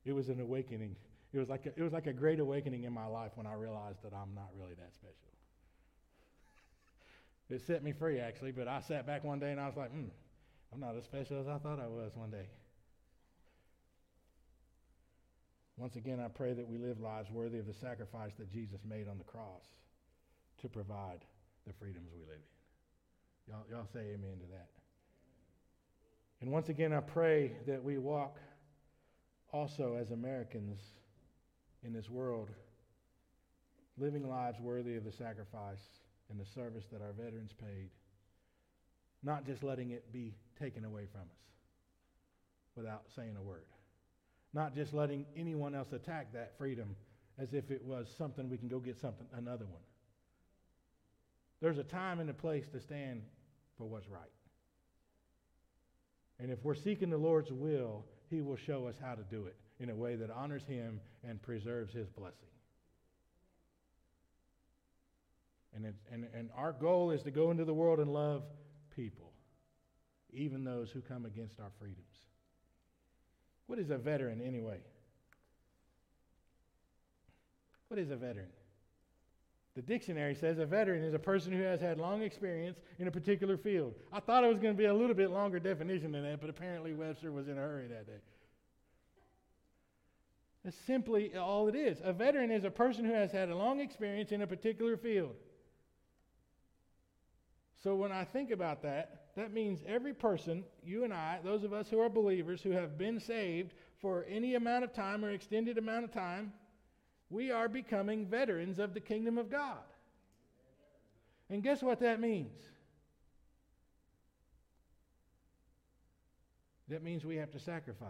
it 0.05 0.12
was 0.12 0.28
an 0.28 0.41
awakening. 0.41 0.95
It 1.32 1.38
was, 1.38 1.49
like 1.49 1.64
a, 1.66 1.70
it 1.76 1.82
was 1.82 1.93
like 1.93 2.07
a 2.07 2.12
great 2.12 2.41
awakening 2.41 2.84
in 2.84 2.93
my 2.93 3.07
life 3.07 3.32
when 3.36 3.47
I 3.47 3.55
realized 3.55 4.03
that 4.03 4.12
I'm 4.12 4.34
not 4.34 4.49
really 4.59 4.74
that 4.74 4.93
special. 4.95 5.14
It 7.49 7.62
set 7.66 7.82
me 7.82 7.93
free, 7.93 8.20
actually, 8.20 8.53
but 8.53 8.68
I 8.68 8.80
sat 8.80 9.07
back 9.07 9.24
one 9.24 9.41
day 9.41 9.51
and 9.51 9.61
I 9.61 9.66
was 9.66 9.76
like, 9.76 9.91
hmm, 9.91 10.09
I'm 10.73 10.81
not 10.81 10.97
as 10.97 11.05
special 11.05 11.41
as 11.41 11.49
I 11.49 11.59
thought 11.59 11.81
I 11.81 11.89
was 11.89 12.12
one 12.14 12.31
day. 12.31 12.49
Once 15.77 15.97
again, 15.97 16.21
I 16.21 16.29
pray 16.29 16.53
that 16.53 16.68
we 16.68 16.79
live 16.79 17.01
lives 17.01 17.31
worthy 17.31 17.59
of 17.59 17.66
the 17.66 17.75
sacrifice 17.75 18.33
that 18.39 18.53
Jesus 18.53 18.81
made 18.89 19.09
on 19.09 19.18
the 19.18 19.25
cross 19.25 19.64
to 20.61 20.68
provide 20.68 21.25
the 21.66 21.73
freedoms 21.73 22.11
we 22.14 22.21
live 22.21 22.37
in. 22.37 23.53
Y'all, 23.53 23.64
y'all 23.71 23.89
say 23.93 24.01
amen 24.01 24.39
to 24.41 24.47
that. 24.53 24.68
And 26.41 26.51
once 26.51 26.68
again, 26.68 26.93
I 26.93 27.01
pray 27.01 27.53
that 27.66 27.83
we 27.83 27.99
walk 27.99 28.37
also 29.53 29.97
as 30.01 30.11
Americans 30.11 30.79
in 31.83 31.93
this 31.93 32.09
world, 32.09 32.51
living 33.99 34.29
lives 34.29 34.59
worthy 34.61 34.97
of 34.97 35.05
the 35.05 35.12
sacrifice 35.12 35.83
and 36.31 36.39
the 36.39 36.45
service 36.45 36.85
that 36.93 37.03
our 37.03 37.12
veterans 37.12 37.53
paid, 37.53 37.91
not 39.23 39.45
just 39.45 39.62
letting 39.62 39.91
it 39.91 40.12
be 40.12 40.35
taken 40.61 40.84
away 40.84 41.06
from 41.11 41.22
us 41.22 41.42
without 42.76 43.02
saying 43.16 43.36
a 43.38 43.42
word, 43.42 43.64
not 44.52 44.74
just 44.74 44.92
letting 44.92 45.24
anyone 45.36 45.74
else 45.74 45.92
attack 45.92 46.32
that 46.32 46.52
freedom 46.58 46.94
as 47.38 47.54
if 47.54 47.70
it 47.70 47.84
was 47.84 48.06
something 48.18 48.48
we 48.48 48.58
can 48.58 48.68
go 48.68 48.78
get 48.78 48.98
something 49.00 49.26
another 49.34 49.64
one. 49.64 49.82
There's 51.61 51.78
a 51.78 51.84
time 51.84 52.20
and 52.20 52.30
a 52.30 52.34
place 52.34 52.66
to 52.72 52.80
stand 52.80 53.22
for 53.76 53.86
what's 53.86 54.08
right. 54.08 54.22
And 56.38 56.50
if 56.50 56.58
we're 56.62 56.74
seeking 56.74 57.11
the 57.11 57.18
Lord's 57.18 57.50
will, 57.50 58.04
He 58.30 58.40
will 58.40 58.56
show 58.56 58.86
us 58.86 58.94
how 59.02 59.14
to 59.14 59.22
do 59.30 59.46
it 59.46 59.56
in 59.78 59.90
a 59.90 59.94
way 59.94 60.16
that 60.16 60.30
honors 60.30 60.62
Him 60.64 61.00
and 61.26 61.40
preserves 61.40 61.92
His 61.92 62.08
blessing. 62.08 62.48
And, 65.74 65.94
and, 66.11 66.26
and 66.34 66.50
our 66.56 66.72
goal 66.72 67.11
is 67.11 67.22
to 67.22 67.30
go 67.30 67.50
into 67.50 67.64
the 67.64 67.74
world 67.74 68.00
and 68.00 68.12
love 68.12 68.42
people, 68.96 69.30
even 70.33 70.64
those 70.64 70.91
who 70.91 71.01
come 71.01 71.24
against 71.24 71.61
our 71.61 71.70
freedoms. 71.78 72.07
What 73.66 73.78
is 73.78 73.91
a 73.91 73.99
veteran 73.99 74.41
anyway? 74.41 74.78
What 77.89 77.99
is 77.99 78.11
a 78.11 78.16
veteran? 78.16 78.49
The 79.76 79.83
dictionary 79.83 80.35
says 80.35 80.59
a 80.59 80.66
veteran 80.66 81.05
is 81.05 81.14
a 81.14 81.18
person 81.18 81.53
who 81.53 81.62
has 81.62 81.81
had 81.81 81.99
long 81.99 82.22
experience 82.22 82.78
in 82.99 83.07
a 83.07 83.11
particular 83.11 83.57
field. 83.57 83.95
I 84.12 84.20
thought 84.20 84.45
it 84.45 84.49
was 84.49 84.59
going 84.59 84.74
to 84.74 84.78
be 84.78 84.87
a 84.87 84.95
little 84.95 85.14
bit 85.14 85.31
longer 85.31 85.61
definition 85.61 86.12
than 86.12 86.22
that, 86.24 86.41
but 86.41 86.51
apparently 86.51 86.93
Webster 86.93 87.31
was 87.31 87.47
in 87.47 87.57
a 87.57 87.61
hurry 87.61 87.87
that 87.87 88.07
day. 88.07 88.20
That's 90.64 90.76
simply 90.87 91.37
all 91.37 91.68
it 91.68 91.74
is. 91.74 91.99
A 92.05 92.12
veteran 92.12 92.51
is 92.51 92.64
a 92.64 92.70
person 92.70 93.05
who 93.05 93.12
has 93.12 93.33
had 93.33 93.49
a 93.49 93.57
long 93.57 93.81
experience 93.81 94.33
in 94.33 94.43
a 94.43 94.47
particular 94.47 94.97
field. 94.97 95.35
So 97.83 97.95
when 97.95 98.12
I 98.12 98.24
think 98.24 98.51
about 98.51 98.83
that, 98.83 99.20
that 99.37 99.53
means 99.53 99.81
every 99.87 100.12
person, 100.12 100.64
you 100.85 101.05
and 101.05 101.14
I, 101.14 101.39
those 101.45 101.64
of 101.64 101.72
us 101.72 101.89
who 101.89 102.01
are 102.01 102.09
believers 102.09 102.62
who 102.62 102.70
have 102.70 102.99
been 102.99 103.20
saved 103.20 103.74
for 104.01 104.26
any 104.28 104.55
amount 104.55 104.85
of 104.85 104.93
time 104.93 105.24
or 105.24 105.31
extended 105.31 105.78
amount 105.78 106.05
of 106.05 106.12
time, 106.12 106.53
we 107.31 107.51
are 107.51 107.68
becoming 107.68 108.26
veterans 108.26 108.78
of 108.78 108.93
the 108.93 109.01
kingdom 109.01 109.39
of 109.39 109.51
God. 109.51 109.78
And 111.49 111.62
guess 111.62 111.83
what 111.83 112.01
that 112.01 112.20
means? 112.20 112.59
That 116.89 117.05
means 117.05 117.24
we 117.24 117.37
have 117.37 117.53
to 117.53 117.61
sacrifice. 117.61 118.09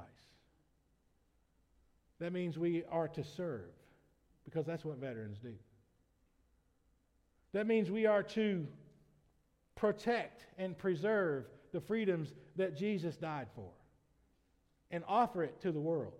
That 2.18 2.32
means 2.32 2.58
we 2.58 2.84
are 2.90 3.08
to 3.08 3.24
serve, 3.24 3.70
because 4.44 4.66
that's 4.66 4.84
what 4.84 4.96
veterans 4.96 5.38
do. 5.38 5.54
That 7.52 7.66
means 7.66 7.90
we 7.90 8.06
are 8.06 8.22
to 8.22 8.66
protect 9.80 10.46
and 10.58 10.76
preserve 10.76 11.44
the 11.72 11.80
freedoms 11.80 12.32
that 12.56 12.76
Jesus 12.76 13.16
died 13.16 13.48
for 13.54 13.70
and 14.90 15.02
offer 15.08 15.42
it 15.42 15.60
to 15.62 15.72
the 15.72 15.80
world. 15.80 16.12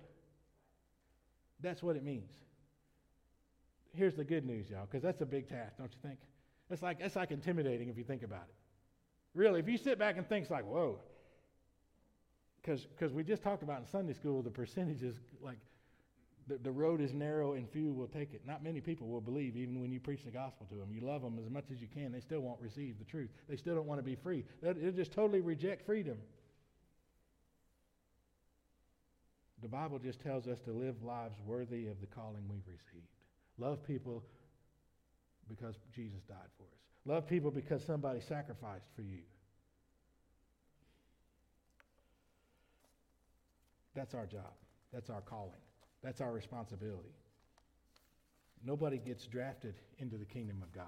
That's 1.60 1.82
what 1.82 1.96
it 1.96 2.04
means 2.04 2.30
here's 3.94 4.14
the 4.14 4.24
good 4.24 4.46
news, 4.46 4.70
y'all, 4.70 4.86
because 4.90 5.02
that's 5.02 5.20
a 5.20 5.26
big 5.26 5.48
task, 5.48 5.76
don't 5.78 5.92
you 5.92 6.08
think? 6.08 6.18
It's 6.70 6.82
like 6.82 6.98
it's 7.00 7.16
like 7.16 7.30
intimidating 7.30 7.88
if 7.88 7.96
you 7.96 8.04
think 8.04 8.22
about 8.22 8.44
it. 8.48 8.54
Really, 9.34 9.60
if 9.60 9.68
you 9.68 9.76
sit 9.76 9.98
back 9.98 10.16
and 10.16 10.28
think, 10.28 10.42
it's 10.42 10.50
like, 10.50 10.64
whoa. 10.64 10.98
Because 12.62 13.12
we 13.12 13.22
just 13.22 13.42
talked 13.42 13.62
about 13.62 13.80
in 13.80 13.86
Sunday 13.86 14.12
school 14.12 14.42
the 14.42 14.50
percentages, 14.50 15.16
like 15.40 15.56
the, 16.50 16.58
the 16.58 16.70
road 16.70 17.00
is 17.00 17.12
narrow 17.14 17.52
and 17.52 17.70
few 17.70 17.92
will 17.92 18.08
take 18.08 18.34
it. 18.34 18.42
Not 18.44 18.64
many 18.64 18.80
people 18.80 19.06
will 19.06 19.20
believe, 19.20 19.56
even 19.56 19.80
when 19.80 19.92
you 19.92 20.00
preach 20.00 20.24
the 20.24 20.32
gospel 20.32 20.66
to 20.70 20.74
them. 20.74 20.88
You 20.92 21.00
love 21.02 21.22
them 21.22 21.38
as 21.38 21.48
much 21.48 21.66
as 21.72 21.80
you 21.80 21.86
can, 21.86 22.10
they 22.10 22.20
still 22.20 22.40
won't 22.40 22.60
receive 22.60 22.98
the 22.98 23.04
truth. 23.04 23.30
They 23.48 23.56
still 23.56 23.76
don't 23.76 23.86
want 23.86 24.00
to 24.00 24.04
be 24.04 24.16
free. 24.16 24.44
They'll 24.60 24.74
just 24.74 25.12
totally 25.12 25.40
reject 25.40 25.86
freedom. 25.86 26.18
The 29.62 29.68
Bible 29.68 29.98
just 29.98 30.20
tells 30.20 30.48
us 30.48 30.58
to 30.60 30.72
live 30.72 31.02
lives 31.04 31.36
worthy 31.46 31.86
of 31.86 32.00
the 32.00 32.06
calling 32.06 32.42
we've 32.48 32.66
received. 32.66 33.06
Love 33.58 33.84
people 33.86 34.24
because 35.48 35.76
Jesus 35.94 36.20
died 36.28 36.36
for 36.56 36.64
us. 36.64 36.80
Love 37.04 37.28
people 37.28 37.50
because 37.50 37.84
somebody 37.84 38.20
sacrificed 38.20 38.88
for 38.96 39.02
you. 39.02 39.20
That's 43.94 44.14
our 44.14 44.26
job. 44.26 44.52
That's 44.92 45.10
our 45.10 45.20
calling. 45.20 45.52
That's 46.02 46.20
our 46.20 46.32
responsibility. 46.32 47.14
Nobody 48.64 48.98
gets 48.98 49.26
drafted 49.26 49.74
into 49.98 50.16
the 50.16 50.24
kingdom 50.24 50.62
of 50.62 50.72
God. 50.72 50.86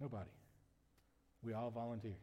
Nobody. 0.00 0.30
We 1.42 1.54
all 1.54 1.70
volunteer. 1.70 2.16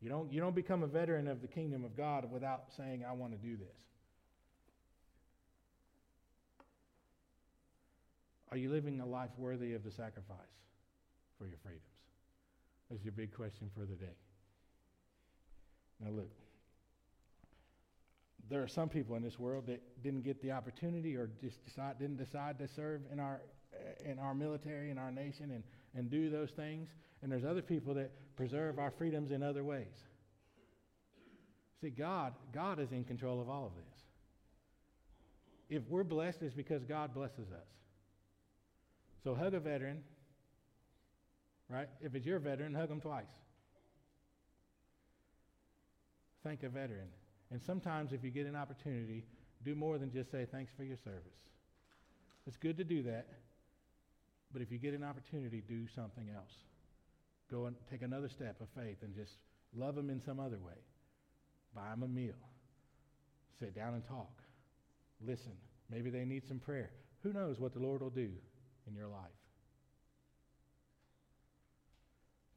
You 0.00 0.08
don't, 0.10 0.32
you 0.32 0.40
don't 0.40 0.54
become 0.54 0.82
a 0.82 0.86
veteran 0.86 1.28
of 1.28 1.40
the 1.40 1.48
kingdom 1.48 1.84
of 1.84 1.96
God 1.96 2.30
without 2.30 2.64
saying, 2.76 3.04
I 3.08 3.12
want 3.12 3.32
to 3.32 3.38
do 3.38 3.56
this. 3.56 3.76
Are 8.50 8.56
you 8.56 8.70
living 8.70 9.00
a 9.00 9.06
life 9.06 9.30
worthy 9.38 9.74
of 9.74 9.82
the 9.82 9.90
sacrifice 9.90 10.38
for 11.38 11.46
your 11.46 11.56
freedoms? 11.62 11.82
That's 12.90 13.02
your 13.02 13.12
big 13.12 13.34
question 13.34 13.70
for 13.74 13.80
the 13.80 13.94
day. 13.94 14.14
Now, 16.00 16.10
look, 16.10 16.30
there 18.50 18.62
are 18.62 18.68
some 18.68 18.88
people 18.88 19.16
in 19.16 19.22
this 19.22 19.38
world 19.38 19.66
that 19.66 19.80
didn't 20.02 20.22
get 20.22 20.40
the 20.42 20.52
opportunity 20.52 21.16
or 21.16 21.30
just 21.40 21.64
decide, 21.64 21.98
didn't 21.98 22.18
decide 22.18 22.58
to 22.58 22.68
serve 22.68 23.00
in 23.12 23.18
our, 23.18 23.40
uh, 23.74 24.10
in 24.10 24.18
our 24.18 24.34
military, 24.34 24.90
in 24.90 24.98
our 24.98 25.10
nation, 25.10 25.50
and, 25.50 25.62
and 25.94 26.10
do 26.10 26.30
those 26.30 26.50
things. 26.50 26.88
And 27.22 27.32
there's 27.32 27.44
other 27.44 27.62
people 27.62 27.94
that 27.94 28.10
preserve 28.36 28.78
our 28.78 28.90
freedoms 28.90 29.30
in 29.30 29.42
other 29.42 29.64
ways. 29.64 29.94
See, 31.80 31.90
God, 31.90 32.34
God 32.52 32.80
is 32.80 32.92
in 32.92 33.04
control 33.04 33.40
of 33.40 33.48
all 33.48 33.66
of 33.66 33.72
this. 33.74 34.04
If 35.70 35.88
we're 35.88 36.04
blessed, 36.04 36.42
it's 36.42 36.54
because 36.54 36.84
God 36.84 37.14
blesses 37.14 37.50
us. 37.50 37.66
So 39.22 39.34
hug 39.34 39.54
a 39.54 39.60
veteran, 39.60 40.02
right? 41.68 41.88
If 42.02 42.14
it's 42.14 42.26
your 42.26 42.38
veteran, 42.38 42.74
hug 42.74 42.90
them 42.90 43.00
twice. 43.00 43.24
Thank 46.42 46.62
a 46.62 46.68
veteran. 46.68 47.08
And 47.50 47.60
sometimes, 47.62 48.12
if 48.12 48.24
you 48.24 48.30
get 48.30 48.46
an 48.46 48.56
opportunity, 48.56 49.24
do 49.64 49.74
more 49.74 49.98
than 49.98 50.12
just 50.12 50.30
say 50.30 50.46
thanks 50.50 50.72
for 50.76 50.84
your 50.84 50.96
service. 50.96 51.38
It's 52.46 52.56
good 52.56 52.76
to 52.78 52.84
do 52.84 53.02
that, 53.04 53.26
but 54.52 54.60
if 54.62 54.70
you 54.70 54.78
get 54.78 54.94
an 54.94 55.04
opportunity, 55.04 55.62
do 55.66 55.86
something 55.94 56.28
else. 56.34 56.52
Go 57.50 57.66
and 57.66 57.76
take 57.90 58.02
another 58.02 58.28
step 58.28 58.60
of 58.60 58.68
faith 58.76 58.98
and 59.02 59.14
just 59.14 59.32
love 59.74 59.94
them 59.94 60.10
in 60.10 60.20
some 60.20 60.40
other 60.40 60.58
way. 60.58 60.78
Buy 61.74 61.90
them 61.90 62.02
a 62.02 62.08
meal. 62.08 62.34
Sit 63.58 63.74
down 63.74 63.94
and 63.94 64.06
talk. 64.06 64.42
Listen. 65.24 65.52
Maybe 65.90 66.10
they 66.10 66.24
need 66.24 66.46
some 66.46 66.58
prayer. 66.58 66.90
Who 67.22 67.32
knows 67.32 67.60
what 67.60 67.72
the 67.72 67.80
Lord 67.80 68.00
will 68.00 68.10
do 68.10 68.30
in 68.86 68.94
your 68.94 69.08
life. 69.08 69.20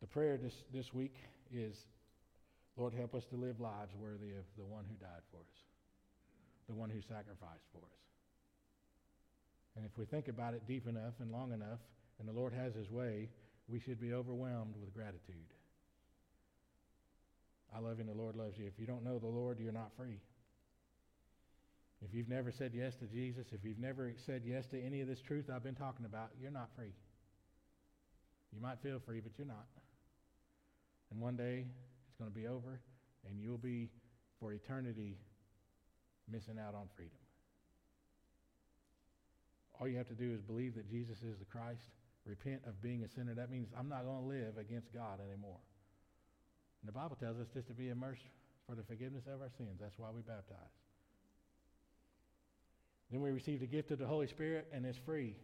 The 0.02 0.08
prayer 0.08 0.38
this, 0.38 0.54
this 0.74 0.94
week 0.94 1.16
is 1.54 1.76
Lord, 2.78 2.94
help 2.94 3.16
us 3.16 3.26
to 3.32 3.36
live 3.36 3.60
lives 3.60 3.92
worthy 4.00 4.32
of 4.32 4.46
the 4.58 4.64
one 4.64 4.86
who 4.88 4.96
died 5.04 5.26
for 5.32 5.38
us, 5.38 5.58
the 6.70 6.76
one 6.76 6.90
who 6.90 7.02
sacrificed 7.02 7.66
for 7.74 7.82
us. 7.82 7.98
And 9.76 9.86
if 9.86 9.98
we 9.98 10.06
think 10.06 10.28
about 10.28 10.54
it 10.54 10.62
deep 10.68 10.88
enough 10.88 11.14
and 11.20 11.32
long 11.32 11.52
enough, 11.52 11.80
and 12.20 12.28
the 12.28 12.34
Lord 12.34 12.54
has 12.54 12.74
his 12.74 12.90
way, 12.90 13.30
we 13.68 13.80
should 13.80 14.00
be 14.00 14.14
overwhelmed 14.14 14.76
with 14.80 14.94
gratitude. 14.94 15.54
I 17.76 17.80
love 17.80 17.98
you 17.98 18.06
and 18.06 18.10
the 18.10 18.22
Lord 18.22 18.36
loves 18.36 18.58
you. 18.58 18.66
If 18.66 18.80
you 18.80 18.86
don't 18.86 19.04
know 19.04 19.20
the 19.20 19.28
Lord, 19.28 19.60
you're 19.60 19.74
not 19.74 19.92
free. 19.98 20.20
If 22.02 22.14
you've 22.14 22.30
never 22.30 22.52
said 22.52 22.72
yes 22.74 22.96
to 22.98 23.06
Jesus, 23.06 23.48
if 23.52 23.64
you've 23.64 23.80
never 23.80 24.14
said 24.26 24.44
yes 24.46 24.66
to 24.68 24.82
any 24.82 25.02
of 25.02 25.08
this 25.08 25.22
truth 25.22 25.46
I've 25.54 25.64
been 25.64 25.76
talking 25.76 26.06
about, 26.06 26.30
you're 26.40 26.52
not 26.52 26.70
free. 26.76 26.94
You 28.54 28.62
might 28.62 28.80
feel 28.82 29.00
free, 29.06 29.20
but 29.20 29.32
you're 29.38 29.48
not. 29.48 29.66
And 31.12 31.20
one 31.20 31.36
day 31.36 31.66
going 32.18 32.32
to 32.32 32.36
be 32.36 32.48
over, 32.48 32.80
and 33.28 33.40
you'll 33.40 33.58
be, 33.58 33.90
for 34.40 34.54
eternity, 34.54 35.18
missing 36.32 36.58
out 36.60 36.76
on 36.76 36.88
freedom. 36.96 37.18
All 39.80 39.88
you 39.88 39.98
have 39.98 40.08
to 40.08 40.16
do 40.16 40.34
is 40.34 40.42
believe 40.42 40.76
that 40.76 40.90
Jesus 40.90 41.18
is 41.20 41.38
the 41.38 41.46
Christ, 41.46 41.82
repent 42.26 42.62
of 42.68 42.82
being 42.82 43.04
a 43.04 43.08
sinner. 43.08 43.34
That 43.36 43.52
means 43.52 43.70
I'm 43.78 43.90
not 43.90 44.04
going 44.06 44.22
to 44.22 44.28
live 44.28 44.58
against 44.58 44.94
God 44.94 45.20
anymore. 45.22 45.60
And 46.82 46.88
the 46.90 46.92
Bible 46.92 47.16
tells 47.20 47.40
us 47.40 47.48
just 47.54 47.68
to 47.68 47.74
be 47.74 47.90
immersed 47.90 48.26
for 48.68 48.76
the 48.76 48.84
forgiveness 48.84 49.24
of 49.28 49.42
our 49.42 49.50
sins. 49.58 49.78
That's 49.80 49.98
why 49.98 50.10
we 50.14 50.22
baptize. 50.22 50.58
Then 53.12 53.22
we 53.22 53.32
receive 53.32 53.62
the 53.62 53.68
gift 53.68 53.92
of 53.92 54.00
the 54.00 54.08
Holy 54.08 54.28
Spirit, 54.28 54.68
and 54.74 54.86
it's 54.86 54.98
free. 55.06 55.36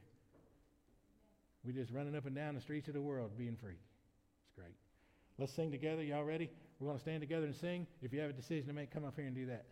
We're 1.63 1.71
just 1.71 1.91
running 1.91 2.15
up 2.15 2.26
and 2.26 2.36
down 2.36 2.55
the 2.55 2.61
streets 2.61 2.89
of 2.89 2.93
the 2.93 3.01
world 3.01 3.32
being 3.38 3.55
free. 3.55 3.80
It's 3.80 4.55
great. 4.55 4.76
Let's 5.38 5.53
sing 5.53 5.71
together. 5.71 6.03
Y'all 6.03 6.26
ready? 6.26 6.49
We're 6.84 6.90
going 6.90 6.98
to 6.98 7.02
stand 7.02 7.22
together 7.22 7.46
and 7.46 7.56
sing. 7.56 7.88
If 8.02 8.12
you 8.12 8.20
have 8.20 8.30
a 8.30 8.34
decision 8.34 8.68
to 8.68 8.74
make, 8.74 8.92
come 8.92 9.06
up 9.06 9.14
here 9.16 9.26
and 9.26 9.34
do 9.34 9.46
that. 9.46 9.64